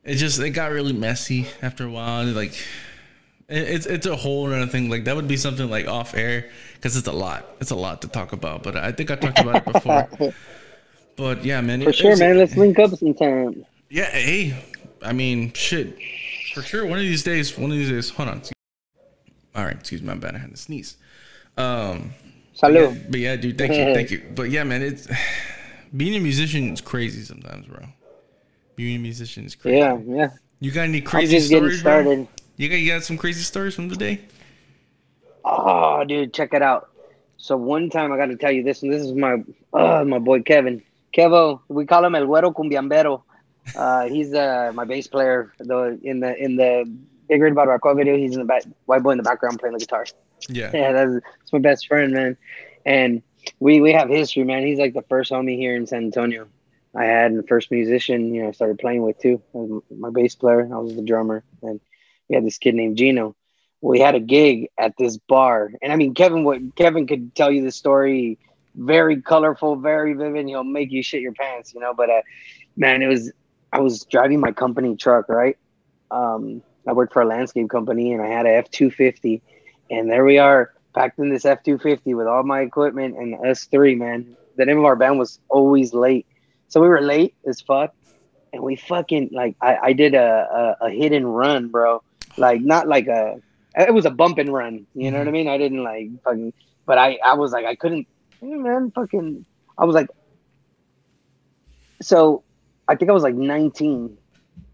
[0.05, 2.24] it just it got really messy after a while.
[2.26, 2.55] Like,
[3.49, 4.90] it's it's a whole other thing.
[4.90, 7.46] Like that would be something like off air because it's a lot.
[7.61, 8.62] It's a lot to talk about.
[8.62, 10.09] But I think I talked about it before.
[11.16, 11.82] but yeah, man.
[11.82, 12.38] For it, sure, man.
[12.38, 13.64] Let's link up sometime.
[13.88, 14.11] Yeah.
[14.11, 14.62] Hey,
[15.03, 15.99] I mean, shit.
[16.55, 16.84] For sure.
[16.84, 17.57] One of these days.
[17.57, 18.11] One of these days.
[18.11, 18.42] Hold on.
[19.55, 19.76] All right.
[19.76, 20.11] Excuse me.
[20.11, 20.34] I'm bad.
[20.34, 20.96] I had to sneeze.
[21.57, 22.12] Um,
[22.61, 22.62] Salud.
[22.62, 24.22] But yeah, but yeah, dude, thank you, thank you.
[24.34, 25.09] But yeah, man, it's
[25.96, 27.84] being a musician is crazy sometimes, bro.
[28.76, 29.78] Being a musician is crazy.
[29.78, 30.30] Yeah, yeah.
[30.61, 32.16] You got any crazy I'm just stories, getting started.
[32.16, 32.28] Bro?
[32.59, 34.20] You got you got some crazy stories from the day?
[35.44, 36.90] Oh, dude, check it out.
[37.36, 39.36] So one time I got to tell you this, and this is my
[39.72, 40.82] uh, my boy Kevin.
[41.16, 43.22] Kevo, we call him El Güero Cumbiambero.
[43.76, 45.52] Uh, he's uh, my bass player.
[45.61, 46.84] The in the in the
[47.28, 49.78] Big Red Barbacoa video, he's in the back, white boy in the background playing the
[49.78, 50.04] guitar.
[50.48, 52.36] Yeah, yeah, that's, that's my best friend, man.
[52.84, 53.22] And
[53.61, 54.66] we we have history, man.
[54.66, 56.48] He's like the first homie here in San Antonio.
[56.96, 59.40] I had and the first musician, you know, I started playing with too.
[59.96, 60.68] my bass player.
[60.72, 61.80] I was the drummer, and
[62.29, 63.35] we had this kid named Gino.
[63.81, 66.45] We had a gig at this bar, and I mean, Kevin.
[66.45, 68.39] What Kevin could tell you the story,
[68.74, 70.47] very colorful, very vivid.
[70.47, 71.95] He'll make you shit your pants, you know.
[71.95, 72.22] But uh,
[72.76, 73.33] man, it was.
[73.72, 75.59] I was driving my company truck, right?
[76.11, 79.43] Um, I worked for a landscape company, and I had a F two fifty
[79.91, 83.35] and there we are, packed in this F two fifty with all my equipment and
[83.47, 84.37] us three, man.
[84.57, 86.26] The name of our band was always late.
[86.68, 87.95] So we were late as fuck.
[88.53, 92.03] And we fucking like I, I did a, a, a hit and run, bro.
[92.39, 93.41] Like not like a
[93.76, 94.86] it was a bump and run.
[94.95, 95.32] You know what I mm-hmm.
[95.32, 95.49] mean?
[95.49, 96.53] I didn't like fucking
[96.86, 98.07] but I, I was like I couldn't
[98.41, 99.45] hey man, fucking
[99.76, 100.09] I was like
[102.01, 102.43] so
[102.86, 104.16] I think I was like 19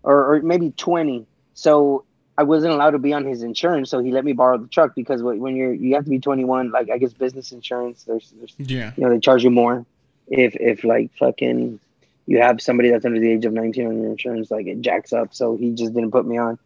[0.02, 1.26] or, or maybe 20.
[1.54, 2.04] So
[2.36, 4.94] I wasn't allowed to be on his insurance, so he let me borrow the truck
[4.94, 8.54] because when you're you have to be 21, like I guess business insurance, there's, there's
[8.58, 9.86] yeah, you know they charge you more
[10.26, 11.78] if if like fucking
[12.26, 15.12] you have somebody that's under the age of 19 on your insurance, like it jacks
[15.12, 15.34] up.
[15.34, 16.58] So he just didn't put me on.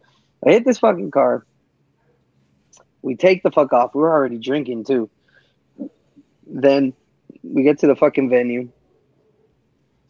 [0.45, 1.45] I hit this fucking car.
[3.01, 3.95] We take the fuck off.
[3.95, 5.09] We were already drinking too.
[6.45, 6.93] Then
[7.43, 8.69] we get to the fucking venue.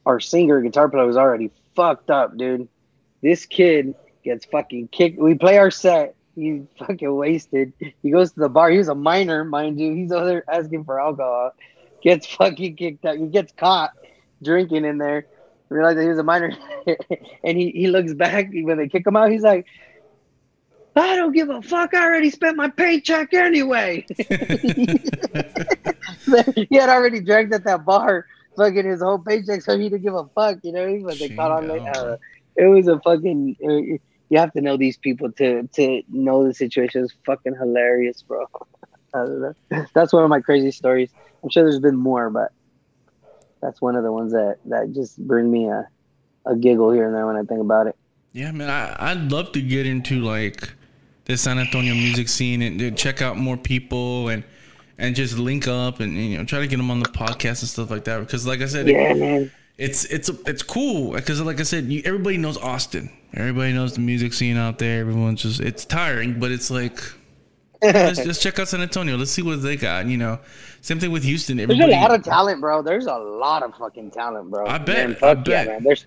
[0.06, 2.68] Our singer, guitar player, was already fucked up, dude.
[3.22, 5.20] This kid gets fucking kicked.
[5.20, 6.16] We play our set.
[6.36, 7.74] He's fucking wasted.
[8.01, 8.70] He goes to the bar.
[8.70, 9.93] He's a minor, mind you.
[9.93, 11.51] He's over asking for alcohol.
[12.01, 13.18] Gets fucking kicked out.
[13.18, 13.92] He gets caught
[14.42, 15.26] drinking in there.
[15.68, 16.51] Realize that he was a minor,
[17.43, 19.30] and he he looks back when they kick him out.
[19.30, 19.68] He's like,
[20.95, 21.93] I don't give a fuck.
[21.93, 24.05] I already spent my paycheck anyway.
[24.17, 24.28] he
[26.71, 28.25] had already drank at that bar,
[28.57, 30.57] fucking his whole paycheck, so he didn't give a fuck.
[30.63, 31.71] You know, but they caught on.
[31.71, 32.17] Uh,
[32.55, 33.55] it was a fucking.
[33.63, 33.97] Uh,
[34.32, 37.03] you have to know these people to to know the situation.
[37.03, 38.45] It's fucking hilarious, bro.
[39.93, 41.09] that's one of my crazy stories.
[41.43, 42.51] I'm sure there's been more, but
[43.61, 45.87] that's one of the ones that that just bring me a
[46.45, 47.95] a giggle here and there when I think about it.
[48.33, 50.74] Yeah, man, I I'd love to get into like
[51.30, 54.43] the San Antonio music scene and check out more people and
[54.97, 57.70] and just link up and you know try to get them on the podcast and
[57.70, 61.42] stuff like that because like I said, yeah, it, man it's it's it's cool because
[61.42, 63.10] like I said, you, everybody knows Austin.
[63.34, 65.00] Everybody knows the music scene out there.
[65.00, 67.01] Everyone's just it's tiring, but it's like
[67.82, 69.16] let's just check out San Antonio.
[69.16, 70.06] Let's see what they got.
[70.08, 70.39] You know,
[70.82, 71.62] same thing with Houston.
[71.62, 72.82] Everybody, There's a lot of talent, bro.
[72.82, 74.68] There's a lot of fucking talent, bro.
[74.68, 75.12] I bet.
[75.12, 75.47] Man, I bet.
[75.47, 75.84] Yeah, man.
[75.84, 76.06] There's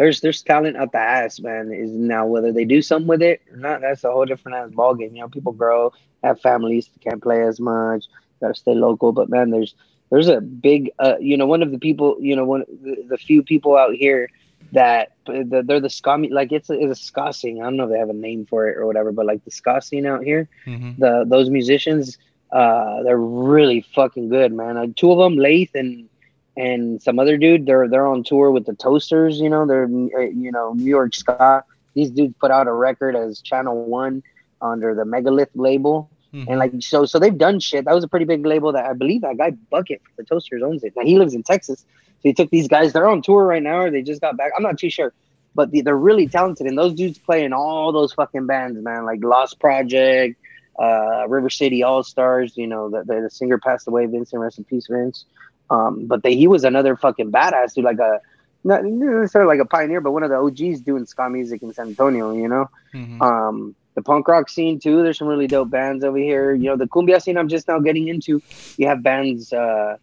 [0.00, 1.70] there's there's talent up the ass, man.
[1.70, 4.70] Is now whether they do something with it or not, that's a whole different ass
[4.70, 5.14] ball game.
[5.14, 5.92] You know, people grow,
[6.24, 8.06] have families, can't play as much,
[8.40, 9.12] gotta stay local.
[9.12, 9.74] But man, there's
[10.08, 13.18] there's a big, uh, you know, one of the people, you know, one the, the
[13.18, 14.30] few people out here
[14.72, 17.60] that the, they're the ska like it's a, it's a ska scene.
[17.60, 19.50] I don't know if they have a name for it or whatever, but like the
[19.50, 20.92] ska scene out here, mm-hmm.
[20.98, 22.16] the those musicians,
[22.52, 24.78] uh, they're really fucking good, man.
[24.78, 26.08] Uh, two of them, Lath and
[26.56, 29.38] and some other dude, they're they're on tour with the Toasters.
[29.40, 31.64] You know, they're uh, you know New York ska.
[31.94, 34.22] These dudes put out a record as Channel One
[34.60, 36.10] under the Megalith label.
[36.32, 36.48] Mm-hmm.
[36.48, 37.86] And like so, so they've done shit.
[37.86, 40.62] That was a pretty big label that I believe that guy Bucket for the Toasters
[40.62, 40.92] owns it.
[40.96, 42.92] Now he lives in Texas, so he took these guys.
[42.92, 44.52] They're on tour right now, or they just got back.
[44.56, 45.12] I'm not too sure,
[45.54, 46.66] but they're really talented.
[46.66, 49.04] And those dudes play in all those fucking bands, man.
[49.04, 50.38] Like Lost Project,
[50.78, 52.56] uh, River City All Stars.
[52.56, 54.40] You know, the, the, the singer passed away, Vincent.
[54.40, 55.24] Rest in peace, Vince.
[55.70, 58.20] Um, but they, he was another fucking badass dude, like a
[58.64, 61.88] not necessarily like a pioneer, but one of the OGs doing ska music in San
[61.88, 62.32] Antonio.
[62.32, 63.22] You know, mm-hmm.
[63.22, 65.02] um, the punk rock scene too.
[65.02, 66.54] There's some really dope bands over here.
[66.54, 68.42] You know, the cumbia scene I'm just now getting into.
[68.76, 69.52] You have bands.
[69.52, 69.96] Uh,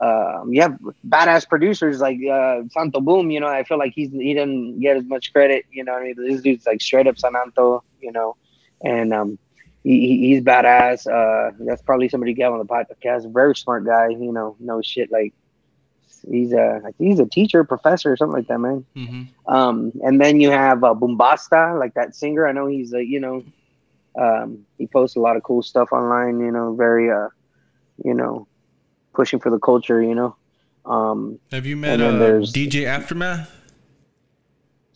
[0.00, 0.78] um, you have
[1.08, 3.30] badass producers like uh, Santo Boom.
[3.30, 5.64] You know, I feel like he's he didn't get as much credit.
[5.70, 7.84] You know, I mean, this dude's like straight up Santo.
[8.00, 8.36] You know,
[8.82, 9.38] and um,
[9.84, 11.06] he, he's badass.
[11.06, 13.30] Uh, that's probably somebody to get on the podcast.
[13.32, 14.08] Very smart guy.
[14.08, 15.34] You know, knows shit like
[16.28, 18.84] he's a he's a teacher, professor, or something like that, man.
[18.96, 19.54] Mm-hmm.
[19.54, 22.48] Um, and then you have uh, Bumbasta, like that singer.
[22.48, 23.44] I know he's a you know,
[24.18, 26.40] um, he posts a lot of cool stuff online.
[26.40, 27.28] You know, very uh,
[28.02, 28.46] you know,
[29.12, 30.36] pushing for the culture, you know.
[30.86, 33.50] Um, Have you met uh, DJ Aftermath?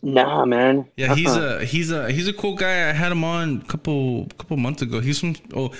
[0.01, 0.85] Nah, man.
[0.95, 1.57] Yeah, he's uh-huh.
[1.59, 2.89] a he's a he's a cool guy.
[2.89, 4.99] I had him on a couple couple months ago.
[4.99, 5.71] He's from oh,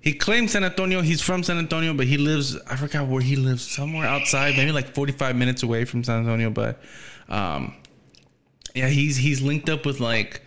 [0.00, 1.00] he claims San Antonio.
[1.00, 3.68] He's from San Antonio, but he lives I forgot where he lives.
[3.68, 6.50] Somewhere outside, maybe like forty five minutes away from San Antonio.
[6.50, 6.80] But
[7.28, 7.74] um,
[8.74, 10.42] yeah, he's he's linked up with like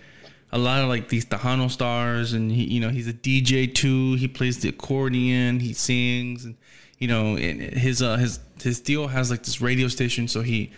[0.51, 4.15] a lot of like these Tejano stars, and he you know he's a DJ too.
[4.15, 5.61] He plays the accordion.
[5.61, 6.55] He sings and
[7.01, 10.71] you know, and his uh, his his deal has like this radio station, so he,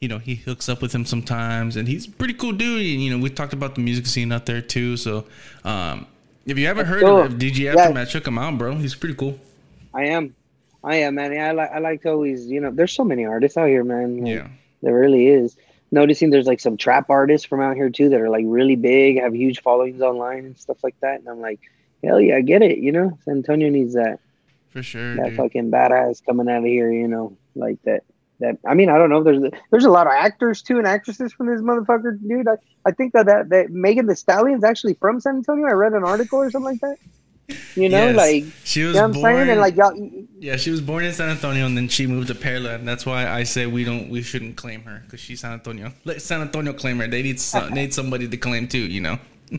[0.00, 2.80] you know, he hooks up with him sometimes, and he's pretty cool dude.
[2.80, 4.96] And, you know, we talked about the music scene out there too.
[4.96, 5.24] So,
[5.64, 6.06] um,
[6.44, 7.22] if you haven't heard cool.
[7.22, 8.12] of DJ Aftermath, yeah.
[8.12, 8.76] check him out, bro.
[8.76, 9.38] He's pretty cool.
[9.92, 10.34] I am,
[10.84, 11.32] I am, man.
[11.38, 14.18] I like I like to always, you know, there's so many artists out here, man.
[14.18, 14.48] Like, yeah,
[14.82, 15.56] there really is.
[15.90, 19.18] Noticing there's like some trap artists from out here too that are like really big,
[19.20, 21.20] have huge followings online and stuff like that.
[21.20, 21.60] And I'm like,
[22.04, 22.78] hell yeah, I get it.
[22.78, 24.20] You know, San Antonio needs that.
[24.70, 25.16] For sure.
[25.16, 25.36] That dude.
[25.36, 28.04] fucking badass coming out of here, you know, like that.
[28.40, 29.22] That I mean, I don't know.
[29.22, 32.48] There's there's a lot of actors too and actresses from this motherfucker, dude.
[32.48, 35.66] I, I think that, that that Megan Thee Stallion's actually from San Antonio.
[35.66, 36.96] I read an article or something like that.
[37.76, 38.16] You know, yes.
[38.16, 39.48] like she was you know born.
[39.48, 39.94] And like y'all,
[40.38, 42.84] yeah, she was born in San Antonio and then she moved to Pearland.
[42.84, 45.92] That's why I say we don't, we shouldn't claim her because she's San Antonio.
[46.04, 47.06] Let San Antonio claim her.
[47.06, 48.78] They need some, need somebody to claim too.
[48.78, 49.18] You know.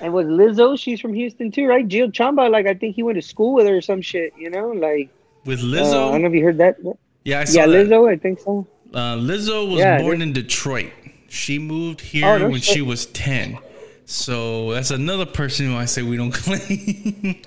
[0.00, 1.88] And with Lizzo, she's from Houston too, right?
[1.88, 4.50] Gio Chamba, like I think he went to school with her or some shit, you
[4.50, 5.08] know, like
[5.46, 5.94] with Lizzo.
[5.94, 6.76] Uh, I don't know if you heard that.
[7.24, 7.86] Yeah, I saw yeah, that.
[7.88, 8.66] Lizzo, I think so.
[8.92, 10.92] Uh, Lizzo was yeah, born in Detroit.
[11.28, 12.74] She moved here oh, when shit.
[12.74, 13.58] she was ten.
[14.06, 17.42] So that's another person who I say we don't claim.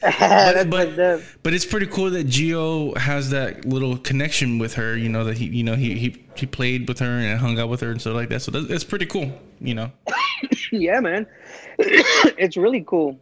[0.00, 4.96] but, but, but, it's pretty cool that Gio has that little connection with her.
[4.96, 7.68] You know that he, you know, he he, he played with her and hung out
[7.68, 8.42] with her and stuff like that.
[8.42, 9.32] So that's, pretty cool.
[9.60, 9.92] You know.
[10.72, 11.26] yeah, man.
[11.78, 13.18] it's really cool,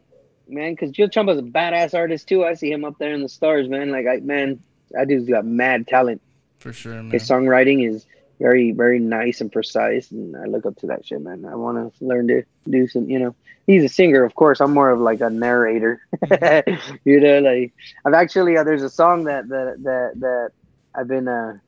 [0.48, 0.72] man.
[0.72, 2.44] Because Gio Chamba's a badass artist too.
[2.44, 3.90] I see him up there in the stars, man.
[3.90, 6.20] Like I, man, that dude's got mad talent.
[6.59, 7.10] For sure, man.
[7.10, 8.06] His songwriting is
[8.39, 11.44] very, very nice and precise, and I look up to that shit, man.
[11.44, 13.35] I want to learn to do some, you know.
[13.66, 14.60] He's a singer, of course.
[14.60, 16.01] I'm more of like a narrator,
[17.05, 17.40] you know.
[17.40, 17.73] Like
[18.05, 20.51] I've actually uh, there's a song that that that that
[20.94, 21.59] I've been uh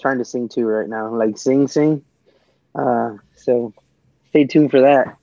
[0.00, 2.04] trying to sing to right now, like sing sing.
[2.74, 3.72] Uh, so
[4.30, 5.16] stay tuned for that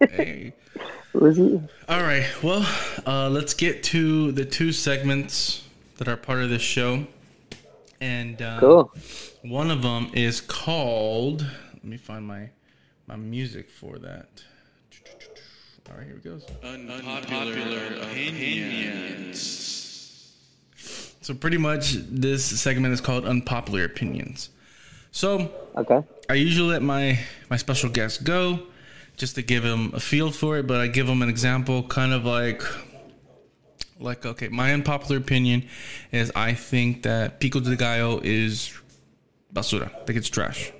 [0.00, 0.52] hey.
[1.14, 2.26] All right.
[2.42, 2.66] Well,
[3.06, 5.63] uh, let's get to the two segments
[5.96, 7.06] that are part of this show.
[8.00, 8.92] And uh, cool.
[9.42, 11.46] One of them is called.
[11.72, 12.50] Let me find my
[13.06, 14.42] my music for that.
[15.90, 16.46] All right, here it goes.
[16.62, 19.60] Unpopular, opinions.
[21.20, 24.50] So pretty much, this segment is called unpopular opinions.
[25.10, 28.60] So, okay, I usually let my my special guests go
[29.16, 30.66] just to give him a feel for it.
[30.66, 32.62] But I give him an example, kind of like,
[34.04, 35.66] like okay, my unpopular opinion
[36.12, 38.72] is I think that pico de gallo is
[39.52, 40.72] basura, I think it's trash.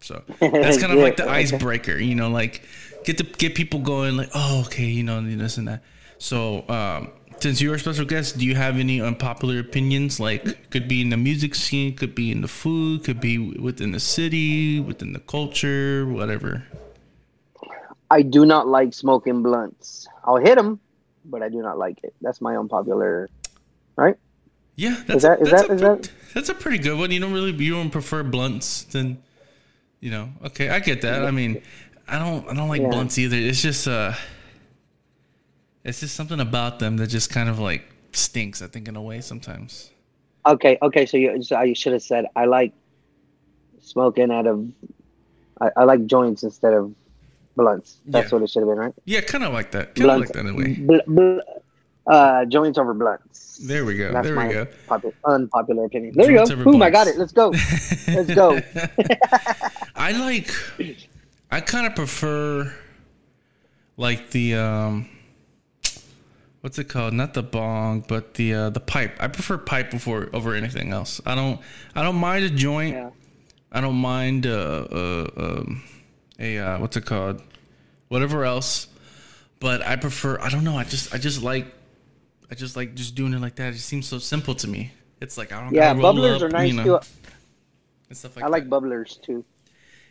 [0.00, 2.62] So that's kind of yeah, like the icebreaker, you know, like
[3.04, 5.82] get to get people going, like oh okay, you know this and that.
[6.18, 10.20] So um, since you're a special guest, do you have any unpopular opinions?
[10.20, 13.90] Like, could be in the music scene, could be in the food, could be within
[13.90, 16.64] the city, within the culture, whatever.
[18.12, 20.06] I do not like smoking blunts.
[20.22, 20.78] I'll hit them,
[21.24, 22.14] but I do not like it.
[22.20, 23.28] That's my unpopular.
[23.96, 24.16] Right?
[24.76, 27.10] Yeah, that's that- a, is that's, that- a, is that- that's a pretty good one.
[27.10, 29.22] You don't really you don't prefer blunts, then
[30.00, 30.30] you know.
[30.46, 31.24] Okay, I get that.
[31.24, 31.62] I mean,
[32.08, 32.88] I don't I don't like Yeah.
[32.88, 33.36] blunts either.
[33.36, 34.14] It's just uh,
[35.84, 37.82] it's just something about them that just kind of like
[38.12, 38.62] stinks.
[38.62, 39.90] I think in a way sometimes.
[40.46, 41.06] Okay, okay.
[41.06, 42.72] So you, so I should have said I like
[43.80, 44.66] smoking out of.
[45.60, 46.94] I, I like joints instead of
[47.56, 47.98] blunts.
[48.06, 48.36] That's Yeah.
[48.38, 48.94] what it should have been, right?
[49.04, 49.94] Yeah, kind of like that.
[49.94, 50.20] Kind of Blunts.
[50.20, 50.74] like that in a way.
[50.74, 51.38] Bl- bl-
[52.06, 53.58] uh, joints over blunts.
[53.58, 54.10] There we go.
[54.12, 54.66] That's there my we go.
[54.88, 56.14] Popu- unpopular opinion.
[56.16, 56.64] There Joints you go.
[56.64, 56.82] Boom!
[56.82, 57.16] I got it.
[57.16, 57.48] Let's go.
[58.08, 58.60] Let's go.
[59.94, 60.50] I like.
[61.50, 62.74] I kind of prefer,
[63.96, 65.08] like the um,
[66.62, 67.14] what's it called?
[67.14, 69.16] Not the bong, but the uh, the pipe.
[69.20, 71.20] I prefer pipe before over anything else.
[71.24, 71.60] I don't.
[71.94, 72.94] I don't mind a joint.
[72.96, 73.10] Yeah.
[73.70, 74.50] I don't mind uh,
[74.90, 75.82] uh, um,
[76.42, 77.42] a uh, what's it called?
[78.08, 78.88] Whatever else.
[79.60, 80.38] But I prefer.
[80.40, 80.76] I don't know.
[80.76, 81.14] I just.
[81.14, 81.66] I just like.
[82.50, 83.72] I just like just doing it like that.
[83.72, 84.92] It seems so simple to me.
[85.22, 85.72] It's like I don't.
[85.72, 87.06] Yeah, bubblers up, are nice you know, too.
[88.08, 88.70] and stuff like I like that.
[88.70, 89.44] bubblers too.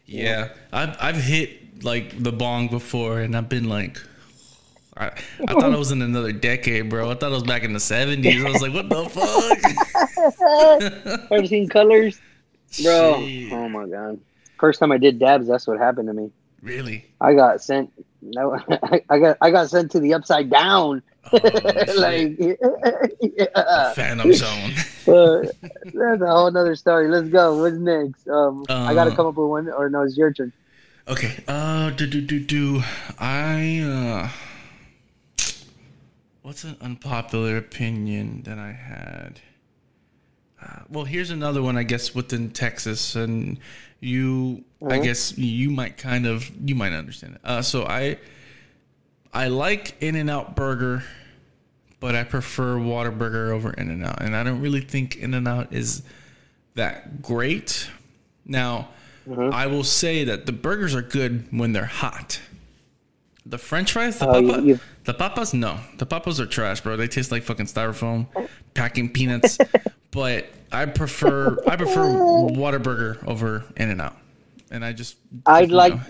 [0.05, 4.01] Yeah, I've I've hit like the bong before, and I've been like,
[4.95, 5.07] I
[5.47, 7.11] I thought I was in another decade, bro.
[7.11, 8.43] I thought I was back in the seventies.
[8.43, 9.09] I was like, what the
[11.19, 11.31] fuck?
[11.31, 12.19] Ever seen colors,
[12.81, 13.21] bro?
[13.25, 13.51] Shit.
[13.51, 14.19] Oh my god!
[14.61, 16.29] First time I did dabs, that's what happened to me.
[16.61, 17.03] Really?
[17.19, 17.91] I got sent.
[18.21, 18.55] No,
[19.09, 21.01] I got I got sent to the upside down.
[21.33, 21.39] Oh,
[21.97, 22.37] like,
[23.21, 23.93] yeah.
[23.93, 24.71] Phantom Zone.
[25.07, 25.51] But
[25.85, 27.07] that's a whole nother story.
[27.09, 27.57] Let's go.
[27.57, 28.27] What's next?
[28.27, 30.53] Um, I got to Uh, come up with one, or no, it's your turn.
[31.07, 31.43] Okay.
[31.47, 32.83] Uh, do do do do.
[33.17, 34.29] I uh,
[36.43, 39.41] what's an unpopular opinion that I had?
[40.71, 41.77] Uh, well, here's another one.
[41.77, 43.59] I guess within Texas, and
[43.99, 45.03] you, I Uh-huh.
[45.03, 47.41] guess you might kind of, you might understand it.
[47.43, 48.17] Uh, so I,
[49.33, 51.03] I like In and Out Burger,
[51.99, 55.47] but I prefer Whataburger over In and Out, and I don't really think In and
[55.47, 56.03] Out is
[56.75, 57.89] that great.
[58.45, 58.89] Now,
[59.27, 59.53] Mhm.
[59.53, 62.39] I will say that the burgers are good when they're hot.
[63.45, 66.95] The French fries, the you- the papas, no, the papas are trash, bro.
[66.97, 68.27] They taste like fucking styrofoam,
[68.73, 69.57] packing peanuts.
[70.11, 74.15] but I prefer, I prefer Whataburger over In and Out,
[74.69, 76.01] and I just, I'd like- know.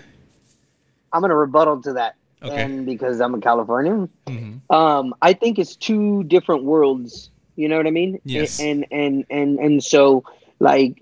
[1.14, 2.62] I'm gonna rebuttal to that, Okay.
[2.62, 4.60] and because I'm a Californian, Mhm.
[4.74, 7.30] um, I think it's two different worlds.
[7.56, 8.18] You know what I mean?
[8.24, 8.58] Yes.
[8.60, 10.24] And and and and so
[10.58, 11.01] like,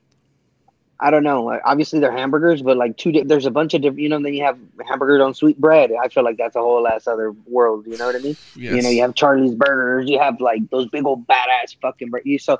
[1.02, 1.44] I don't know.
[1.44, 3.10] like, Obviously, they're hamburgers, but like two.
[3.10, 4.00] Di- there's a bunch of different.
[4.00, 5.90] You know, then you have hamburgers on sweet bread.
[5.92, 7.86] I feel like that's a whole ass other world.
[7.86, 8.36] You know what I mean?
[8.54, 8.74] Yes.
[8.76, 10.08] You know, you have Charlie's Burgers.
[10.08, 12.44] You have like those big old badass fucking burgers.
[12.44, 12.58] So,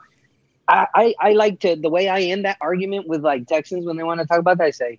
[0.68, 3.96] I, I I like to the way I end that argument with like Texans when
[3.96, 4.64] they want to talk about that.
[4.64, 4.98] I say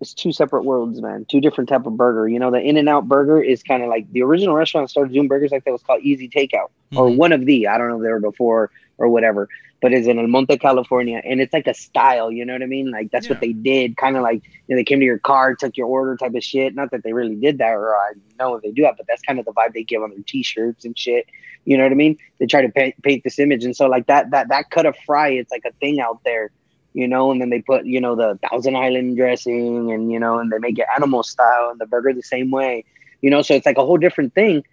[0.00, 1.24] it's two separate worlds, man.
[1.30, 2.26] Two different type of burger.
[2.28, 5.12] You know, the In and Out Burger is kind of like the original restaurant started
[5.12, 7.16] doing burgers like that was called Easy Takeout or Mhm.
[7.18, 7.68] one of the.
[7.68, 9.48] I don't know if they were before or whatever,
[9.80, 12.30] but it's in El Monte, California, and it's like a style.
[12.30, 12.90] You know what I mean?
[12.90, 13.32] Like that's Yeah.
[13.34, 13.96] what they did.
[13.96, 16.44] Kind of like you know, they came to your car, took your order, type of
[16.44, 16.74] shit.
[16.74, 19.22] Not that they really did that, or I know if they do that, but that's
[19.22, 21.26] kind of the vibe they give on their T-shirts and shit.
[21.64, 22.18] You know what I mean?
[22.38, 24.96] They try to paint, paint this image, and so like that that that cut of
[25.06, 26.50] fry, it's like a thing out there,
[26.92, 27.30] you know.
[27.32, 30.58] And then they put you know the Thousand Island dressing, and you know, and they
[30.58, 32.84] make it animal style, and the burger the same way,
[33.20, 33.42] you know.
[33.42, 34.64] So it's like a whole different thing.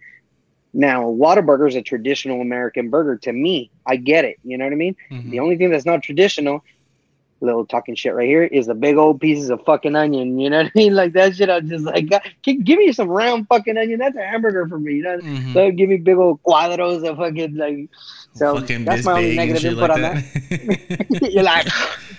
[0.72, 3.70] Now, Whataburger is a traditional American burger to me.
[3.86, 4.36] I get it.
[4.44, 4.94] You know what I mean?
[5.10, 5.30] Mhm.
[5.30, 6.62] The only thing that's not traditional,
[7.40, 10.38] little talking shit right here, is the big old pieces of fucking onion.
[10.38, 10.94] You know what I mean?
[10.94, 11.50] Like that shit.
[11.50, 13.98] I'm just like, God, give me some round fucking onion.
[13.98, 14.94] That's a hamburger for me.
[14.96, 15.18] You know?
[15.18, 15.52] Mhm.
[15.54, 17.88] So give me big old cuadros of fucking like.
[18.34, 20.24] So fucking that's my only negative input like on that.
[20.50, 21.06] that.
[21.32, 21.66] You're like,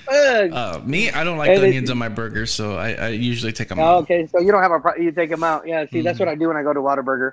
[0.11, 3.69] uh, me, I don't like And onions on my burger, so I, I usually take
[3.69, 4.03] them Oh, out.
[4.03, 5.65] okay, so you don't have a pro- you take them out.
[5.65, 6.21] Yeah, see, that's Mhm.
[6.21, 7.31] what I do when I go to Whataburger.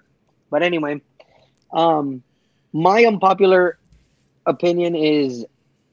[0.51, 1.01] But anyway,
[1.73, 2.23] um,
[2.73, 3.78] my unpopular
[4.47, 5.45] opinion is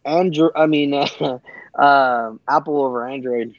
[0.05, 0.51] Android.
[0.55, 1.39] I mean, uh,
[1.77, 3.53] um Apple over Android.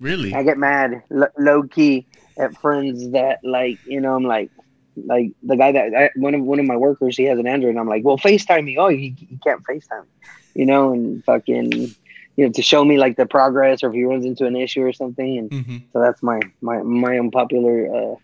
[0.00, 0.34] Really?
[0.34, 2.06] I get mad, l- low key,
[2.38, 4.50] at friends that like, you know, I'm like,
[4.96, 7.70] like the guy that I, one of one of my workers, he has an Android,
[7.70, 8.76] and I'm like, well, Facetime me.
[8.78, 10.06] Oh, he, he can't Facetime,
[10.54, 11.94] you know, and fucking,
[12.36, 14.82] you know, to show me like the progress or if he runs into an issue
[14.82, 18.14] or something, and hmm so that's my my my unpopular uh,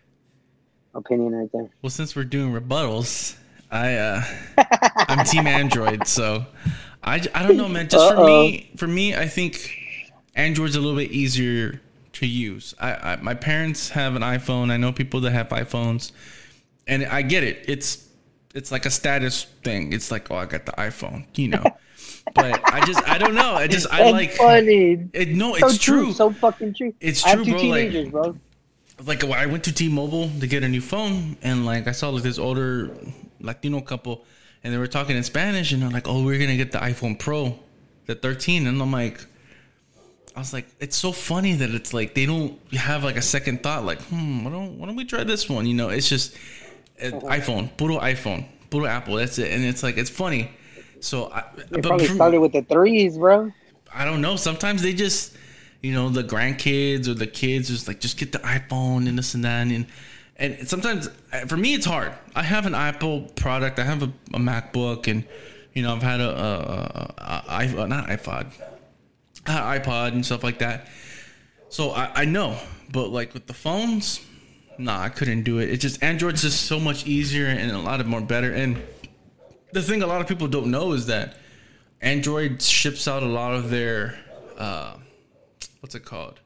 [0.95, 1.69] opinion right there.
[1.83, 3.37] Well, since we're doing rebuttals,
[3.71, 4.23] I uh,
[5.09, 6.47] I'm Team Android, so
[7.03, 7.89] I, I don't know, man.
[7.89, 9.77] Just for me, for me, I think
[10.35, 11.81] Android's a little bit easier
[12.15, 12.75] to use.
[12.81, 14.71] I, I my parents have an iPhone.
[14.71, 16.13] I know people that have iPhones,
[16.87, 17.65] and I get it.
[17.69, 18.07] It's
[18.55, 19.93] it's like a status thing.
[19.93, 21.63] It's like, oh, I got the iPhone, you know.
[22.35, 23.53] but I just I don't know.
[23.55, 25.09] I just I That's like funny.
[25.13, 25.29] it.
[25.29, 26.05] No, So it's true.
[26.07, 26.13] true.
[26.13, 26.95] So fucking true.
[27.01, 28.37] It's I have true, two bro, like- teenagers, bro.
[29.05, 32.23] Like I went to T-Mobile to get a new phone, and like I saw like
[32.23, 32.91] this older
[33.41, 34.25] Latino couple,
[34.65, 37.19] and they were talking in Spanish, and they're like, "Oh, we're gonna get the iPhone
[37.19, 37.59] Pro,
[38.07, 39.25] the 13," and I'm like,
[40.35, 43.63] I was like, it's so funny that it's like they don't have like a second
[43.63, 45.67] thought, like, hmm, why don't why don't we try this one?
[45.67, 46.37] You know, it's just
[47.03, 49.15] uh, iPhone, puro iPhone, puro Apple.
[49.17, 50.51] That's it, and it's like it's funny.
[51.01, 53.53] So, I, They but probably from- started with the threes, bro.
[53.95, 54.35] I don't know.
[54.35, 55.37] Sometimes they just,
[55.83, 59.35] you know, the grandkids or the kids just like just get the iPhone and this
[59.35, 59.87] and that, and
[60.37, 61.09] and sometimes
[61.47, 62.13] for me it's hard.
[62.35, 63.79] I have an Apple product.
[63.79, 65.25] I have a, a MacBook, and
[65.75, 68.53] you know I've had a uh, not iPod,
[69.45, 70.89] iPod and stuff like that.
[71.69, 72.57] So I, I know,
[72.93, 74.25] but like with the phones,
[74.79, 75.71] nah, I couldn't do it.
[75.71, 78.53] It's just Android's just so much easier and a lot of more better.
[78.53, 78.81] And
[79.73, 81.37] the thing a lot of people don't know is that
[82.01, 84.19] Android ships out a lot of their
[84.57, 84.95] uh,
[85.81, 86.41] what's it called?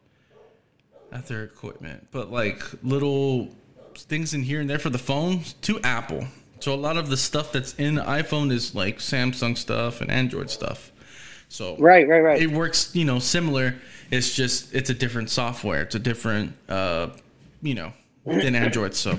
[1.10, 3.48] Not their equipment, but like little
[3.94, 6.26] things in here and there for the phone to Apple.
[6.60, 10.10] So a lot of the stuff that's in the iPhone is like Samsung stuff and
[10.10, 10.92] Android stuff.
[11.48, 12.40] So Right, right, right.
[12.40, 13.74] it works, you know, similar.
[14.10, 15.82] It's just it's a different software.
[15.82, 17.08] It's a different, uh,
[17.60, 17.92] you know,
[18.24, 18.94] than Android.
[18.94, 19.18] So,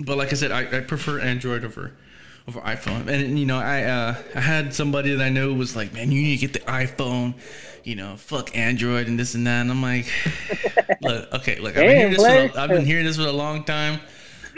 [0.00, 1.92] but like I said, I, I prefer Android over
[2.48, 3.06] over iPhone.
[3.06, 6.22] And you know, I uh, I had somebody that I know was like, man, you
[6.22, 7.34] need to get the iPhone.
[7.84, 9.60] You know, fuck Android and this and that.
[9.60, 10.10] And I'm like,
[11.02, 12.62] look, okay, look, I've been, hearing this for a.
[12.62, 14.00] I've been hearing this for a long time.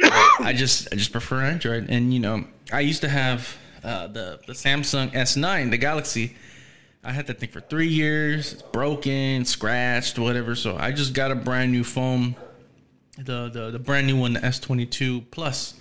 [0.02, 1.90] I just I just prefer Android.
[1.90, 6.36] And you know, I used to have uh, the the Samsung S9, the Galaxy.
[7.02, 8.52] I had that thing for three years.
[8.52, 10.54] It's broken, scratched, whatever.
[10.54, 12.36] So I just got a brand new phone,
[13.16, 15.79] the the, the brand new one, the S twenty two Plus,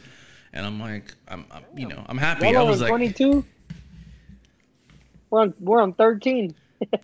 [0.54, 2.48] and I'm like, I'm, I'm you know, I'm happy.
[2.48, 3.46] I Y'all was like, 22?
[5.30, 6.56] We're on, we're on 13.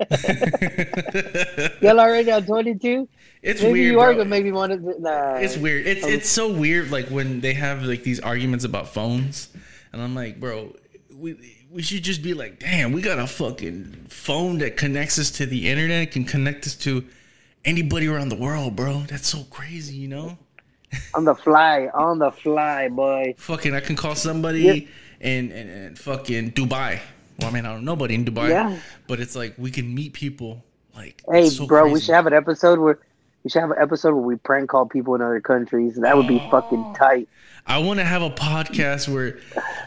[1.82, 3.08] Y'all already on 22?
[3.46, 3.92] it's Maybe weird.
[3.92, 5.02] you are gonna make me want to.
[5.02, 5.36] Nah.
[5.36, 5.86] It's weird.
[5.86, 6.10] It's oh.
[6.10, 6.90] it's so weird.
[6.92, 9.50] Like when they have like these arguments about phones,
[9.94, 10.76] and I'm like, bro,
[11.14, 15.30] we we should just be like, damn, we got a fucking phone that connects us
[15.32, 17.06] to the internet, can connect us to
[17.64, 19.02] anybody around the world, bro.
[19.02, 20.38] That's so crazy, you know.
[21.14, 23.36] On the fly, on the fly, boy.
[23.38, 24.74] Fucking, I can call somebody Yeah.
[25.20, 27.00] in, in in fucking Dubai.
[27.40, 28.78] Well, I mean, I don't know nobody in Dubai, Yeah.
[29.08, 30.64] but it's like we can meet people.
[30.96, 32.98] Like, Hey, so bro, we should have an episode where
[33.44, 35.96] we should have an episode where we prank call people in other countries.
[35.96, 36.50] That would be Oh.
[36.50, 37.28] fucking tight.
[37.68, 39.40] I want to have a podcast where,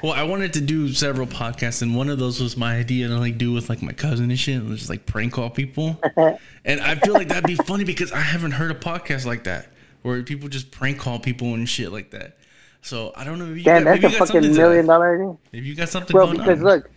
[0.03, 3.17] well, I wanted to do several podcasts, and one of those was my idea to
[3.19, 5.97] like do with like my cousin and shit, and just like prank call people.
[6.65, 9.69] and I feel like that'd be funny because I haven't heard a podcast like that
[10.03, 12.37] where people just prank call people and shit like that.
[12.83, 13.47] So I don't know.
[13.51, 15.37] If you Damn, got, that's a you got fucking million dollar idea.
[15.53, 16.65] Maybe you got something Bro, going because on.
[16.65, 16.91] look,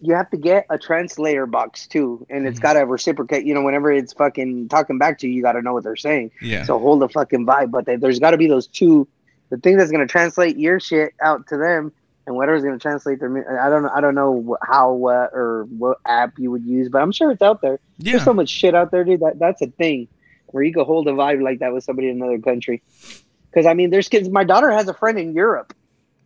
[0.00, 2.46] you have to get a translator box too, and Mm-hmm.
[2.48, 3.44] it's got to reciprocate.
[3.44, 5.96] You know, whenever it's fucking talking back to you, you got to know what they're
[5.96, 6.30] saying.
[6.40, 6.64] yeah.
[6.64, 7.70] So hold the fucking vibe.
[7.70, 9.06] But they, there's got to be those two,
[9.50, 11.92] the thing that's gonna translate your shit out to them,
[12.26, 13.60] and whatever's gonna translate their.
[13.60, 13.90] I don't know.
[13.92, 17.42] I don't know how uh, or what app you would use, but I'm sure it's
[17.42, 17.80] out there.
[17.98, 18.12] yeah.
[18.12, 19.20] There's so much shit out there, dude.
[19.20, 20.06] That that's a thing
[20.52, 22.82] where you could hold a vibe like that with somebody in another country.
[23.50, 24.28] Because I mean, there's kids.
[24.28, 25.74] My daughter has a friend in Europe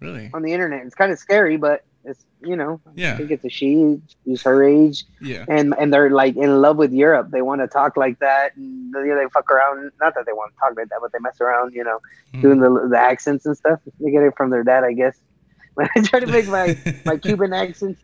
[0.00, 0.30] really.
[0.34, 0.84] on the internet.
[0.86, 3.14] It's kind of scary, but it's you know, yeah.
[3.14, 3.98] I think it's a she.
[4.26, 5.46] She's her age, Yeah.
[5.48, 7.30] and and they're like in love with Europe.
[7.30, 9.90] They want to talk like that, and they fuck around.
[10.00, 11.72] Not that they want to talk like that, but they mess around.
[11.72, 12.00] You know,
[12.34, 12.40] Hmm.
[12.42, 13.80] doing the the accents and stuff.
[14.00, 15.16] They get it from their dad, I guess.
[15.74, 16.76] When I try to make my
[17.06, 17.96] my Cuban accent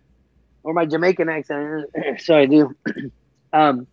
[0.64, 1.86] or my Jamaican accent,
[2.18, 2.74] so I do.
[3.52, 3.86] um.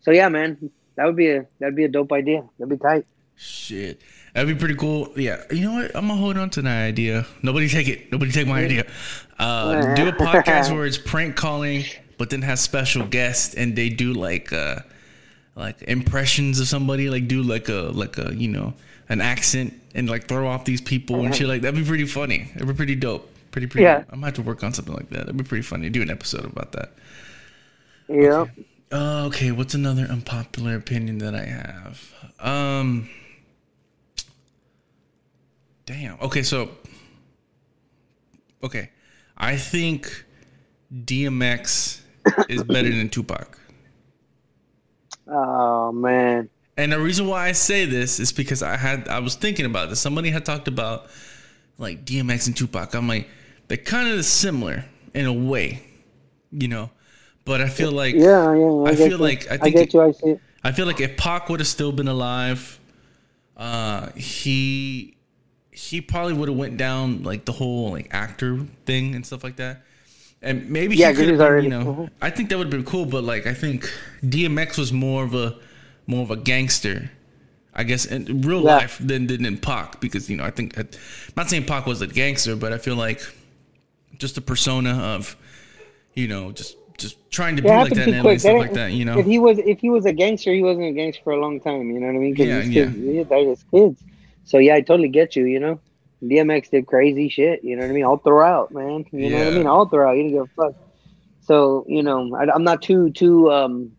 [0.00, 2.42] So yeah, man, that would be a that'd be a dope idea.
[2.58, 3.06] That'd be tight.
[3.36, 4.00] Shit.
[4.34, 5.12] That'd be pretty cool.
[5.16, 5.40] Yeah.
[5.48, 5.94] You know what?
[5.94, 7.24] I'm gonna hold on to that idea.
[7.40, 8.10] Nobody take it.
[8.10, 8.84] Nobody take my idea.
[9.38, 11.84] Uh, do a podcast where it's prank calling,
[12.18, 14.80] but then has special guests and they do like uh
[15.54, 18.74] like impressions of somebody, like do like a like a you know
[19.08, 22.50] an accent and like throw off these people and shit like that'd be pretty funny.
[22.56, 23.32] It'd be pretty dope.
[23.52, 23.84] Pretty pretty.
[23.84, 24.02] Yeah.
[24.10, 25.26] I might have to work on something like that.
[25.26, 25.90] That'd be pretty funny.
[25.90, 26.92] Do an episode about that.
[28.08, 28.46] Yeah.
[28.90, 32.12] Uh, okay, what's another unpopular opinion that I have?
[32.40, 33.08] Um,
[35.86, 36.18] damn.
[36.20, 36.70] Okay, so
[38.62, 38.90] okay,
[39.36, 40.24] I think
[41.04, 42.00] DMX
[42.48, 43.58] is better than Tupac,
[45.26, 46.48] Oh man.
[46.76, 49.90] and the reason why I say this is because I had I was thinking about
[49.90, 50.00] this.
[50.00, 51.08] Somebody had talked about
[51.76, 52.94] like DMX and Tupac.
[52.94, 53.28] I'm like
[53.68, 55.82] they're kind of similar in a way,
[56.52, 56.90] you know,
[57.48, 58.82] but I feel like Yeah, yeah.
[58.84, 59.16] I get feel you.
[59.16, 60.02] like- I I think get you.
[60.02, 60.36] I see.
[60.62, 62.78] I feel like if Pac would have still been alive,
[63.56, 65.14] uh, he
[65.70, 69.56] he probably would have went down like the whole like actor thing and stuff like
[69.56, 69.82] that.
[70.42, 72.10] And maybe Yeah, he 'cause could have already- you know, Mhm.
[72.20, 73.90] I think that would have been cool, but like I think
[74.28, 75.56] DMX was more of a
[76.06, 77.10] more of a gangster.
[77.74, 78.76] I guess in real Yeah.
[78.78, 80.88] life than than in Pac because you know I think I'm
[81.36, 83.20] not saying Pac was a gangster, but I feel like
[84.18, 85.36] just the persona of
[86.14, 88.40] you know just just trying to be like that and quick.
[88.40, 88.92] stuff That like that.
[88.92, 91.32] You know, If he was if he was a gangster, he wasn't a gangster for
[91.32, 91.90] a long time.
[91.90, 92.36] You know what I mean?
[92.36, 92.84] Yeah, yeah.
[92.84, 94.02] kids, yeah, they're just kids.
[94.44, 95.44] So yeah, I totally get you.
[95.44, 95.80] You know,
[96.22, 97.62] DMX did crazy shit.
[97.62, 98.04] You know what I mean?
[98.04, 99.06] All throughout, man.
[99.12, 99.66] You know what I mean?
[99.66, 100.16] All throughout.
[100.16, 100.74] You didn't give a fuck.
[101.40, 103.92] So you know, I, I'm not too too um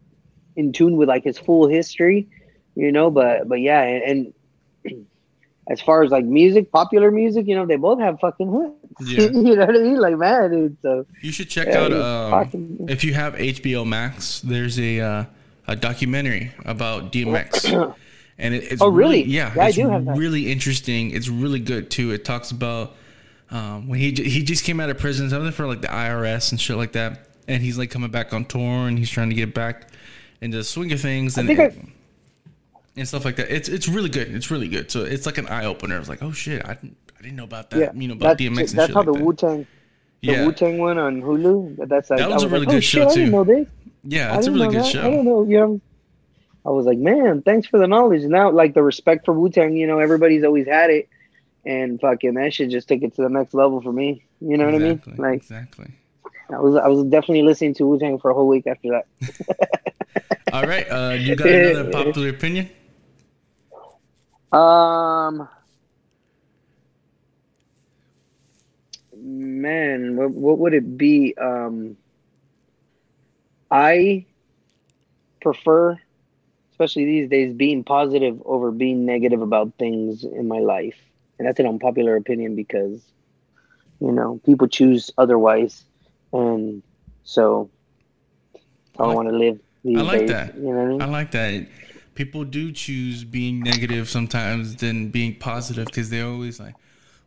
[0.55, 2.27] in tune with like his full history.
[2.75, 4.33] You know, but but yeah, and,
[4.83, 5.05] and
[5.69, 8.75] as far as like music, popular music, you know, they both have fucking hits.
[9.11, 9.21] Yeah.
[9.29, 9.95] you know what I mean?
[9.99, 10.77] Like man, dude.
[10.81, 14.41] So you should check yeah, out um, fucking- if you have HBO Max.
[14.41, 15.25] There's a uh,
[15.67, 17.95] a documentary about DMX.
[18.41, 19.23] And it, it's Oh, really?
[19.25, 20.17] yeah, Yeah, I do have that.
[20.17, 21.11] really interesting.
[21.11, 22.11] It's really good too.
[22.11, 22.95] It talks about
[23.51, 26.59] um, when he he just came out of prison, something for like the IRS and
[26.61, 29.53] shit like that, and he's like coming back on tour and he's trying to get
[29.53, 29.89] back
[30.39, 31.73] into the swing of things and think I-
[32.99, 33.53] and, stuff like that.
[33.53, 34.33] It's it's really good.
[34.33, 34.91] It's really good.
[34.91, 35.97] So it's like an eye opener.
[35.97, 37.79] It's like oh shit, I didn't I didn't know about that.
[37.79, 39.23] yeah, you know about that's, DMX and that's how like the.
[39.25, 39.67] Wu Tang
[40.21, 41.87] the yeah, Wu Tang one on Hulu.
[41.87, 43.19] That's like That was I a really like, good oh, show, shit, I too.
[43.19, 43.67] didn't know this.
[44.03, 44.95] yeah, I it's a really good that.
[44.95, 45.21] I don't show.
[45.21, 45.43] know.
[45.43, 45.81] You know,
[46.65, 48.23] I was like, man, thanks for the knowledge.
[48.23, 51.07] Now, like the respect for Wu Tang, you know, everybody's always had it,
[51.65, 54.25] and fucking that shit just took it to the next level for me.
[54.41, 55.01] You know what I mean?
[55.17, 55.91] Like exactly.
[56.51, 59.05] I was, I was definitely listening to Wu Tang for a whole week after that.
[60.53, 62.69] All right, uh, you got another popular opinion?
[64.51, 65.47] Um,
[69.15, 71.35] man, what what would it be?
[71.37, 71.97] Um,
[73.71, 74.25] I
[75.41, 75.97] prefer,
[76.71, 80.97] especially these days, being positive over being negative about things in my life,
[81.37, 83.03] and that's an unpopular opinion because,
[83.99, 85.83] you know, people choose otherwise,
[86.33, 86.81] and
[87.23, 87.69] so
[88.97, 90.29] I I like- want to live these I like days.
[90.29, 90.55] that.
[90.55, 91.01] You know what I mean?
[91.01, 91.67] I like that.
[92.19, 96.75] People do choose being negative sometimes than being positive because they're always like,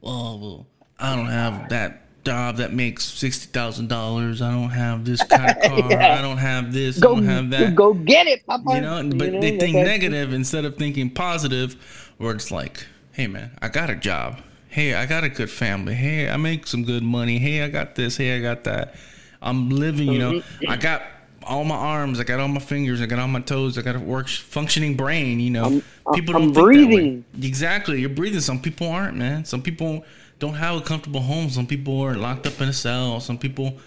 [0.03, 0.67] "Oh, well,
[0.99, 4.43] I don't have that job that makes sixty thousand dollars.
[4.43, 5.91] I don't have this kind of car.
[5.93, 6.19] Yeah.
[6.19, 6.99] I don't have this.
[6.99, 8.75] go I don't have that." go get it, Papa.
[8.75, 11.75] you know, but You they think negative instead of thinking positive,
[12.19, 14.43] where it's like, "Hey, man, I got a job.
[14.69, 15.95] Hey, I got a good family.
[15.95, 17.39] Hey, I make some good money.
[17.39, 18.19] Hey, I got this.
[18.19, 18.95] Hey, I got that.
[19.41, 20.13] I'm living.
[20.13, 20.71] You know, Mm-hmm.
[20.71, 21.01] I got."
[21.47, 23.97] All my arms, I got all my fingers, I got all my toes, I got
[23.97, 25.41] a work functioning brain.
[25.41, 25.83] You know, I'm-
[26.15, 26.63] people I'm don't way.
[26.63, 27.25] breathing.
[27.43, 28.41] Exactly, you're breathing.
[28.41, 29.45] Some people aren't, man.
[29.45, 30.05] Some people
[30.39, 31.51] don't have a comfortable home.
[31.51, 33.21] Some people are locked up in a cell.
[33.21, 33.79] Some people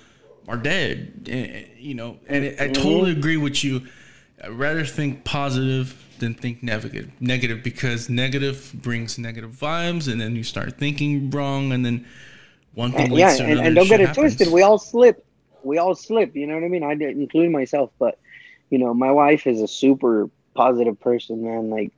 [0.47, 1.27] are dead.
[1.27, 2.73] Eh, You know, and I Mm-hmm.
[2.73, 3.83] totally agree with you.
[4.43, 7.09] I'd rather think positive than think negative.
[7.19, 12.05] Negative because negative brings negative vibes, and then you start thinking wrong, and then
[12.73, 13.67] one thing leads yeah, to and, another.
[13.67, 14.51] and don't get it twisted.
[14.51, 15.24] We all slip.
[15.65, 16.35] We all slip.
[16.35, 16.83] You know what I mean?
[16.83, 17.91] I did, including myself.
[17.99, 18.19] But
[18.69, 21.69] you know, my wife is a super positive person, man.
[21.69, 21.91] Like,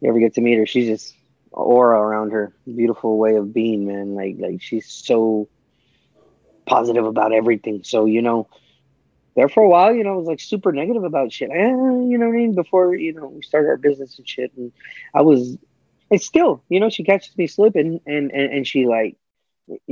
[0.00, 0.66] you ever get to meet her?
[0.66, 1.14] She's just
[1.52, 2.52] aura around her.
[2.64, 4.14] Beautiful way of being, man.
[4.14, 5.48] Like, like she's so
[6.66, 7.82] positive about everything.
[7.84, 8.48] So you know,
[9.36, 11.50] there for a while, you know, I was like super negative about shit.
[11.50, 12.54] Eh, you know what I mean?
[12.54, 14.72] Before you know, we started our business and shit, and
[15.14, 15.56] I was.
[16.10, 19.16] It's still, you know, she catches me slipping, and and, and she like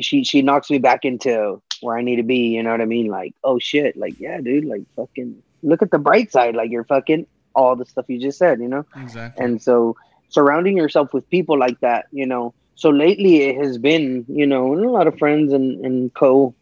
[0.00, 2.48] she she knocks me back into where I need to be.
[2.48, 3.06] You know what I mean?
[3.06, 6.54] Like, oh shit, like yeah, dude, like fucking look at the bright side.
[6.54, 8.60] Like you're fucking all the stuff you just said.
[8.60, 9.44] You know, exactly.
[9.44, 9.96] and so
[10.28, 12.06] surrounding yourself with people like that.
[12.12, 16.12] You know, so lately it has been you know a lot of friends and and
[16.14, 16.54] co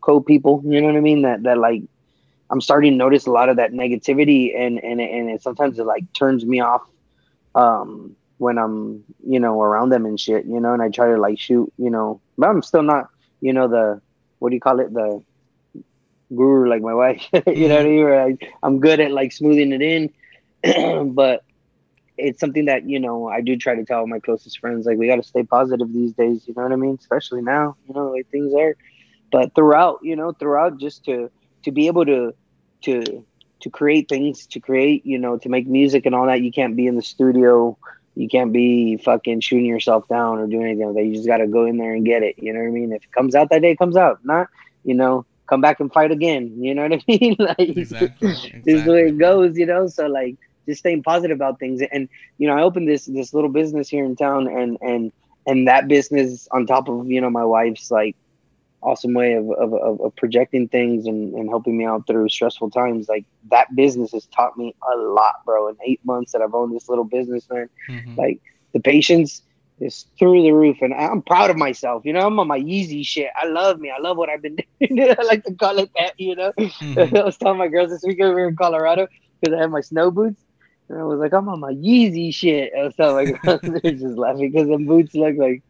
[0.00, 0.62] co people.
[0.64, 1.22] You know what I mean?
[1.22, 1.82] That that like
[2.50, 5.84] I'm starting to notice a lot of that negativity, and and and it sometimes it
[5.84, 6.82] like turns me off.
[7.54, 11.18] Um, when I'm, you know, around them and shit, you know, and I try to
[11.18, 13.10] like shoot, you know, but I'm still not,
[13.42, 14.00] you know, the
[14.38, 15.22] what do you call it, the
[16.34, 18.04] guru like my wife, you know what I mean?
[18.04, 21.44] Where I'm good at like smoothing it in, but
[22.16, 25.06] it's something that you know I do try to tell my closest friends, like we
[25.06, 26.96] got to stay positive these days, you know what I mean?
[26.98, 28.74] Especially now, you know, the way things are.
[29.30, 31.30] But throughout, you know, throughout, just to
[31.64, 32.32] to be able to
[32.84, 33.22] to
[33.60, 36.74] to create things, to create, you know, to make music and all that, you can't
[36.74, 37.76] be in the studio
[38.14, 41.04] you can't be fucking shooting yourself down or doing anything like that.
[41.04, 42.36] You just got to go in there and get it.
[42.38, 42.92] You know what I mean?
[42.92, 44.18] If it comes out that day, it comes out.
[44.24, 44.48] Not,
[44.84, 46.62] you know, come back and fight again.
[46.62, 47.36] You know what I mean?
[47.38, 49.56] like, Exactly, this is the way it goes.
[49.56, 51.82] You know, so like, just staying positive about things.
[51.92, 52.08] And
[52.38, 55.12] you know, I opened this this little business here in town, and and
[55.46, 58.16] and that business on top of you know my wife's like
[58.82, 63.08] awesome way of of, of, projecting things and, and helping me out through stressful times.
[63.08, 65.68] Like that business has taught me a lot, bro.
[65.68, 68.16] In eight months that I've owned this little business, man Mhm.
[68.16, 68.40] like
[68.72, 69.42] the patience
[69.80, 72.04] is through the roof, and I'm proud of myself.
[72.04, 73.30] You know, I'm on my Yeezy shit.
[73.34, 73.90] I love me.
[73.90, 75.14] I love what I've been doing.
[75.18, 76.12] I like to call it that.
[76.18, 77.16] You know, Mhm.
[77.18, 79.08] I was telling my girls this weekend we were in Colorado
[79.40, 80.42] because I had my snow boots,
[80.88, 82.72] and I was like, I'm on my Yeezy shit.
[82.78, 85.62] I was telling my girls, they're just laughing because the boots look like,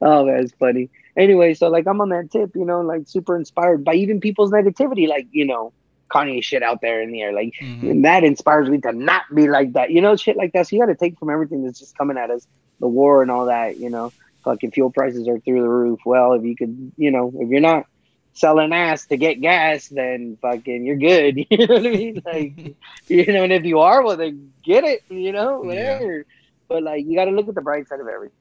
[0.00, 0.90] oh man, it's funny.
[1.16, 4.50] Anyway, so like I'm on that tip, you know, like super inspired by even people's
[4.50, 5.72] negativity, like you know,
[6.12, 7.52] Kanye shit out there in the air, like.
[7.60, 7.90] Mhm.
[7.90, 10.68] And that inspires me to not be like that, you know, shit like that.
[10.68, 12.46] So you got to take from everything that's just coming at us,
[12.80, 14.12] the war and all that, you know.
[14.44, 16.00] Fucking fuel prices are through the roof.
[16.04, 17.86] Well, if you could, you know, if you're not
[18.34, 21.46] selling ass to get gas, then fucking you're good.
[21.50, 22.22] You know what I mean?
[22.24, 22.76] Like,
[23.06, 25.02] you know, and if you are, well, then get it.
[25.08, 26.26] You know, whatever.
[26.68, 28.36] But like, you got to look at the bright side of everything.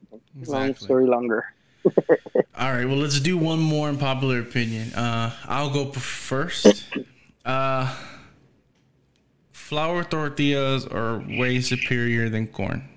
[0.47, 1.45] Long story longer.
[2.57, 4.93] All right, well, let's do one more in popular opinion.
[4.93, 6.85] Uh, I'll go first.
[7.43, 7.95] Uh,
[9.51, 12.87] flour tortillas are way superior than corn.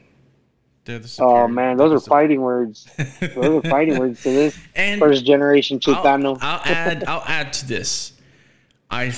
[0.85, 2.87] They're the Oh man, those they're fighting words.
[3.21, 6.03] Those are fighting words to this And first generation I'll,
[6.43, 7.05] I'll add.
[7.05, 8.13] I'll add to this.
[8.91, 9.15] I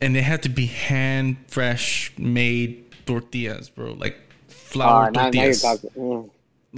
[0.00, 3.92] and they have to be hand fresh made tortillas, bro.
[3.92, 4.18] Like
[4.48, 5.64] flour tortillas.
[5.64, 6.30] now, now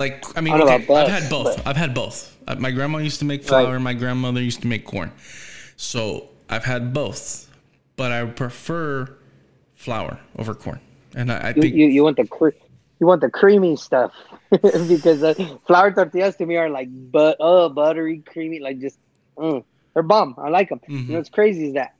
[0.06, 0.26] you're tortillas.
[0.26, 0.28] talking.
[0.28, 0.28] yeah.
[0.28, 1.56] Like I mean, I okay, best, I've had both.
[1.56, 2.36] but- I've had both.
[2.46, 3.72] Uh, My grandma used to make flour.
[3.74, 3.80] Right.
[3.82, 5.12] My grandmother used to make corn.
[5.76, 7.48] So I've had both,
[7.96, 9.16] but I prefer
[9.74, 10.80] flour over corn.
[11.14, 12.56] And I, I you, think you, you want the cre-
[13.00, 14.12] you want the creamy stuff
[14.50, 15.34] because uh,
[15.66, 18.98] flour tortillas to me are like but oh buttery creamy like just
[19.36, 19.62] mm,
[19.94, 20.34] they're bomb.
[20.38, 20.80] I like them.
[20.88, 21.06] Mhm.
[21.06, 21.94] You know what's crazy is that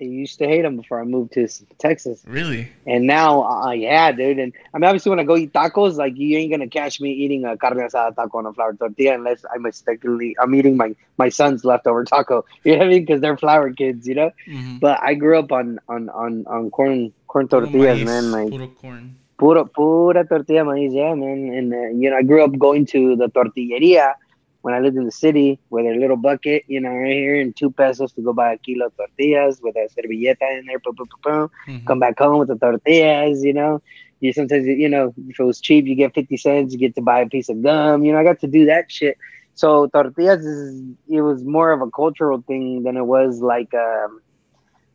[0.00, 1.48] I used to hate them before I moved to
[1.78, 4.38] Texas, really, and now uh, yeah, dude.
[4.38, 7.10] And I mean, obviously, when I go eat tacos, like you ain't gonna catch me
[7.12, 10.94] eating a carne asada taco on a flour tortilla unless I'm mistakenly I'm eating my
[11.18, 12.44] my son's leftover taco.
[12.64, 13.02] You know what I mean?
[13.04, 14.30] Because they're flour kids, you know.
[14.46, 14.80] Mhm.
[14.80, 18.30] But I grew up on on on on corn corn tortillas, man.
[18.30, 19.16] Like puro corn.
[19.38, 21.52] pura pura tortilla maíz, yeah, man.
[21.54, 24.14] And uh, you know, I grew up going to the tortilleria
[24.62, 27.54] when I lived in the city with a little bucket, you know, right here, and
[27.56, 30.94] two pesos to go buy a kilo of tortillas with a servilleta in there, boom,
[30.96, 31.50] boom, boom.
[31.68, 31.86] Mhm.
[31.86, 33.80] Come back home with the tortillas, you know.
[34.20, 37.02] You sometimes, you know, if it was cheap, you get fifty cents, you get to
[37.02, 38.04] buy a piece of gum.
[38.04, 39.16] You know, I got to do that shit.
[39.54, 44.20] So tortillas is it was more of a cultural thing than it was like um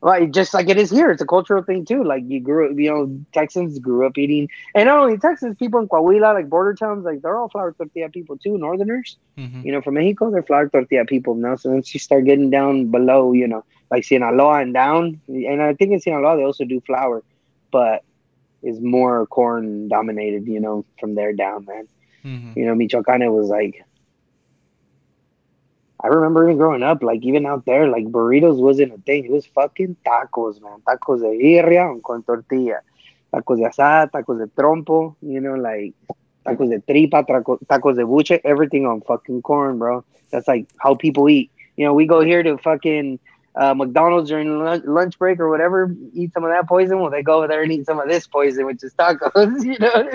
[0.03, 2.03] well, just like it is here, it's a cultural thing too.
[2.03, 5.79] Like you grew up, you know, Texans grew up eating, and not only Texans, people
[5.79, 8.57] in Coahuila, like border towns, like they're all flour tortilla people too.
[8.57, 9.63] Northerners, Mhm.
[9.63, 11.55] you know, from Mexico, they're flour tortilla people now.
[11.55, 15.73] So once you start getting down below, you know, like Sinaloa and down, and I
[15.73, 17.23] think in Sinaloa they also do flour,
[17.71, 18.03] but
[18.61, 21.87] is more corn dominated, you know, from there down, man.
[22.25, 22.55] Mhm.
[22.57, 23.83] You know, Michoacan it was like
[26.03, 29.25] I remember even growing up, like even out there, like burritos wasn't a thing.
[29.25, 30.81] It was fucking tacos, man.
[30.87, 32.81] Tacos de birria con tortilla.
[33.33, 35.93] Tacos de asada, tacos de trompo, you know, like
[36.45, 40.03] tacos de tripa, taco, tacos de buche, everything on fucking corn, bro.
[40.31, 41.51] That's like how people eat.
[41.77, 43.19] You know, we go here to fucking
[43.55, 46.99] uh, McDonald's during lunch, break or whatever, eat some of that poison.
[46.99, 49.63] Well, they go over there and eat some of this poison, which is tacos.
[49.63, 50.09] You know,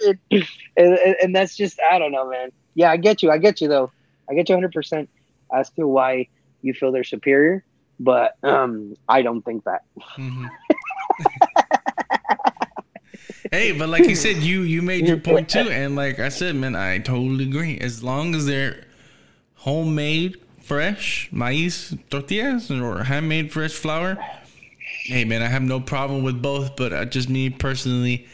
[0.76, 2.50] and, and that's just I don't know, man.
[2.74, 3.30] Yeah, I get you.
[3.30, 3.90] I get you though.
[4.30, 5.08] I get you 100 percent
[5.54, 6.28] as to why
[6.62, 7.64] you feel they're superior,
[8.00, 9.82] but um, I don't think that.
[10.18, 10.48] Mhm.
[13.52, 16.54] hey, but like you said, you you made your point too, and like I said,
[16.56, 17.78] man, I totally agree.
[17.78, 18.84] As long as they're
[19.54, 24.18] homemade, fresh maíz tortillas or handmade fresh flour,
[25.04, 26.76] hey man, I have no problem with both.
[26.76, 28.26] But just me personally,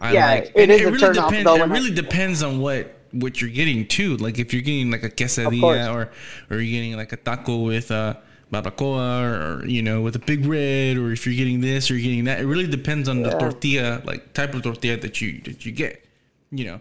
[0.00, 0.52] I Yeah, like.
[0.54, 1.44] it it really depends.
[1.44, 4.16] though, It when I- really depends on what what you're getting too.
[4.16, 6.10] Like if you're getting like a quesadilla or
[6.50, 8.18] or you're getting like a taco with a
[8.52, 11.94] barbacoa or, or you know with a big red or if you're getting this or
[11.94, 15.38] you're getting that it really depends on the tortilla like type of tortilla that you
[15.42, 16.02] that you get
[16.50, 16.80] you know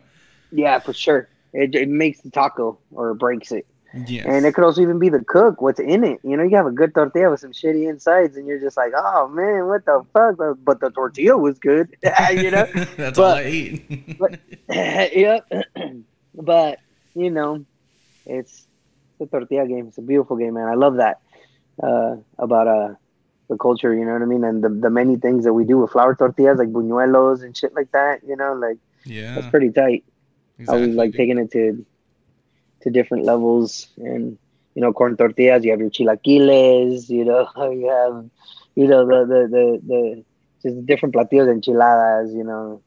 [0.51, 1.27] Yeah, for sure.
[1.51, 3.65] It, it makes the taco or breaks it.
[4.05, 6.19] yes And it could also even be the cook, what's in it.
[6.23, 8.93] You know, you have a good tortilla with some shitty insides, and you're just like,
[8.95, 10.35] oh man, what the fuck?
[10.63, 11.95] But the tortilla was good.
[12.31, 12.65] you know?
[12.97, 14.39] that's all i eat but-
[14.69, 15.49] yep.
[16.37, 16.79] but,
[17.13, 17.65] you know,
[18.25, 18.65] it's
[19.19, 19.87] the tortilla game.
[19.87, 20.67] It's a beautiful game, man.
[20.67, 21.21] I love that
[21.81, 22.93] uh, about uh,
[23.49, 24.43] the culture, you know what I mean?
[24.43, 27.73] And the, the many things that we do with flour tortillas, like buñuelos and shit
[27.73, 30.03] like that, you know, like yeah that's pretty tight.
[30.67, 31.85] I was like taking it to
[32.81, 34.37] to different levels, and
[34.73, 35.63] you know, corn tortillas.
[35.63, 37.09] You have your chilaquiles.
[37.09, 38.29] You know, you have
[38.75, 40.23] you know the the the, the
[40.63, 42.33] just different platillos, enchiladas.
[42.33, 42.81] You know,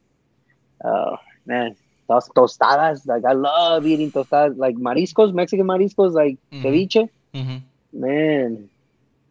[0.84, 1.16] oh
[1.46, 1.76] man,
[2.10, 3.06] those tostadas.
[3.06, 6.62] Like I love eating tostadas, like mariscos, Mexican mariscos, like Mhm.
[6.62, 7.08] ceviche.
[7.34, 7.62] Mhm.
[7.92, 8.68] Man,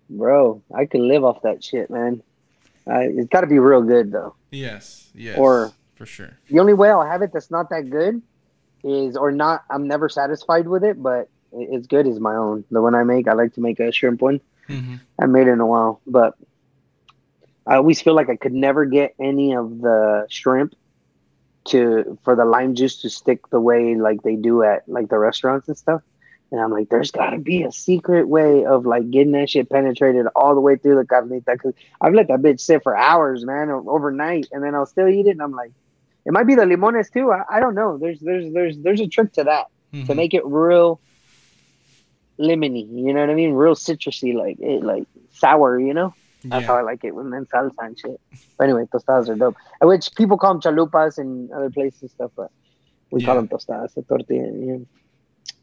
[0.10, 2.24] bro, I could live off that shit, man.
[2.88, 4.34] I, it's got to be real good though.
[4.52, 8.22] yes yes Or- for sure The only way I'll have it that's not that good
[8.86, 9.64] is or not.
[9.70, 12.08] I'm never satisfied with it, but it- it's good.
[12.08, 12.64] Is my own.
[12.72, 14.40] The one I make, I like to make a shrimp one.
[14.68, 16.36] hmm I made it in a while, but
[17.68, 20.74] I always feel like I could never get any of the shrimp
[21.70, 25.18] to for the lime juice to stick the way like they do at like the
[25.18, 26.02] restaurants and stuff.
[26.52, 29.70] And I'm like, there's got to be a secret way of like getting that shit
[29.70, 31.46] penetrated all the way through the carnita.
[31.46, 35.28] Because I've let that bitch sit for hours, man, overnight, and then I'll still eat
[35.28, 35.32] it.
[35.32, 35.72] And I'm like,
[36.26, 37.32] it might be the limones too.
[37.32, 37.98] I, I don't know.
[37.98, 40.06] There's there's there's there's a trick to that Mm-hmm.
[40.06, 41.02] to make it real
[42.40, 42.88] lemony.
[42.88, 43.54] You know what I mean?
[43.54, 45.80] Real citrusy, like it, like sour.
[45.80, 46.14] You know?
[46.46, 48.20] That's how I like it when then salsa and shit.
[48.58, 49.56] But anyway, tostadas are dope.
[49.82, 52.50] Uh, Which people call them chalupas in other places and stuff, but
[53.12, 54.52] we call them tostadas, a tortilla.
[54.54, 54.78] Yeah,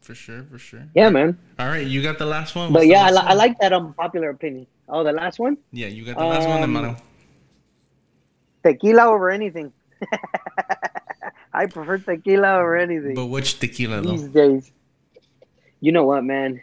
[0.01, 0.83] For sure, for sure.
[0.93, 1.37] yeah man.
[1.57, 2.69] All right, you got the last one.
[2.71, 4.67] But What's the yeah, I, li- I like that unpopular opinion.
[4.87, 5.57] Oh, the last one?
[5.71, 6.95] Yeah, you got the last one, Um, hermano.
[8.63, 9.73] Tequila over anything.
[11.53, 14.49] I prefer tequila over anything But which tequila these though?
[14.59, 14.71] days.
[15.79, 16.61] You know what, man?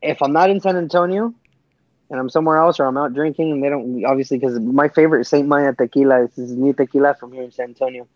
[0.00, 1.34] If I'm not in San Antonio
[2.12, 5.22] and I'm somewhere else or I'm out drinking and they don't obviously because my favorite
[5.22, 6.26] is Saint Maya tequila.
[6.26, 8.06] This is new tequila from here in San Antonio.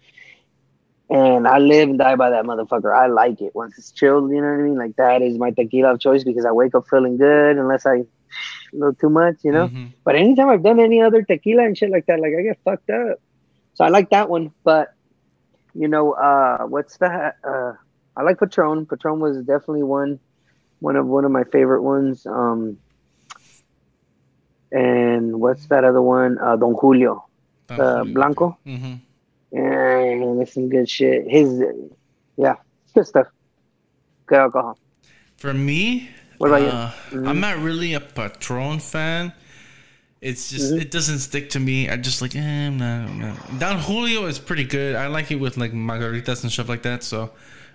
[1.08, 2.94] And I live and die by that motherfucker.
[2.94, 4.30] I like it once it's chilled.
[4.30, 4.76] You know what I mean?
[4.76, 7.94] Like that is my tequila of choice because I wake up feeling good unless I
[7.96, 8.04] a
[8.74, 9.68] little too much, you know.
[9.68, 9.94] Mhm.
[10.04, 12.90] But anytime I've done any other tequila and shit like that, like I get fucked
[12.90, 13.18] up.
[13.74, 14.52] So I like that one.
[14.62, 14.92] But
[15.74, 17.36] you know, uh, what's that?
[17.42, 17.72] Uh,
[18.14, 18.84] I like Patron.
[18.84, 20.18] Patron was definitely one,
[20.80, 22.26] one of one of my favorite ones.
[22.26, 22.78] Um,
[24.76, 26.38] and what's that other one?
[26.38, 27.24] Uh, Don Julio,
[27.70, 28.58] uh, Blanco.
[28.64, 28.94] hmm
[29.52, 31.24] And that's some good shit.
[31.36, 31.48] His,
[32.36, 32.56] yeah,
[32.94, 33.28] good stuff.
[34.26, 34.76] Good alcohol.
[35.38, 36.68] For me, What about you?
[36.68, 37.28] uh, Mhm.
[37.28, 39.32] I'm not really a Patron fan.
[40.20, 40.80] It's just Mhm.
[40.82, 41.88] it doesn't stick to me.
[41.88, 43.36] I just like eh, I'm not, I'm not.
[43.62, 44.96] Don Julio is pretty good.
[44.96, 47.02] I like it with like margaritas and stuff like that.
[47.04, 47.30] So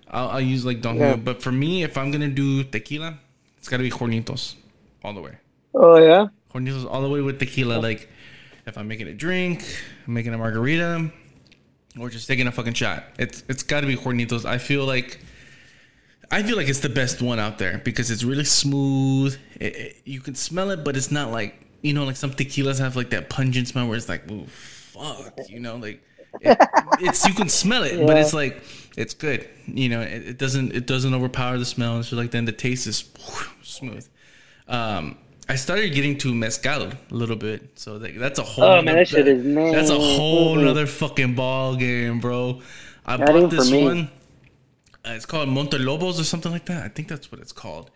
[0.10, 1.14] I'll, I'll use like Don Yeah.
[1.16, 1.18] Julio.
[1.30, 3.18] But for me, if I'm gonna do tequila,
[3.58, 4.56] it's gotta be Hornitos
[5.04, 5.36] all the way.
[5.74, 6.28] Oh yeah.
[6.54, 7.80] Hornitos all the way with tequila.
[7.80, 8.10] Like
[8.66, 9.64] if I'm making a drink,
[10.08, 11.12] I'm making a margarita,
[12.00, 14.46] or just taking a fucking shot, it's it's got to be Hornitos.
[14.46, 15.20] I feel like
[16.30, 19.38] I feel like it's the best one out there because it's really smooth.
[19.60, 22.80] It, it- you can smell it, but it's not like you know, like some tequilas
[22.80, 26.02] have like that pungent smell where it's like, ooh, fuck, you know, like
[26.40, 26.58] it,
[27.00, 28.62] it's you can smell it, but it's like
[28.96, 29.50] it's good.
[29.68, 32.34] You know, it, it doesn't it doesn't overpower the smell and shit like.
[32.36, 33.04] And the taste is
[33.64, 34.08] smooth.
[34.68, 35.18] Um,
[35.52, 38.64] I started getting to mezcal a little bit, so like, that's a whole.
[38.64, 42.62] Oh, man, that shit is That's a whole other fucking ball game, bro.
[43.06, 44.10] I That bought this one.
[45.06, 46.86] Uh, it's called Montelobos or something like that.
[46.86, 47.92] I think that's what it's called.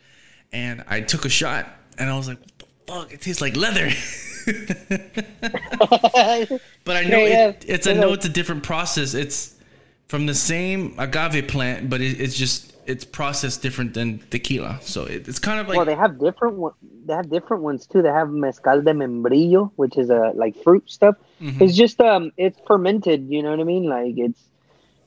[0.52, 1.66] And I took a shot,
[1.98, 3.14] and I was like, "What the fuck?
[3.14, 3.90] It tastes like leather."
[6.84, 7.48] but I know yeah.
[7.48, 7.88] it, it's.
[7.88, 9.14] I know it's a different process.
[9.14, 9.56] It's
[10.10, 14.80] from the same agave plant, but it, it's just it's processed different than tequila.
[14.82, 16.74] So it, it's kind of like well, they have different one.
[17.06, 18.02] They have different ones too.
[18.02, 21.16] They have mezcal de membrillo, which is a like fruit stuff.
[21.42, 21.62] Mhm.
[21.62, 23.28] It's just um, it's fermented.
[23.30, 23.86] You know what I mean?
[23.86, 24.42] Like it's.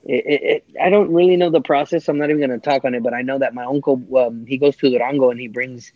[0.04, 2.08] It, it, it, I don't really know the process.
[2.08, 4.56] I'm not even gonna talk on it, but I know that my uncle um, he
[4.56, 5.92] goes to Durango and he brings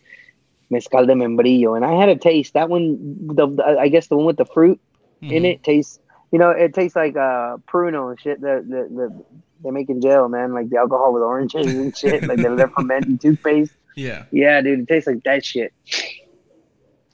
[0.69, 2.53] mezcal de membrillo, and I had a taste.
[2.53, 2.97] That one,
[3.27, 4.79] the, the I guess the one with the fruit
[5.21, 5.53] in Mhm.
[5.53, 5.99] it tastes.
[6.31, 9.23] You know, it tastes like uh pruno and shit The, that, that
[9.63, 10.53] they make in jail, man.
[10.53, 12.23] Like the alcohol with oranges and shit.
[12.27, 13.73] like they're, fermenting toothpaste.
[13.95, 14.25] Yeah.
[14.31, 15.73] Yeah, dude, it tastes like that shit.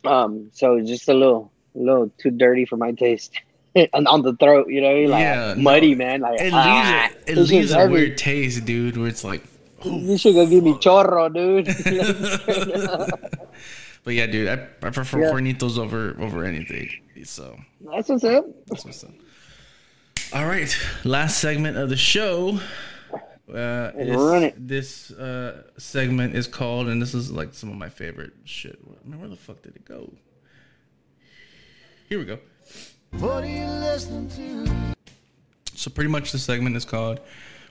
[0.06, 3.34] Um, so just a little, a little too dirty for my taste.
[3.94, 5.62] on, on the throat, you know, like Yeah, no.
[5.62, 6.22] muddy, man.
[6.22, 8.98] Like It ah, leaves it, it leaves a weird taste, dude.
[8.98, 9.44] Where it's like,
[9.84, 11.68] You should go give me chorro, dude.
[14.04, 14.54] but yeah, dude, I,
[14.86, 15.32] I prefer Yeah.
[15.32, 16.90] Hornitos over over anything.
[17.24, 18.46] So That's what's up.
[18.68, 19.12] that's what's up.
[20.32, 22.60] All right, last segment of the show.
[23.52, 24.68] Uh, is- run it.
[24.68, 28.80] This uh, segment is called, and this is like some of my favorite shit.
[29.06, 30.14] Man, where the fuck did it go?
[32.08, 32.38] Here we go.
[33.12, 34.94] What are you listening to?
[35.74, 37.22] So pretty much the segment is called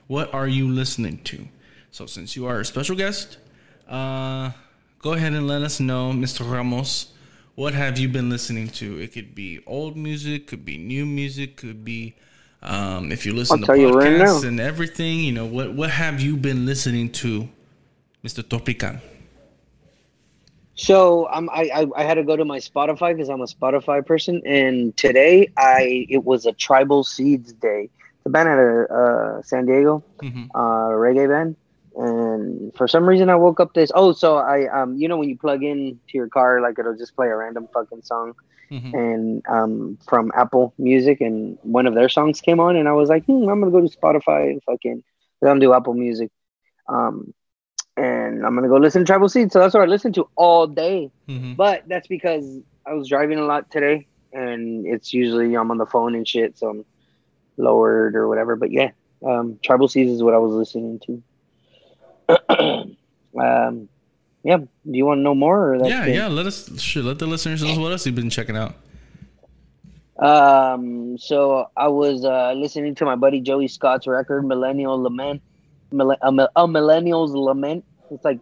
[0.07, 1.47] "What Are You Listening To?"
[1.91, 3.37] So since you are a special guest,
[3.87, 4.51] uh,
[5.01, 6.49] go ahead and let us know, Mr.
[6.49, 7.13] Ramos,
[7.55, 8.99] what have you been listening to?
[8.99, 12.15] It could be old music, could be new music, could be
[12.61, 15.19] um, if you listen I'll to tell you right podcasts and everything.
[15.19, 15.73] You know what?
[15.73, 17.49] What have you been listening to,
[18.23, 18.43] Mr.
[18.43, 19.01] Topican?
[20.75, 24.05] So um, I, I I had to go to my Spotify because I'm a Spotify
[24.05, 27.89] person, and today I it was a Tribal Seeds Day.
[28.17, 31.57] It's a band out of uh, San Diego, hmm uh, reggae band,
[31.95, 33.91] and for some reason I woke up this.
[33.93, 36.95] Oh, so I um you know when you plug in to your car, like it'll
[36.95, 38.33] just play a random fucking song,
[38.69, 42.93] hmm and um from Apple Music, and one of their songs came on, and I
[42.93, 45.03] was like, hmm, I'm gonna go to Spotify and fucking
[45.41, 46.29] I don't do Apple Music.
[46.87, 47.33] Um,
[47.97, 49.51] and I'm gonna go listen to Tribal Seed.
[49.51, 51.11] So that's what I listen to all day.
[51.29, 51.55] Mhm.
[51.57, 52.45] But that's because
[52.85, 56.57] I was driving a lot today, and it's usually I'm on the phone and shit,
[56.57, 56.85] so I'm
[57.57, 58.55] lowered or whatever.
[58.55, 58.91] But yeah,
[59.25, 61.23] um, Tribal Seeds is what I was listening to.
[63.39, 63.89] um,
[64.43, 64.57] yeah.
[64.57, 65.73] Do you want to know more?
[65.73, 66.15] Or that's Yeah, it?
[66.15, 66.27] yeah.
[66.27, 68.75] Let us shit, let the listeners know what else you've been checking out.
[70.17, 75.41] Um, so I was uh, listening to my buddy Joey Scott's record, Millennial Lament,
[75.97, 77.85] a, a Millennial's Lament.
[78.11, 78.39] It's like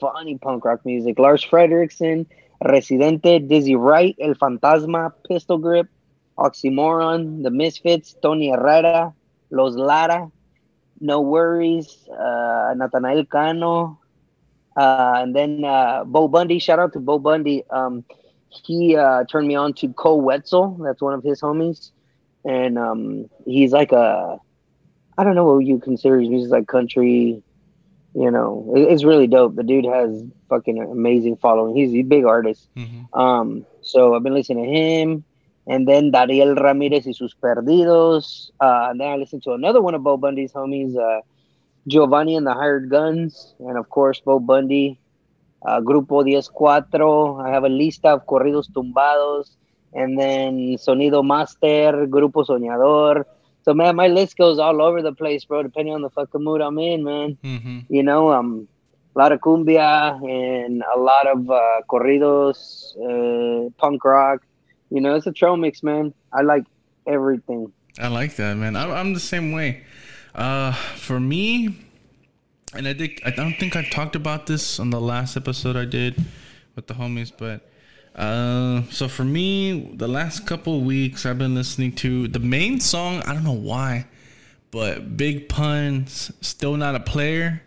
[0.00, 1.18] funny punk rock music.
[1.18, 2.26] Lars Frederiksen,
[2.64, 5.86] Residente, Dizzy Wright, El Fantasma, Pistol Grip,
[6.38, 9.12] Oxymoron, The Misfits, Tony Herrera,
[9.50, 10.28] Los Lara,
[11.00, 13.98] No Worries, uh, Natanael Cano,
[14.76, 16.58] uh, and then uh, Bo Bundy.
[16.58, 17.62] Shout out to Bo Bundy.
[17.70, 18.04] Um,
[18.48, 20.78] he uh, turned me on to Koe Wetzel.
[20.84, 21.90] That's one of his homies,
[22.44, 24.36] and um, he's like a
[25.18, 27.42] I don't know what you consider his music like country.
[28.14, 29.54] You know, it- it's really dope.
[29.56, 31.74] The dude has fucking amazing following.
[31.76, 32.68] He's a big artist.
[32.76, 35.24] hmm Um, so I've been listening to him,
[35.66, 38.50] and then Dariel Ramirez y sus Perdidos.
[38.60, 41.20] Uh, and then I listened to another one of Bo Bundy's homies, uh,
[41.86, 44.98] Giovanni and the Hired Guns, and of course Bo Bundy,
[45.64, 47.44] uh, Grupo Diez Cuatro.
[47.44, 49.56] I have a lista of corridos tumbados,
[49.92, 53.24] and then Sonido Master, Grupo Soñador.
[53.62, 55.62] So man, my list goes all over the place, bro.
[55.62, 58.68] Depending on the fucking mood I'm in, man hmm you know, um,
[59.14, 64.42] a lot of cumbia and a lot of uh, corridos, uh, punk rock.
[64.90, 66.14] You know, it's a trail mix, man.
[66.32, 66.64] I like
[67.06, 67.72] everything.
[67.98, 68.76] I like that, man.
[68.76, 69.84] I'm, I'm the same way.
[70.36, 71.74] Uh, for me,
[72.74, 75.86] and I think I don't think I've talked about this on the last episode I
[75.86, 76.22] did
[76.74, 77.66] with the homies, but
[78.20, 83.22] uh, so for me, the last couple weeks I've been listening to the main song.
[83.26, 84.06] I don't know why,
[84.70, 87.62] but Big Pun's "Still Not a Player,"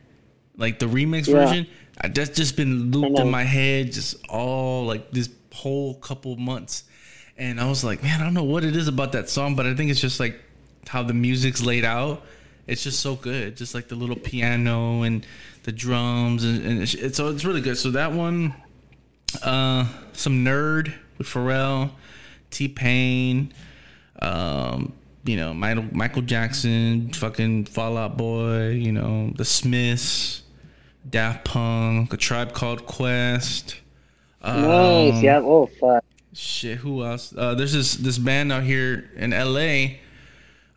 [0.55, 1.45] like the remix Yeah.
[1.45, 1.67] version.
[2.01, 6.83] I, that's just been looped in my head, just all like this whole couple months.
[7.35, 9.65] And I was like, man, I don't know what it is about that song, but
[9.65, 10.39] I think it's just like
[10.87, 12.23] how the music's laid out.
[12.69, 15.25] It's just so good, just like the little piano and
[15.63, 17.77] the drums, and, and it's, it's so it's really good.
[17.77, 18.53] So that one,
[19.43, 21.91] uh, some N.E.R.D with Pharrell,
[22.49, 23.53] T Pain,
[24.21, 24.93] um,
[25.23, 30.43] you know, Michael Michael Jackson, fucking Fall Out Boy, you know, The Smiths,
[31.07, 33.75] Daft Punk, A Tribe Called Quest.
[34.43, 35.39] nice, um, yeah.
[35.43, 36.03] Oh fuck.
[36.33, 37.33] Shit, who else?
[37.35, 39.97] Uh, there's this this band out here in LA.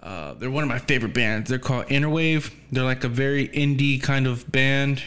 [0.02, 1.48] Uh, they're one of my favorite bands.
[1.48, 2.50] They're called Inner Wave.
[2.72, 5.02] They're like a very indie kind of band,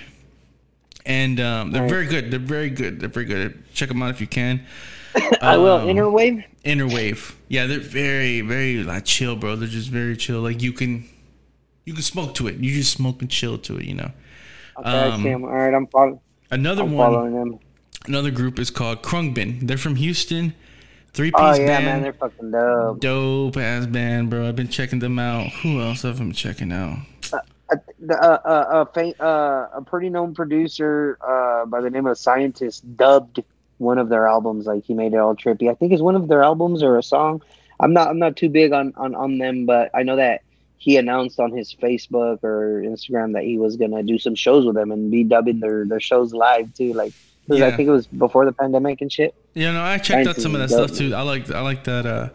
[1.06, 1.92] and um, they're Nice.
[1.92, 2.32] very good.
[2.32, 3.00] They're very good.
[3.02, 3.64] They're very good.
[3.74, 4.66] Check them out if you can.
[5.42, 5.78] I will.
[5.78, 6.44] Um, Inner Wave.
[6.64, 7.36] Interwave.
[7.48, 9.56] Yeah, they're very very like chill, bro.
[9.56, 10.40] They're just very chill.
[10.42, 11.06] Like you can
[11.86, 12.56] you can smoke to it.
[12.56, 13.86] You just smoke and chill to it.
[13.86, 14.12] You know.
[14.80, 15.44] Okay, um, 'em.
[15.44, 17.12] All right, I'm, follow- Another I'm one.
[17.14, 17.60] following them.
[18.08, 19.68] Another group is called Khruangbin.
[19.68, 20.54] They're from Houston.
[21.16, 21.86] Three piece Oh yeah, band.
[21.86, 23.00] man, they're fucking dope.
[23.00, 24.48] dope ass band, bro.
[24.48, 25.48] I've been checking them out.
[25.64, 26.98] Who else have I been checking out?
[27.72, 32.06] A, the, uh, uh, a, fa- uh, a pretty known producer uh, by the name
[32.06, 33.42] of Scientist dubbed
[33.80, 34.66] one of their albums.
[34.68, 35.72] Like he made it all trippy.
[35.72, 37.42] I think it's one of their albums or a song.
[37.80, 38.10] I'm not.
[38.10, 40.42] I'm not too big on on on them, but I know that
[40.78, 44.76] he announced on his Facebook or Instagram that he was gonna do some shows with
[44.76, 46.94] them and be dubbing their their shows live too.
[46.94, 47.14] Like
[47.50, 49.34] 'cause I think it was before the pandemic and shit.
[49.54, 51.14] Yeah, no, I checked out some of that stuff too.
[51.14, 52.30] I like I like that uh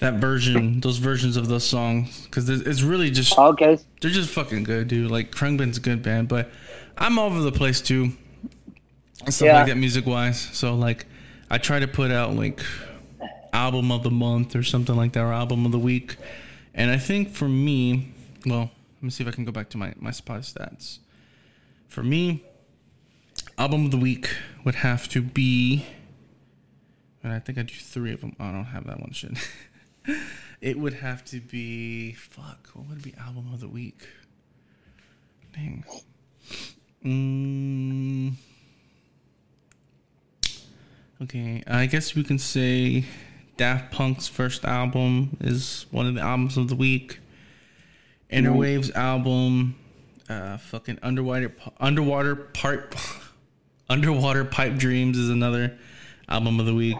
[0.00, 4.64] that version, those versions of those songs, because it's really just Okay, they're just fucking
[4.64, 5.10] good, dude.
[5.10, 6.50] Like Khruangbin's a good band, but
[6.96, 8.12] I'm all over the place too,
[9.28, 9.58] stuff Yeah.
[9.58, 10.40] like that music wise.
[10.52, 11.06] So like,
[11.50, 12.60] I try to put out like
[13.52, 16.16] album of the month or something like that, or album of the week.
[16.74, 18.12] And I think for me,
[18.46, 20.98] well, let me see if I can go back to my my spot stats.
[21.88, 22.42] For me,
[23.60, 24.34] album of the week
[24.64, 25.84] would have to be.
[27.22, 28.34] And I think I do three of them.
[28.40, 29.32] Oh, I don't have that one shit.
[30.62, 32.70] it would have to be fuck.
[32.72, 34.08] What would be album of the week?
[35.52, 35.84] Dang.
[37.04, 38.34] Mm,
[41.22, 43.04] okay, I guess we can say
[43.58, 47.20] Daft Punk's first album is one of the albums of the week.
[48.30, 49.76] Inner Wave's album,
[50.30, 52.94] uh, fucking underwater underwater pipe
[53.90, 55.76] underwater pipe dreams is another
[56.28, 56.96] album of the week,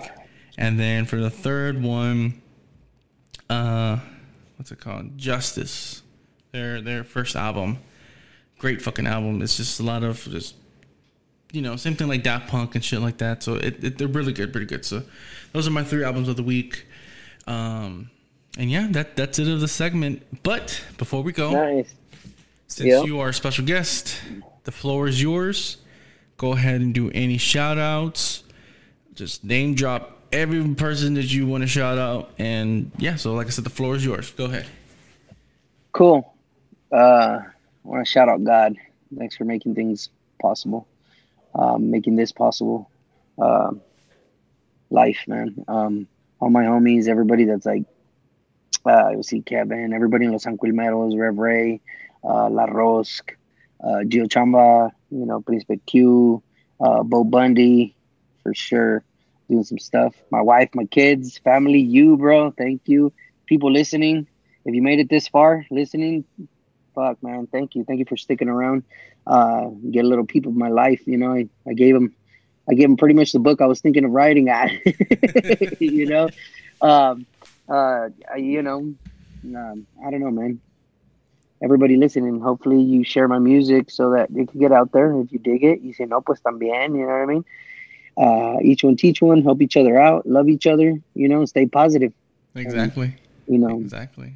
[0.59, 2.43] and then for the third one,
[3.49, 3.99] uh,
[4.57, 5.17] what's it called?
[5.17, 6.03] Justice,
[6.53, 7.79] their their first album,
[8.59, 9.41] great fucking album.
[9.41, 10.57] It's just a lot of just
[11.53, 13.43] you know same thing like Daft Punk and shit like that.
[13.43, 14.85] So it, it they're really good, pretty good.
[14.85, 15.03] So
[15.53, 16.87] those are my three albums of the week.
[17.47, 18.11] Um,
[18.59, 20.43] and yeah, that that's it of the segment.
[20.43, 21.95] But before we go, nice.
[22.67, 23.07] since Yep.
[23.07, 24.21] you are a special guest,
[24.65, 25.77] the floor is yours.
[26.41, 28.45] Go ahead and do any shout outs.
[29.12, 32.31] Just name drop every person that you want to shout out.
[32.39, 34.31] And yeah, so like I said, the floor is yours.
[34.31, 34.65] Go ahead.
[35.93, 36.33] Cool.
[36.91, 37.49] Uh, I
[37.85, 38.75] want to shout out God.
[39.19, 40.09] Thanks for making things
[40.41, 40.89] possible,
[41.55, 42.91] um, making this possible.
[43.37, 43.83] Um,
[44.89, 45.62] life, man.
[45.69, 46.09] Um,
[46.41, 47.85] all my homies, everybody that's like,
[48.87, 51.83] uh, you see Kevin, everybody in Los Anquilmeros, Rev Ray,
[52.25, 53.31] uh, La Rosc,
[53.85, 56.43] uh, Gio Chamba, you know, Príncipe Q,
[56.81, 57.95] uh, Bo Bundy,
[58.43, 59.05] for sure,
[59.49, 60.15] doing some stuff.
[60.31, 62.51] My wife, my kids, family, you, bro.
[62.51, 63.12] Thank you.
[63.47, 64.27] People listening.
[64.65, 66.24] If you made it this far, listening,
[66.95, 67.47] fuck, man.
[67.47, 67.85] Thank you.
[67.85, 68.85] Thank you for sticking around.
[69.27, 71.07] Uh, get a little peep of my life.
[71.07, 72.15] You know, I, I gave him,
[72.69, 74.70] I gave him pretty much the book I was thinking of writing at.
[75.81, 76.28] you know,
[76.81, 77.27] um,
[77.69, 78.95] uh, you know,
[79.57, 80.61] um, I don't know, man.
[81.62, 85.11] Everybody listening, hopefully you share my music so that it can get out there.
[85.12, 86.97] And If you dig it, you say no, pues también.
[86.97, 87.45] You know what I mean?
[88.16, 90.99] Uh, each one teach one, help each other out, love each other.
[91.15, 92.12] You know, stay positive.
[92.55, 93.15] Exactly.
[93.47, 94.35] You know, Exactly.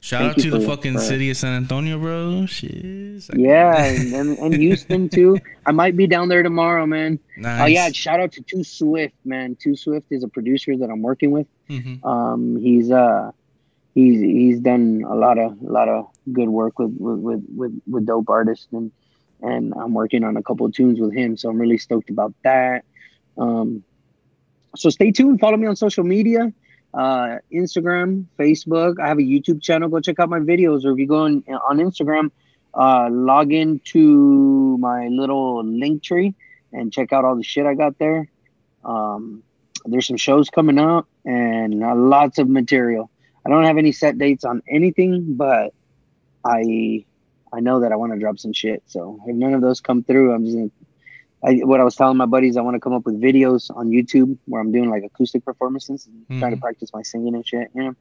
[0.00, 2.44] Shout Thank out to the fucking city of San Antonio, bro.
[2.44, 3.24] Shit.
[3.34, 5.38] yeah, and, and, and Houston too.
[5.64, 7.18] I might be down there tomorrow, man.
[7.38, 7.62] nice.
[7.62, 9.56] Oh yeah, shout out to Too Swift, man.
[9.56, 11.46] Too Swift is a producer that I'm working with.
[11.70, 12.04] Mhm.
[12.04, 13.30] Um, he's uh,
[13.94, 18.06] he's he's done a lot of a lot of good work with with with with,
[18.06, 18.92] dope artists, and
[19.40, 21.36] and I'm working on a couple of tunes with him.
[21.36, 22.84] So I'm really stoked about that.
[23.36, 23.84] Um,
[24.76, 25.40] so stay tuned.
[25.40, 26.52] Follow me on social media,
[26.92, 28.98] uh, Instagram, Facebook.
[29.00, 29.88] I have a YouTube channel.
[29.88, 30.84] Go check out my videos.
[30.84, 32.30] Or if you go on on Instagram,
[32.74, 36.34] uh, log into my little link tree
[36.72, 38.28] and check out all the shit I got there.
[38.84, 39.42] Um,
[39.84, 43.10] there's some shows coming up and uh, lots of material.
[43.46, 45.74] I don't have any set dates on anything, but
[46.44, 47.04] I
[47.52, 48.82] I know that I want to drop some shit.
[48.86, 50.70] So if none of those come through, I'm just gonna.
[51.46, 53.90] I, what I was telling my buddies, I want to come up with videos on
[53.90, 56.60] YouTube where I'm doing like acoustic performances and trying to Mhm.
[56.62, 57.68] practice my singing and shit.
[57.74, 57.94] You know.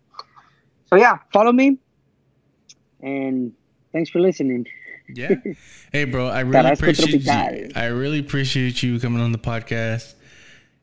[0.87, 1.77] So yeah, follow me.
[3.01, 3.51] And
[3.91, 4.65] thanks for listening.
[5.13, 5.35] Yeah.
[5.91, 7.69] Hey, bro, I really appreciate you.
[7.75, 10.15] I really appreciate you coming on the podcast.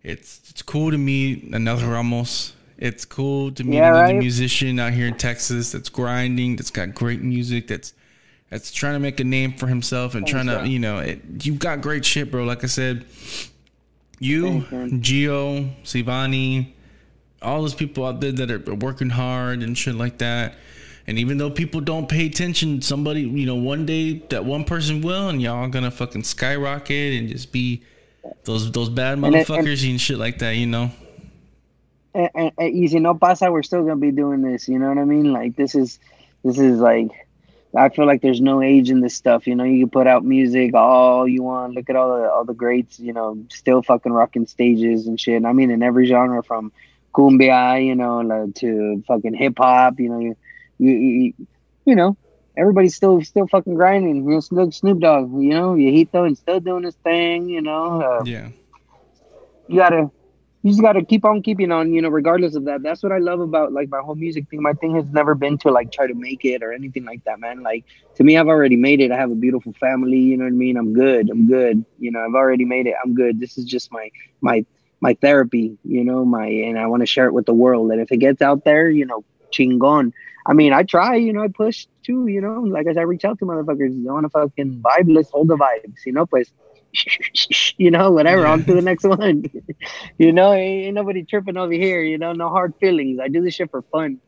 [0.05, 2.55] It's it's cool to meet another Ramos.
[2.81, 4.17] It's cool to meet Yeah, another right?
[4.17, 7.93] musician out here in Texas that's grinding, that's got great music, that's
[8.49, 10.65] that's trying to make a name for himself and trying to, bro.
[10.65, 12.43] you know, it, you got great shit, bro.
[12.45, 13.05] Like I said,
[14.19, 14.95] you, Thanks.
[15.09, 16.73] Gio, Savani,
[17.43, 20.55] all those people out there that are working hard and shit like that.
[21.07, 25.01] And even though people don't pay attention, somebody, you know, one day that one person
[25.01, 27.83] will, and y'all gonna fucking skyrocket and just be
[28.45, 30.91] those those bad And it- and- motherfuckers and shit like that, you know.
[32.15, 34.99] And, and, and easy no pasa we're still gonna be doing this you know what
[34.99, 35.33] i mean?
[35.33, 35.99] Like this is
[36.45, 37.11] this is like
[37.77, 39.65] i feel like there's no age in this stuff you know?
[39.65, 42.99] You can put out music all you want look at all the all the greats
[42.99, 45.45] you know still fucking rocking stages and shit.
[45.45, 46.73] I mean in every genre from
[47.15, 50.37] cumbia you know like, to fucking hip-hop you know you
[50.79, 51.47] you, you,
[51.85, 52.17] you know
[52.57, 54.17] everybody's still still fucking grinding.
[54.25, 58.03] You know snoop, snoop dogg you know Yahito and still doing his thing you know
[58.03, 58.49] uh, Yeah.
[59.69, 60.11] you gotta
[60.63, 62.83] you just gotta keep on keeping on you know regardless of that.
[62.83, 64.63] That's what i love about like my whole music thing.
[64.63, 67.41] My thing has never been to like try to make it or anything like that
[67.41, 67.63] man.
[67.63, 67.85] Like
[68.17, 69.11] to me i've already made it.
[69.11, 70.77] I have a beautiful family you know what i mean?
[70.77, 71.31] I'm good.
[71.31, 71.85] I'm good.
[71.99, 72.95] You know i've already made it.
[73.03, 73.41] I'm good.
[73.41, 74.11] This is just my
[74.41, 74.65] my
[75.01, 77.91] my therapy you know my and i want to share it with the world.
[77.91, 80.13] And if it gets out there you know chingon
[80.47, 82.61] i mean i try you know i push too you know.
[82.61, 84.07] Like i said i reach out to motherfuckers.
[84.07, 86.53] I want to fucking vibe let's hold the vibes you know pues
[87.79, 88.53] you know whatever Yeah.
[88.53, 89.45] on to the next one
[90.19, 93.19] you know, ain't, nobody tripping over here, you know, no hard feelings.
[93.23, 94.21] I do this shit for fun,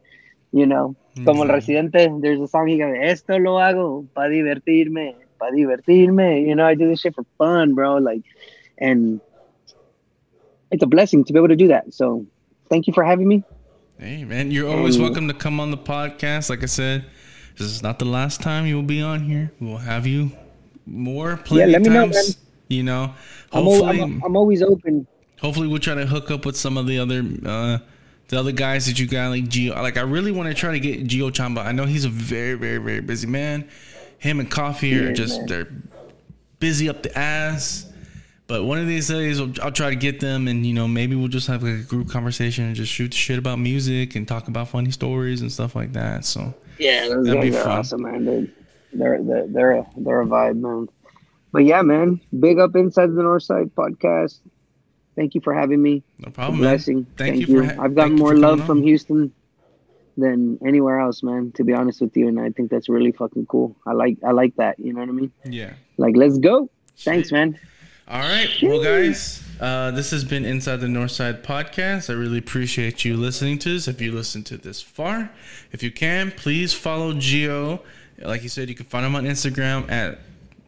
[0.52, 0.96] you know.
[1.24, 1.52] Como el Mhm.
[1.54, 6.46] residente, there's a song he goes, Esto lo hago para divertirme, para divertirme.
[6.48, 7.96] You know, I do this shit for fun, bro.
[7.96, 8.22] Like,
[8.78, 9.20] and
[10.70, 11.92] it's a blessing to be able to do that.
[11.92, 12.26] So
[12.70, 13.44] thank you for having me.
[13.98, 16.48] Hey man, you're always Um, welcome to come on the podcast.
[16.48, 17.04] Like I said,
[17.58, 19.52] this is not the last time you will be on here.
[19.60, 20.32] We will have you
[20.86, 22.14] more plenty let of me know, times.
[22.38, 22.51] man.
[22.72, 23.14] You know,
[23.52, 25.06] I'm, hopefully, I'm, I'm always open.
[25.40, 27.78] hopefully we'll try to hook up with some of the other uh
[28.28, 29.74] the other guys that you got like Gio.
[29.74, 31.64] Like I really want to try to get Gio Chamba.
[31.66, 33.68] I know he's a very very very busy man.
[34.18, 35.46] Him and Coffee are just man.
[35.48, 35.68] they're
[36.60, 37.88] busy up the ass.
[38.48, 41.16] But one of these days, I'll, I'll try to get them, and you know, maybe
[41.16, 44.28] we'll just have like a group conversation and just shoot the shit about music and
[44.28, 46.24] talk about funny stories and stuff like that.
[46.26, 47.78] So Yeah, those That'd be guys are fun.
[47.78, 48.24] awesome, man.
[48.24, 48.46] They're
[48.92, 50.88] they're they're they're a, they're a vibe, man.
[51.52, 54.40] But yeah, man, big up inside the North Side podcast.
[55.14, 56.02] Thank you for having me.
[56.18, 56.70] no problem, man.
[56.70, 57.04] blessing.
[57.16, 57.62] Thank Thank, you you.
[57.68, 59.32] for ha- I've got more love from Houston.
[60.16, 61.52] than anywhere else, man.
[61.52, 63.76] To be honest with you, and I think that's really fucking cool.
[63.86, 64.78] I like I like that.
[64.78, 65.32] You know what I mean?
[65.44, 65.74] Yeah.
[65.98, 66.70] Like, let's go.
[66.98, 67.58] Thanks, man.
[68.08, 68.48] All right.
[68.62, 72.10] Well, guys, uh, this has been Inside the Northside podcast.
[72.10, 73.88] I really appreciate you listening to this.
[73.88, 75.30] If you listened to this far,
[75.70, 77.82] if you can, please follow Geo.
[78.18, 80.18] Like you said, you can find him on Instagram at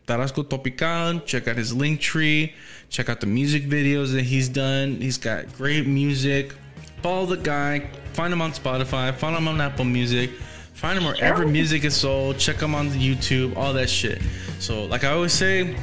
[0.06, 1.20] Tarasco Tropical.
[1.20, 2.54] Check out his link tree.
[2.90, 4.96] Check out the music videos that he's done.
[4.96, 6.54] He's got great music.
[7.02, 7.90] Follow the guy.
[8.12, 9.14] Find him on Spotify.
[9.14, 10.30] Find him on Apple Music.
[10.74, 12.38] Find him wherever music is sold.
[12.38, 13.56] Check him on YouTube.
[13.56, 14.20] All that shit.
[14.58, 15.76] So, like I always say,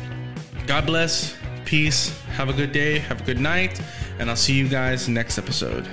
[0.68, 1.36] God bless.
[1.66, 2.18] Peace.
[2.36, 3.00] Have a good day.
[3.00, 3.82] Have a good night.
[4.20, 5.88] And I'll see you guys next episode.